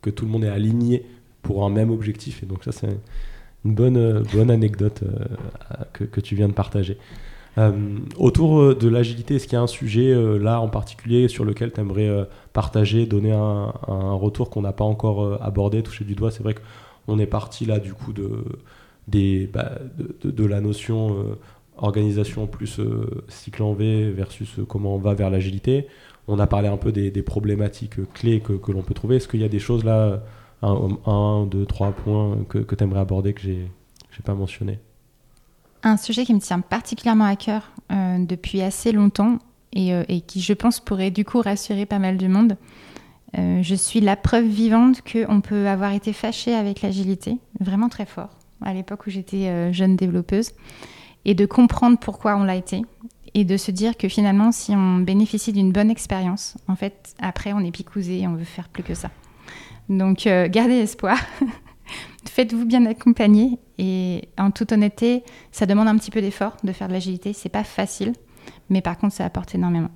que 0.00 0.08
tout 0.08 0.24
le 0.24 0.30
monde 0.30 0.44
est 0.44 0.48
aligné 0.48 1.04
pour 1.42 1.66
un 1.66 1.68
même 1.68 1.90
objectif. 1.90 2.42
Et 2.42 2.46
donc 2.46 2.64
ça, 2.64 2.72
c'est 2.72 2.88
une 3.66 3.74
bonne, 3.74 4.22
bonne 4.32 4.50
anecdote 4.50 5.02
que, 5.92 6.04
que, 6.04 6.20
tu 6.22 6.34
viens 6.34 6.48
de 6.48 6.54
partager. 6.54 6.96
autour 8.16 8.74
de 8.74 8.88
l'agilité, 8.88 9.34
est-ce 9.34 9.44
qu'il 9.46 9.56
y 9.56 9.60
a 9.60 9.62
un 9.62 9.66
sujet 9.66 10.14
là 10.38 10.62
en 10.62 10.68
particulier 10.68 11.28
sur 11.28 11.44
lequel 11.44 11.72
tu 11.72 11.80
aimerais 11.80 12.26
partager, 12.54 13.04
donner 13.04 13.32
un, 13.32 13.70
un 13.86 14.14
retour 14.14 14.48
qu'on 14.48 14.62
n'a 14.62 14.72
pas 14.72 14.84
encore 14.84 15.42
abordé, 15.42 15.82
toucher 15.82 16.06
du 16.06 16.14
doigt? 16.14 16.30
C'est 16.30 16.42
vrai 16.42 16.54
que 16.54 16.62
on 17.08 17.18
est 17.18 17.26
parti 17.26 17.64
là 17.64 17.78
du 17.78 17.94
coup 17.94 18.12
de, 18.12 18.44
bah, 19.52 19.78
la 20.38 20.60
notion 20.60 21.18
euh, 21.18 21.38
organisation 21.76 22.46
plus 22.46 22.78
euh, 22.78 23.24
cycle 23.28 23.62
en 23.62 23.74
V 23.74 24.10
versus 24.12 24.58
euh, 24.58 24.64
comment 24.64 24.94
on 24.94 24.98
va 24.98 25.14
vers 25.14 25.30
l'agilité. 25.30 25.88
On 26.26 26.38
a 26.38 26.46
parlé 26.46 26.68
un 26.68 26.76
peu 26.76 26.90
des, 26.90 27.10
problématiques 27.22 28.12
clés 28.14 28.40
que, 28.40 28.72
l'on 28.72 28.82
peut 28.82 28.94
trouver. 28.94 29.16
Est-ce 29.16 29.28
qu'il 29.28 29.40
y 29.40 29.44
a 29.44 29.48
des 29.48 29.58
choses 29.58 29.84
là, 29.84 30.22
un, 30.62 31.44
deux, 31.44 31.66
trois 31.66 31.92
points 31.92 32.38
que, 32.48 32.58
que 32.58 32.74
tu 32.74 32.82
aimerais 32.82 33.00
aborder 33.00 33.34
que 33.34 33.42
j'ai 33.42 33.58
n'ai 33.58 34.22
pas 34.24 34.32
mentionné? 34.32 34.78
Un 35.82 35.98
sujet 35.98 36.24
qui 36.24 36.32
me 36.32 36.40
tient 36.40 36.60
particulièrement 36.60 37.26
à 37.26 37.36
cœur 37.36 37.72
depuis 37.90 38.62
assez 38.62 38.90
longtemps 38.92 39.38
et, 39.74 40.22
qui, 40.22 40.40
je 40.40 40.54
pense, 40.54 40.80
pourrait 40.80 41.10
du 41.10 41.26
coup 41.26 41.42
rassurer 41.42 41.84
pas 41.84 41.98
mal 41.98 42.16
de 42.16 42.26
monde, 42.26 42.56
euh, 43.38 43.62
je 43.62 43.74
suis 43.74 44.00
la 44.00 44.16
preuve 44.16 44.46
vivante 44.46 45.02
qu'on 45.02 45.40
peut 45.40 45.68
avoir 45.68 45.92
été 45.92 46.12
fâché 46.12 46.54
avec 46.54 46.82
l'agilité, 46.82 47.38
vraiment 47.60 47.88
très 47.88 48.06
fort, 48.06 48.30
à 48.62 48.72
l'époque 48.74 49.06
où 49.06 49.10
j'étais 49.10 49.48
euh, 49.48 49.72
jeune 49.72 49.96
développeuse, 49.96 50.52
et 51.24 51.34
de 51.34 51.46
comprendre 51.46 51.98
pourquoi 51.98 52.36
on 52.36 52.44
l'a 52.44 52.56
été, 52.56 52.82
et 53.34 53.44
de 53.44 53.56
se 53.56 53.70
dire 53.70 53.96
que 53.96 54.08
finalement, 54.08 54.52
si 54.52 54.72
on 54.72 54.98
bénéficie 54.98 55.52
d'une 55.52 55.72
bonne 55.72 55.90
expérience, 55.90 56.56
en 56.68 56.76
fait, 56.76 57.14
après, 57.18 57.52
on 57.52 57.60
est 57.60 57.72
picousé 57.72 58.20
et 58.20 58.28
on 58.28 58.34
veut 58.34 58.44
faire 58.44 58.68
plus 58.68 58.84
que 58.84 58.94
ça. 58.94 59.10
Donc, 59.88 60.26
euh, 60.26 60.48
gardez 60.48 60.74
espoir. 60.74 61.18
Faites-vous 62.28 62.64
bien 62.64 62.86
accompagner. 62.86 63.58
Et 63.78 64.28
en 64.38 64.50
toute 64.50 64.72
honnêteté, 64.72 65.24
ça 65.50 65.66
demande 65.66 65.88
un 65.88 65.96
petit 65.98 66.10
peu 66.10 66.20
d'effort 66.20 66.56
de 66.62 66.72
faire 66.72 66.88
de 66.88 66.92
l'agilité. 66.92 67.32
C'est 67.32 67.48
pas 67.48 67.64
facile, 67.64 68.12
mais 68.70 68.80
par 68.80 68.96
contre, 68.96 69.14
ça 69.14 69.24
apporte 69.24 69.54
énormément. 69.54 69.90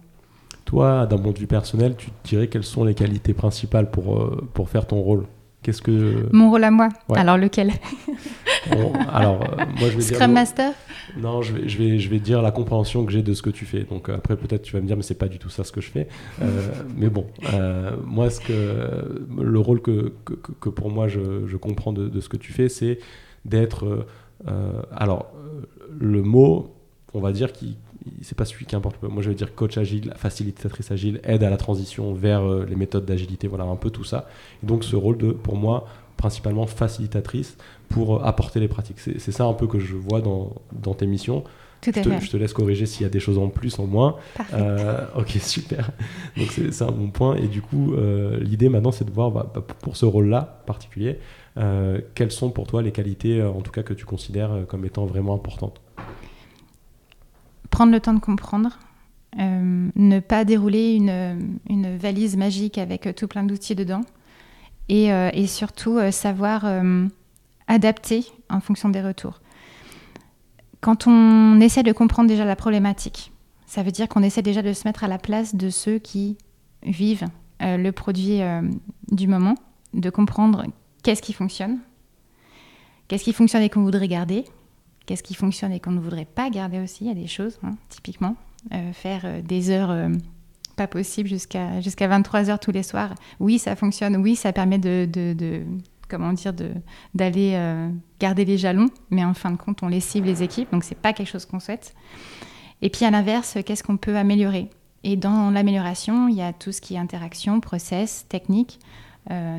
Toi, 0.69 1.07
d'un 1.07 1.17
point 1.17 1.33
de 1.33 1.39
vue 1.39 1.47
personnel, 1.47 1.95
tu 1.97 2.11
dirais 2.25 2.49
quelles 2.49 2.63
sont 2.63 2.85
les 2.85 2.93
qualités 2.93 3.33
principales 3.33 3.91
pour, 3.91 4.19
euh, 4.19 4.47
pour 4.53 4.69
faire 4.69 4.87
ton 4.87 5.01
rôle? 5.01 5.25
Qu'est-ce 5.63 5.81
que 5.81 6.29
mon 6.31 6.51
rôle 6.51 6.63
à 6.63 6.71
moi? 6.71 6.91
Alors 7.15 7.39
lequel? 7.39 7.73
Alors 9.11 9.41
euh, 9.45 9.65
moi 9.81 9.89
je 9.89 9.97
vais 9.97 10.01
Scrum 10.15 10.33
Master? 10.33 10.75
Non, 11.17 11.41
je 11.41 11.55
vais, 11.55 11.69
je 11.71 11.79
vais 11.79 11.99
je 11.99 12.11
vais 12.11 12.19
dire 12.19 12.43
la 12.43 12.51
compréhension 12.51 13.07
que 13.07 13.13
j'ai 13.13 13.23
de 13.23 13.33
ce 13.33 13.41
que 13.41 13.49
tu 13.49 13.65
fais. 13.65 13.85
Donc 13.85 14.11
après 14.11 14.37
peut-être 14.37 14.61
tu 14.61 14.75
vas 14.75 14.83
me 14.83 14.87
dire 14.87 14.95
mais 14.95 15.03
c'est 15.03 15.15
pas 15.15 15.29
du 15.29 15.39
tout 15.39 15.49
ça 15.49 15.65
ce 15.65 15.73
que 15.73 15.81
je 15.81 15.91
fais. 15.91 16.07
Euh, 16.43 16.69
mais 16.99 17.09
bon, 17.09 17.25
moi 18.05 18.29
ce 18.29 18.41
que 18.41 19.25
le 19.41 19.59
rôle 19.59 19.81
que, 19.81 20.13
que, 20.27 20.35
que 20.35 20.69
pour 20.69 20.91
moi 20.91 21.09
je, 21.09 21.47
je 21.47 21.57
comprends 21.57 21.95
de, 21.95 22.09
de, 22.09 22.21
ce 22.21 22.29
que 22.29 22.37
tu 22.37 22.53
fais, 22.53 22.69
c'est 22.69 22.99
d'être 23.47 24.07
alors 24.95 25.33
le 25.99 26.23
mot 26.23 26.75
on 27.15 27.21
va 27.21 27.33
dire 27.33 27.53
qui 27.53 27.79
c'est 28.23 28.37
pas 28.37 28.45
celui 28.45 28.67
qui 28.67 28.77
importe. 28.77 29.03
Moi, 29.03 29.23
je 29.23 29.29
veux 29.29 29.35
dire 29.35 29.55
coach 29.55 29.79
agile, 29.79 30.13
facilitatrice 30.17 30.91
agile, 30.91 31.21
aide 31.25 31.43
à 31.43 31.51
la 31.51 31.57
transition 31.57 32.13
vers 32.13 32.43
euh, 32.43 32.67
les 32.69 32.77
méthodes 32.77 33.05
d'agilité, 33.05 33.49
voilà 33.49 33.65
un 33.65 33.77
peu 33.77 33.91
tout 33.91 34.05
ça. 34.05 34.29
Et 34.63 34.67
donc, 34.67 34.85
ce 34.85 34.97
rôle 34.97 35.19
de, 35.19 35.33
pour 35.33 35.57
moi, 35.57 35.87
principalement 36.17 36.67
facilitatrice 36.67 37.57
pour 37.89 38.17
euh, 38.17 38.25
apporter 38.25 38.61
les 38.61 38.69
pratiques. 38.69 38.99
C'est 39.01 39.33
ça 39.33 39.45
un 39.45 39.53
peu 39.53 39.67
que 39.67 39.79
je 39.79 39.95
vois 39.95 40.21
dans, 40.21 40.53
dans 40.73 40.95
tes 40.95 41.07
missions. 41.07 41.45
Tout 41.81 41.93
je, 41.95 42.01
te, 42.01 42.09
fait. 42.11 42.21
je 42.21 42.31
te 42.31 42.37
laisse 42.37 42.53
corriger 42.53 42.87
s'il 42.87 43.03
y 43.03 43.07
a 43.07 43.09
des 43.09 43.21
choses 43.21 43.39
en 43.39 43.49
plus, 43.49 43.79
en 43.79 43.87
moins. 43.87 44.17
Euh, 44.53 45.05
ok, 45.17 45.31
super. 45.41 45.93
Donc 46.37 46.49
c'est 46.51 46.83
un 46.83 46.91
bon 46.91 47.11
point. 47.11 47.37
Et 47.37 47.47
du 47.47 47.63
coup, 47.63 47.95
l'idée 48.41 48.69
maintenant, 48.69 48.91
c'est 48.91 49.05
de 49.05 49.13
voir 49.13 49.31
bah, 49.31 49.53
bah, 49.55 49.63
pour 49.81 49.97
ce 49.97 50.05
rôle-là 50.05 50.63
particulier, 50.67 51.21
quelles 52.17 52.33
sont 52.33 52.51
pour 52.51 52.67
toi 52.67 52.83
les 52.83 52.91
qualités, 52.91 53.41
en 53.45 53.61
tout 53.61 53.71
cas 53.71 53.85
que 53.85 53.95
tu 53.95 54.07
considères 54.07 54.67
comme 54.67 54.85
étant 54.85 55.07
vraiment 55.07 55.35
importantes? 55.35 55.81
Prendre 57.71 57.93
le 57.93 58.01
temps 58.01 58.15
de 58.15 58.21
comprendre, 58.21 58.79
euh, 59.39 59.91
ne 59.95 60.21
pas 60.21 60.45
dérouler 60.45 60.95
une, 60.95 61.59
une, 61.69 61.97
valise 61.97 62.37
magique 62.37 62.79
avec 62.79 63.15
tout 63.15 63.29
plein 63.29 63.45
d'outils 63.45 63.75
dedans, 63.75 64.01
et, 64.89 65.13
euh, 65.13 65.31
et 65.35 65.47
surtout 65.47 65.99
euh, 65.99 66.11
savoir 66.11 66.67
adapter 67.67 68.25
en 68.49 68.61
fonction 68.61 68.89
des 68.89 69.03
retours. 69.03 69.41
Quand 70.81 71.07
on 71.07 71.61
essaie 71.61 71.83
de 71.83 71.93
comprendre 71.93 72.29
déjà 72.29 72.45
la 72.45 72.57
problématique, 72.57 73.33
ça 73.67 73.83
veut 73.83 73.91
dire 73.91 74.09
qu'on 74.09 74.23
essaie 74.23 74.43
déjà 74.43 74.63
de 74.63 74.73
se 74.73 74.89
mettre 74.89 75.05
à 75.05 75.09
la 75.09 75.19
place 75.19 75.55
de 75.55 75.69
ceux 75.69 75.99
qui 75.99 76.39
vivent 76.83 77.27
le 77.61 77.91
produit 77.91 78.41
du 79.11 79.27
moment, 79.27 79.57
de 79.93 80.09
comprendre 80.09 80.65
qu'est-ce 81.03 81.21
qui 81.21 81.33
fonctionne, 81.33 81.81
qu'est-ce 83.09 83.25
qui 83.25 83.33
fonctionne 83.33 83.63
et 83.63 83.69
qu'on 83.69 83.83
voudrait 83.83 84.09
garder, 84.09 84.45
qu'est-ce 85.09 85.23
qui 85.23 85.35
fonctionne 85.35 85.73
et 85.73 85.81
qu'on 85.81 85.91
ne 85.91 86.01
voudrait 86.01 86.27
pas 86.27 86.51
garder 86.51 86.79
aussi. 86.79 87.05
Il 87.05 87.09
y 87.09 87.11
a 87.11 87.15
des 87.15 87.27
choses, 87.27 87.59
hein, 87.65 87.77
typiquement. 87.89 88.37
Euh, 88.75 88.93
faire 88.93 89.23
euh, 89.25 89.41
des 89.41 89.71
heures 89.71 89.91
euh, 89.91 90.11
pas 90.77 90.87
possibles 90.87 91.29
jusqu'à 91.29 91.81
jusqu'à 91.81 92.09
23 92.09 92.51
heures 92.51 92.61
tous 92.61 92.73
les 92.73 92.83
soirs. 92.83 93.15
Oui, 93.41 93.59
ça 93.59 93.75
fonctionne. 93.75 94.17
Oui, 94.19 94.37
ça 94.37 94.53
permet 94.53 94.79
de, 94.79 95.09
de, 95.11 95.63
comment 96.09 96.33
dire, 96.35 96.53
d'aller 97.15 97.59
garder 98.21 98.45
les 98.45 98.59
jalons, 98.59 98.89
mais 99.11 99.25
en 99.25 99.35
fin 99.35 99.51
de 99.51 99.57
compte, 99.57 99.83
on 99.83 99.89
les 99.89 100.01
cible 100.01 100.27
les 100.27 100.43
équipes, 100.43 100.71
donc 100.71 100.85
c'est 100.85 100.95
pas 100.95 101.13
quelque 101.13 101.29
chose 101.29 101.47
qu'on 101.47 101.59
souhaite. 101.59 101.95
Et 102.81 102.91
puis 102.91 103.05
à 103.05 103.11
l'inverse, 103.11 103.59
qu'est-ce 103.67 103.83
qu'on 103.83 103.97
peut 103.97 104.17
améliorer? 104.17 104.71
Et 105.03 105.17
dans 105.17 105.51
l'amélioration, 105.51 106.29
il 106.29 106.37
y 106.37 106.43
a 106.43 106.53
tout 106.53 106.71
ce 106.71 106.81
qui 106.81 106.95
est 106.95 106.99
interaction, 106.99 107.61
process, 107.61 108.27
technique, 108.29 108.79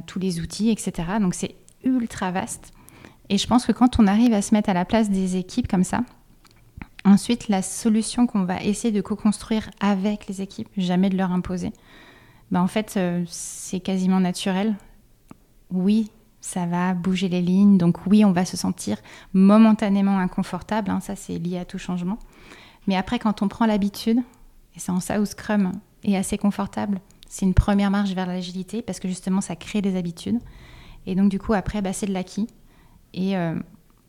tous 0.05 0.19
les 0.19 0.39
outils, 0.39 0.69
etc. 0.69 0.93
Donc 1.19 1.33
c'est 1.33 1.55
ultra 1.83 2.31
vaste. 2.31 2.71
Et 3.29 3.37
je 3.37 3.47
pense 3.47 3.65
que 3.65 3.71
quand 3.71 3.99
on 3.99 4.07
arrive 4.07 4.33
à 4.33 4.41
se 4.41 4.53
mettre 4.53 4.69
à 4.69 4.73
la 4.73 4.85
place 4.85 5.09
des 5.09 5.35
équipes 5.35 5.67
comme 5.67 5.83
ça, 5.83 6.01
ensuite 7.05 7.47
la 7.47 7.61
solution 7.61 8.27
qu'on 8.27 8.43
va 8.43 8.61
essayer 8.63 8.91
de 8.91 9.01
co-construire 9.01 9.69
avec 9.79 10.27
les 10.27 10.41
équipes, 10.41 10.69
jamais 10.77 11.09
de 11.09 11.17
leur 11.17 11.31
imposer, 11.31 11.71
ben 12.51 12.61
en 12.61 12.67
fait 12.67 12.95
euh, 12.97 13.23
c'est 13.27 13.79
quasiment 13.79 14.19
naturel. 14.19 14.75
Oui, 15.69 16.09
ça 16.41 16.65
va 16.65 16.93
bouger 16.93 17.29
les 17.29 17.41
lignes, 17.41 17.77
donc 17.77 18.07
oui, 18.07 18.25
on 18.25 18.31
va 18.31 18.45
se 18.45 18.57
sentir 18.57 18.97
momentanément 19.33 20.17
inconfortable, 20.17 20.89
hein, 20.89 20.99
ça 20.99 21.15
c'est 21.15 21.37
lié 21.37 21.59
à 21.59 21.65
tout 21.65 21.77
changement. 21.77 22.17
Mais 22.87 22.95
après, 22.95 23.19
quand 23.19 23.43
on 23.43 23.47
prend 23.47 23.67
l'habitude, 23.67 24.19
et 24.75 24.79
c'est 24.79 24.91
en 24.91 24.99
ça 24.99 25.21
où 25.21 25.25
Scrum 25.25 25.73
est 26.03 26.15
assez 26.15 26.37
confortable, 26.39 27.01
c'est 27.27 27.45
une 27.45 27.53
première 27.53 27.91
marche 27.91 28.11
vers 28.11 28.25
l'agilité 28.25 28.81
parce 28.81 28.99
que 28.99 29.07
justement 29.07 29.41
ça 29.41 29.55
crée 29.55 29.81
des 29.81 29.95
habitudes. 29.95 30.39
Et 31.05 31.13
donc 31.15 31.29
du 31.29 31.37
coup, 31.39 31.53
après, 31.53 31.81
bah, 31.81 31.93
c'est 31.93 32.07
de 32.07 32.13
l'acquis. 32.13 32.47
Et 33.13 33.35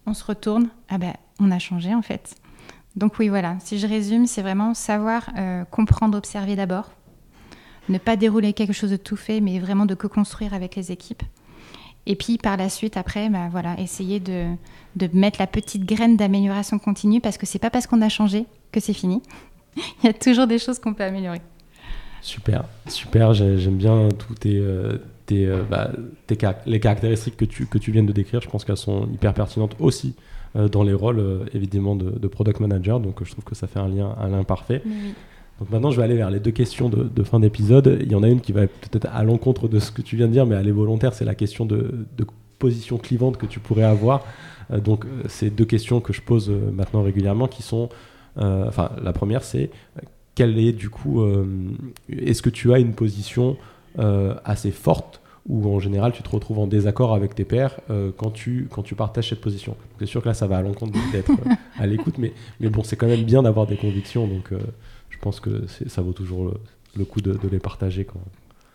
on 0.06 0.14
se 0.14 0.24
retourne, 0.24 0.68
ah 0.88 0.98
ben 0.98 1.14
on 1.38 1.50
a 1.50 1.58
changé 1.58 1.94
en 1.94 2.02
fait. 2.02 2.36
Donc 2.96 3.18
oui, 3.18 3.28
voilà, 3.28 3.56
si 3.60 3.78
je 3.78 3.86
résume, 3.86 4.26
c'est 4.26 4.42
vraiment 4.42 4.74
savoir 4.74 5.30
comprendre, 5.70 6.18
observer 6.18 6.56
d'abord, 6.56 6.90
ne 7.88 7.98
pas 7.98 8.16
dérouler 8.16 8.52
quelque 8.52 8.72
chose 8.72 8.90
de 8.90 8.96
tout 8.96 9.16
fait, 9.16 9.40
mais 9.40 9.58
vraiment 9.58 9.86
de 9.86 9.94
co-construire 9.94 10.54
avec 10.54 10.76
les 10.76 10.92
équipes. 10.92 11.22
Et 12.06 12.16
puis 12.16 12.38
par 12.38 12.56
la 12.56 12.68
suite, 12.68 12.96
après, 12.96 13.28
bah, 13.28 13.48
voilà, 13.50 13.78
essayer 13.78 14.20
de, 14.20 14.56
mettre 15.12 15.38
la 15.38 15.46
petite 15.46 15.84
graine 15.84 16.16
d'amélioration 16.16 16.78
continue 16.78 17.20
parce 17.20 17.38
que 17.38 17.46
c'est 17.46 17.58
pas 17.58 17.70
parce 17.70 17.86
qu'on 17.86 18.02
a 18.02 18.08
changé 18.08 18.46
que 18.72 18.80
c'est 18.80 18.94
fini. 18.94 19.22
Il 19.76 20.06
y 20.06 20.08
a 20.08 20.12
toujours 20.12 20.46
des 20.46 20.58
choses 20.58 20.78
qu'on 20.78 20.94
peut 20.94 21.04
améliorer. 21.04 21.40
Super, 22.22 22.64
super. 22.86 23.32
J'aime 23.34 23.76
bien 23.76 24.08
tous 24.10 24.34
tes, 24.34 24.58
euh, 24.58 24.98
tes, 25.30 25.46
euh, 25.46 25.62
bah, 25.68 25.90
tes 26.26 26.36
les 26.66 26.80
caractéristiques 26.80 27.36
que 27.36 27.44
tu, 27.44 27.66
que 27.66 27.78
tu 27.78 27.92
viens 27.92 28.02
de 28.02 28.12
décrire. 28.12 28.40
Je 28.40 28.48
pense 28.48 28.64
qu'elles 28.64 28.76
sont 28.76 29.08
hyper 29.12 29.32
pertinentes 29.34 29.76
aussi 29.78 30.14
euh, 30.56 30.68
dans 30.68 30.82
les 30.82 30.94
rôles 30.94 31.46
évidemment 31.54 31.96
de, 31.96 32.10
de, 32.10 32.28
product 32.28 32.60
manager. 32.60 33.00
Donc 33.00 33.24
je 33.24 33.30
trouve 33.30 33.44
que 33.44 33.54
ça 33.54 33.66
fait 33.66 33.78
un 33.78 33.88
lien, 33.88 34.14
un 34.18 34.28
lien 34.28 34.44
parfait. 34.44 34.82
Oui. 34.84 35.14
Donc 35.60 35.70
maintenant, 35.70 35.90
je 35.90 35.98
vais 35.98 36.04
aller 36.04 36.16
vers 36.16 36.30
les 36.30 36.40
deux 36.40 36.50
questions 36.50 36.88
de, 36.88 37.22
fin 37.22 37.38
d'épisode. 37.38 37.98
Il 38.00 38.10
y 38.10 38.14
en 38.14 38.22
a 38.22 38.28
une 38.28 38.40
qui 38.40 38.52
va 38.52 38.62
peut-être 38.66 39.08
à 39.12 39.22
l'encontre 39.22 39.68
de 39.68 39.78
ce 39.78 39.92
que 39.92 40.00
tu 40.00 40.16
viens 40.16 40.26
de 40.26 40.32
dire, 40.32 40.46
mais 40.46 40.56
elle 40.56 40.66
est 40.66 40.72
volontaire. 40.72 41.12
C'est 41.12 41.26
la 41.26 41.34
question 41.34 41.66
de, 41.66 42.06
position 42.58 42.98
clivante 42.98 43.36
que 43.36 43.46
tu 43.46 43.60
pourrais 43.60 43.84
avoir. 43.84 44.24
Euh, 44.70 44.80
donc, 44.80 45.04
euh, 45.04 45.22
c'est 45.28 45.50
deux 45.50 45.64
questions 45.64 46.00
que 46.00 46.12
je 46.12 46.20
pose 46.20 46.50
euh, 46.50 46.70
maintenant 46.72 47.02
régulièrement 47.02 47.46
qui 47.46 47.62
sont. 47.62 47.88
enfin, 48.36 48.90
la 49.02 49.12
première, 49.12 49.42
c'est 49.42 49.70
quelle 50.34 50.58
est 50.58 50.72
du 50.72 50.88
coup. 50.88 51.22
Est-ce 52.08 52.40
que 52.40 52.48
tu 52.48 52.72
as 52.72 52.78
une 52.78 52.94
position 52.94 53.58
assez 54.44 54.70
forte 54.70 55.20
ou 55.48 55.68
en 55.68 55.81
général 55.81 56.12
tu 56.12 56.22
te 56.22 56.29
retrouves 56.29 56.59
en 56.59 56.66
désaccord 56.66 57.14
avec 57.14 57.35
tes 57.35 57.44
pairs 57.44 57.81
quand, 58.16 58.31
tu, 58.31 58.68
quand 58.70 58.83
tu 58.83 58.94
partages 58.94 59.31
cette 59.31 59.40
position. 59.40 59.76
C'est 59.98 60.07
sûr 60.07 60.22
que 60.22 60.29
là 60.29 60.35
ça 60.35 60.46
va 60.46 60.59
à 60.59 60.62
l'encontre 60.62 60.98
d'être 61.12 61.33
à 61.79 61.87
l'écoute, 61.87 62.18
mais, 62.18 62.33
mais 62.61 62.68
bon, 62.68 62.83
c'est 62.83 62.96
quand 62.96 63.09
même 63.09 63.24
bien 63.24 63.42
d'avoir 63.42 63.66
des 63.66 63.76
convictions. 63.76 64.26
Donc 64.26 64.53
je 65.11 65.18
pense 65.18 65.40
que 65.40 65.66
ça 65.87 66.03
vaut 66.03 66.12
toujours 66.12 66.53
le, 66.96 67.05
coup 67.05 67.20
de, 67.20 67.38
les 67.50 67.59
partager. 67.59 68.05
Quand... 68.05 68.20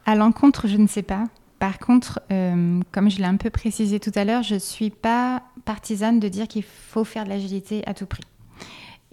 À 0.06 0.16
l'encontre, 0.16 0.68
je 0.68 0.78
ne 0.78 0.88
sais 0.88 1.04
pas. 1.04 1.26
Par 1.60 1.80
contre, 1.80 2.20
euh, 2.32 2.82
comme 2.92 3.10
je 3.10 3.18
l'ai 3.18 3.26
un 3.26 3.38
peu 3.38 3.50
précisé 3.50 4.00
tout 4.00 4.12
à 4.16 4.26
l'heure, 4.26 4.44
je 4.44 4.56
ne 4.56 4.60
suis 4.60 4.90
pas 4.90 5.44
partisane 5.64 6.20
de 6.20 6.28
dire 6.28 6.48
qu'il 6.48 6.64
faut 6.64 7.04
faire 7.04 7.24
de 7.24 7.30
l'agilité 7.30 7.82
à 7.88 7.94
tout 7.94 8.06
prix. 8.06 8.24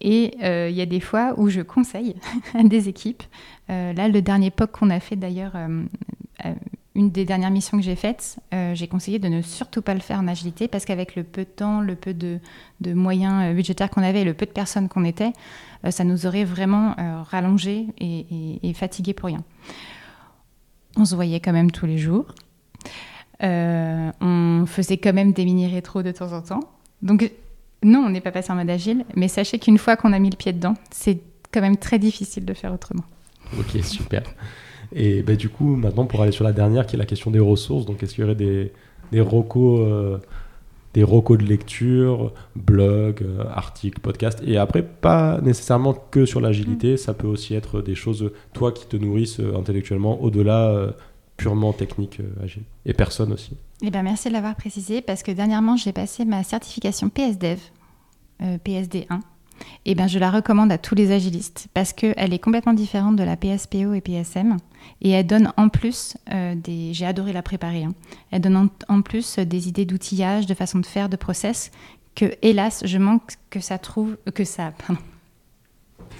Et 0.03 0.35
euh, 0.43 0.69
il 0.69 0.77
y 0.77 0.83
a 0.83 0.87
des 0.87 1.01
fois 1.01 1.33
où 1.39 1.49
je 1.49 1.63
conseille 1.63 2.17
à 2.55 2.63
des 2.63 2.89
équipes. 2.89 3.23
Euh, 3.71 3.95
là, 3.95 4.09
le 4.09 4.21
dernier 4.21 4.51
POC 4.51 4.73
qu'on 4.73 4.91
a 4.91 5.01
fait 5.01 5.17
d'ailleurs, 5.17 5.57
une 6.95 7.11
des 7.11 7.25
dernières 7.25 7.51
missions 7.51 7.79
que 7.79 7.85
j'ai 7.85 7.97
faites, 7.97 8.39
j'ai 8.75 8.89
conseillé 8.89 9.19
de 9.21 9.29
ne 9.29 9.43
surtout 9.43 9.81
pas 9.81 9.95
le 9.95 10.01
faire 10.01 10.19
en 10.19 10.27
agilité 10.27 10.67
parce 10.67 10.85
qu'avec 10.85 11.15
le 11.15 11.23
peu 11.23 11.43
de 11.43 11.49
temps, 11.49 11.81
le 11.81 11.95
peu 11.95 12.13
de, 12.15 12.41
moyens 12.85 13.55
budgétaires 13.55 13.91
qu'on 13.91 14.03
avait 14.03 14.23
et 14.23 14.25
le 14.25 14.35
peu 14.35 14.45
de 14.45 14.51
personnes 14.51 14.89
qu'on 14.89 15.05
était, 15.05 15.33
euh, 15.85 15.91
ça 15.91 16.05
nous 16.05 16.27
aurait 16.27 16.45
vraiment 16.45 16.95
euh, 16.99 17.23
rallongé 17.23 17.87
et, 17.99 18.73
fatigué 18.75 19.15
pour 19.15 19.27
rien. 19.27 19.43
On 20.97 21.05
se 21.05 21.15
voyait 21.15 21.41
quand 21.41 21.53
même 21.53 21.71
tous 21.71 21.87
les 21.87 21.99
jours. 21.99 22.27
Euh, 23.43 24.11
on 24.21 24.65
faisait 24.67 24.99
quand 24.99 25.13
même 25.13 25.33
des 25.33 25.45
mini-rétros 25.45 26.03
de 26.03 26.13
temps 26.13 26.33
en 26.33 26.43
temps. 26.43 26.61
Donc, 27.01 27.31
non, 27.83 28.01
on 28.01 28.11
n'est 28.11 28.21
pas 28.21 28.33
passé 28.33 28.53
en 28.53 28.57
mode 28.57 28.71
agile, 28.71 29.05
mais 29.17 29.29
sachez 29.29 29.59
qu'une 29.59 29.79
fois 29.79 29.97
qu'on 29.97 30.13
a 30.13 30.19
mis 30.19 30.31
le 30.31 30.37
pied 30.37 30.53
dedans, 30.53 30.75
c'est 30.91 31.21
quand 31.53 31.61
même 31.61 31.77
très 31.77 31.99
difficile 31.99 32.45
de 32.45 32.55
faire 32.55 32.73
autrement. 32.73 33.05
Ok, 33.59 33.83
super. 33.83 34.23
Et 34.95 35.23
bah, 35.23 35.37
du 35.37 35.49
coup, 35.49 35.77
maintenant, 35.77 36.07
pour 36.07 36.23
aller 36.23 36.33
sur 36.33 36.45
la 36.45 36.53
dernière, 36.53 36.87
qui 36.87 36.97
est 36.97 36.99
la 36.99 37.07
question 37.07 37.31
des 37.31 37.41
ressources, 37.41 37.87
donc 37.87 38.03
est-ce 38.03 38.15
qu'il 38.15 38.23
y 38.23 38.25
aurait 38.25 38.35
des, 38.35 38.73
des 39.11 39.21
recos 39.21 40.21
des 40.95 41.05
recos 41.05 41.39
de 41.39 41.45
lecture, 41.45 42.33
blog, 42.55 43.23
euh, 43.23 43.45
articles, 43.51 44.01
podcasts? 44.01 44.43
Et 44.47 44.59
après, 44.59 44.83
pas 44.83 45.41
nécessairement 45.43 45.95
que 45.95 46.27
sur 46.27 46.41
l'agilité, 46.41 46.95
mm. 46.95 46.97
ça 46.99 47.15
peut 47.15 47.27
aussi 47.27 47.55
être 47.55 47.81
des 47.81 47.95
choses, 47.95 48.31
toi, 48.53 48.73
qui 48.73 48.87
te 48.87 48.97
nourrissent 48.97 49.41
euh, 49.41 49.57
intellectuellement, 49.57 50.23
au-delà 50.23 50.69
euh, 50.69 50.91
purement 51.37 51.73
technique 51.73 52.21
agile. 52.43 52.65
Et 52.87 52.93
personne 52.93 53.33
aussi. 53.33 53.57
Eh 53.83 53.91
ben, 53.91 54.03
merci 54.03 54.29
de 54.29 54.33
l'avoir 54.33 54.55
précisé, 54.55 55.01
parce 55.03 55.23
que 55.23 55.33
dernièrement, 55.33 55.77
j'ai 55.77 55.93
passé 55.93 56.25
ma 56.25 56.45
certification 56.45 57.09
PSDEV, 57.09 57.59
PSD1. 58.41 59.21
Eh 59.85 59.95
ben, 59.95 60.07
je 60.07 60.19
la 60.19 60.31
recommande 60.31 60.73
à 60.73 60.79
tous 60.79 60.95
les 60.95 61.13
agilistes 61.13 61.69
parce 61.75 61.93
qu'elle 61.93 62.33
est 62.33 62.39
complètement 62.39 62.73
différente 62.73 63.17
de 63.17 63.23
la 63.23 63.37
PSPO 63.37 63.95
et 63.95 64.01
PSM. 64.01 64.57
Et 65.01 65.11
elle 65.11 65.27
donne 65.27 65.53
en 65.57 65.69
plus 65.69 66.17
euh, 66.33 66.55
des. 66.55 66.93
J'ai 66.93 67.07
adoré 67.07 67.33
la 67.33 67.43
préparer. 67.43 67.85
Hein. 67.85 67.95
Elle 68.31 68.41
donne 68.41 68.69
en, 68.89 69.03
plus 69.03 69.39
des 69.39 69.69
idées 69.69 69.85
d'outillage, 69.85 70.47
de 70.47 70.55
façon 70.55 70.79
de 70.79 70.87
faire, 70.87 71.09
de 71.09 71.17
process 71.17 71.71
que, 72.15 72.27
hélas, 72.43 72.83
je 72.85 72.99
manque 72.99 73.33
que 73.51 73.61
ça 73.61 73.79
trouve. 73.79 74.17
Que 74.35 74.45
ça. 74.45 74.73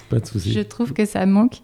Pas 0.09 0.21
de 0.21 0.27
souci. 0.27 0.53
Je 0.53 0.61
trouve 0.61 0.93
que 0.93 1.05
ça 1.05 1.25
manque 1.27 1.59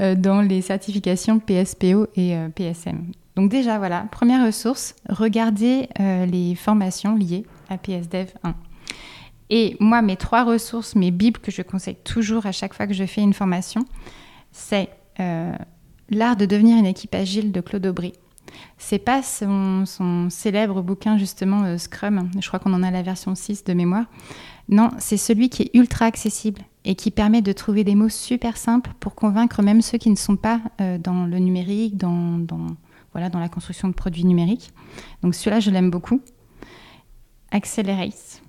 euh, 0.00 0.14
dans 0.14 0.40
les 0.40 0.60
certifications 0.62 1.38
PSPO 1.38 2.08
et 2.16 2.36
euh, 2.36 2.48
PSM. 2.48 3.12
Donc, 3.36 3.50
déjà, 3.50 3.78
voilà, 3.78 4.06
première 4.10 4.44
ressource, 4.44 4.96
regardez 5.08 5.88
les 6.00 6.56
formations 6.56 7.14
liées 7.14 7.46
à 7.68 7.78
PSDEV 7.78 8.32
1. 8.42 8.54
Et 9.50 9.76
moi, 9.80 10.02
mes 10.02 10.16
trois 10.16 10.44
ressources, 10.44 10.94
mes 10.94 11.10
bibles 11.10 11.40
que 11.40 11.50
je 11.50 11.62
conseille 11.62 11.96
toujours 12.04 12.46
à 12.46 12.52
chaque 12.52 12.74
fois 12.74 12.86
que 12.86 12.94
je 12.94 13.04
fais 13.04 13.22
une 13.22 13.32
formation, 13.32 13.84
c'est 14.52 14.88
euh, 15.20 15.52
L'art 16.10 16.36
de 16.36 16.46
devenir 16.46 16.78
une 16.78 16.86
équipe 16.86 17.14
agile 17.14 17.52
de 17.52 17.60
Claude 17.60 17.84
Aubry. 17.84 18.14
C'est 18.78 18.98
pas 18.98 19.22
son, 19.22 19.84
célèbre 20.30 20.82
bouquin 20.82 21.18
justement 21.18 21.64
euh, 21.64 21.78
Scrum, 21.78 22.30
je 22.40 22.46
crois 22.46 22.60
qu'on 22.60 22.72
en 22.72 22.82
a 22.82 22.90
la 22.90 23.02
version 23.02 23.34
6 23.34 23.64
de 23.64 23.72
mémoire. 23.74 24.04
Non, 24.68 24.90
c'est 24.98 25.16
celui 25.16 25.48
qui 25.48 25.62
est 25.62 25.70
ultra 25.74 26.04
accessible 26.04 26.62
et 26.84 26.94
qui 26.94 27.10
permet 27.10 27.42
de 27.42 27.52
trouver 27.52 27.84
des 27.84 27.94
mots 27.94 28.08
super 28.08 28.56
simples 28.56 28.90
pour 29.00 29.14
convaincre 29.14 29.62
même 29.62 29.82
ceux 29.82 29.98
qui 29.98 30.10
ne 30.10 30.16
sont 30.16 30.36
pas 30.36 30.60
euh, 30.80 30.98
dans 30.98 31.26
le 31.26 31.38
numérique, 31.38 31.96
dans, 31.96 32.46
voilà, 33.12 33.30
dans 33.30 33.38
la 33.38 33.48
construction 33.48 33.88
de 33.88 33.94
produits 33.94 34.24
numériques. 34.24 34.72
Donc 35.22 35.34
celui-là, 35.34 35.60
je 35.60 35.70
l'aime 35.70 35.90
beaucoup. 35.90 36.20
Accelerate, 37.50 38.42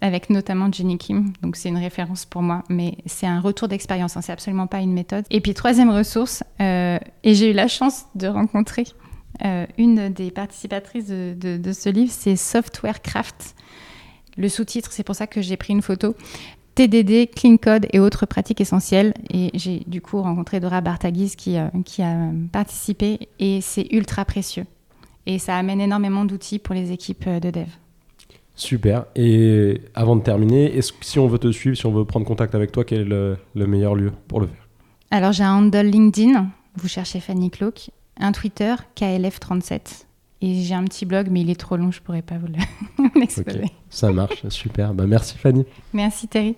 avec 0.00 0.30
notamment 0.30 0.70
Jenny 0.70 0.96
Kim. 0.96 1.32
Donc 1.42 1.56
c'est 1.56 1.68
une 1.68 1.76
référence 1.76 2.24
pour 2.24 2.42
moi, 2.42 2.62
mais 2.68 2.98
c'est 3.06 3.26
un 3.26 3.40
retour 3.40 3.66
d'expérience, 3.68 4.16
hein, 4.16 4.22
c'est 4.22 4.32
absolument 4.32 4.68
pas 4.68 4.80
une 4.80 4.92
méthode. 4.92 5.24
Et 5.30 5.40
puis 5.40 5.54
troisième 5.54 5.90
ressource, 5.90 6.44
euh, 6.60 6.98
et 7.24 7.34
j'ai 7.34 7.50
eu 7.50 7.54
la 7.54 7.68
chance 7.68 8.06
de 8.14 8.28
rencontrer 8.28 8.84
euh, 9.44 9.66
une 9.76 10.08
des 10.10 10.30
participatrices 10.30 11.08
de, 11.08 11.72
ce 11.72 11.88
livre, 11.88 12.12
c'est 12.12 12.36
Software 12.36 13.02
Craft. 13.02 13.54
Le 14.36 14.48
sous-titre, 14.48 14.92
c'est 14.92 15.04
pour 15.04 15.14
ça 15.14 15.26
que 15.26 15.42
j'ai 15.42 15.56
pris 15.56 15.72
une 15.72 15.82
photo. 15.82 16.14
TDD, 16.74 17.28
Clean 17.34 17.56
Code 17.56 17.86
et 17.92 17.98
autres 17.98 18.24
pratiques 18.24 18.60
essentielles. 18.60 19.12
Et 19.30 19.50
j'ai 19.54 19.82
du 19.86 20.00
coup 20.00 20.22
rencontré 20.22 20.60
Dora 20.60 20.80
Bartagis 20.80 21.34
qui, 21.36 21.56
euh, 21.56 21.68
qui 21.84 22.02
a 22.02 22.30
participé 22.52 23.28
et 23.38 23.60
c'est 23.60 23.86
ultra 23.90 24.24
précieux. 24.24 24.64
Et 25.26 25.38
ça 25.38 25.56
amène 25.56 25.80
énormément 25.80 26.24
d'outils 26.24 26.58
pour 26.58 26.74
les 26.74 26.92
équipes 26.92 27.28
de 27.28 27.50
dev. 27.50 27.68
Super. 28.58 29.04
Et 29.14 29.82
avant 29.94 30.16
de 30.16 30.20
terminer, 30.20 30.76
est-ce 30.76 30.92
que 30.92 31.04
si 31.04 31.20
on 31.20 31.28
veut 31.28 31.38
te 31.38 31.52
suivre, 31.52 31.76
si 31.76 31.86
on 31.86 31.92
veut 31.92 32.04
prendre 32.04 32.26
contact 32.26 32.56
avec 32.56 32.72
toi, 32.72 32.84
quel 32.84 33.02
est 33.02 33.04
le, 33.04 33.66
meilleur 33.66 33.94
lieu 33.94 34.12
pour 34.26 34.40
le 34.40 34.48
faire? 34.48 34.68
Alors 35.12 35.30
j'ai 35.32 35.44
un 35.44 35.54
handle 35.54 35.86
LinkedIn, 35.86 36.48
vous 36.74 36.88
cherchez 36.88 37.20
Fanny 37.20 37.50
Cloak, 37.50 37.90
un 38.18 38.32
Twitter 38.32 38.74
KLF37. 38.96 40.04
Et 40.40 40.62
j'ai 40.62 40.74
un 40.74 40.84
petit 40.84 41.04
blog, 41.04 41.28
mais 41.30 41.40
il 41.40 41.50
est 41.50 41.58
trop 41.58 41.76
long, 41.76 41.90
je 41.90 42.00
pourrais 42.00 42.22
pas 42.22 42.36
vous 42.38 42.46
l'exposer. 43.18 43.72
Ça 43.90 44.12
marche, 44.12 44.46
super. 44.48 44.94
Bah, 44.94 45.06
merci 45.06 45.36
Fanny. 45.36 45.64
Merci 45.92 46.28
Terry. 46.28 46.54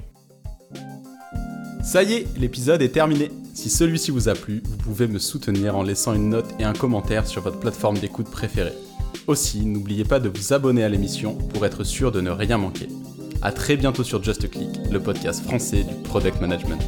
Ça 1.82 2.02
y 2.02 2.12
est, 2.12 2.26
l'épisode 2.38 2.82
est 2.82 2.90
terminé. 2.90 3.30
Si 3.54 3.70
celui-ci 3.70 4.10
vous 4.10 4.28
a 4.28 4.34
plu, 4.34 4.62
vous 4.64 4.76
pouvez 4.76 5.06
me 5.06 5.18
soutenir 5.18 5.76
en 5.76 5.82
laissant 5.82 6.14
une 6.14 6.28
note 6.28 6.48
et 6.58 6.64
un 6.64 6.74
commentaire 6.74 7.26
sur 7.26 7.42
votre 7.42 7.58
plateforme 7.58 7.98
d'écoute 7.98 8.30
préférée. 8.30 8.74
Aussi, 9.26 9.64
n'oubliez 9.64 10.04
pas 10.04 10.20
de 10.20 10.28
vous 10.28 10.52
abonner 10.52 10.84
à 10.84 10.88
l'émission 10.88 11.34
pour 11.34 11.64
être 11.64 11.82
sûr 11.82 12.12
de 12.12 12.20
ne 12.20 12.30
rien 12.30 12.58
manquer. 12.58 12.88
A 13.42 13.50
très 13.52 13.76
bientôt 13.76 14.04
sur 14.04 14.22
Just 14.22 14.50
Click, 14.50 14.78
le 14.90 15.00
podcast 15.00 15.42
français 15.42 15.84
du 15.84 15.94
product 16.04 16.40
management. 16.42 16.82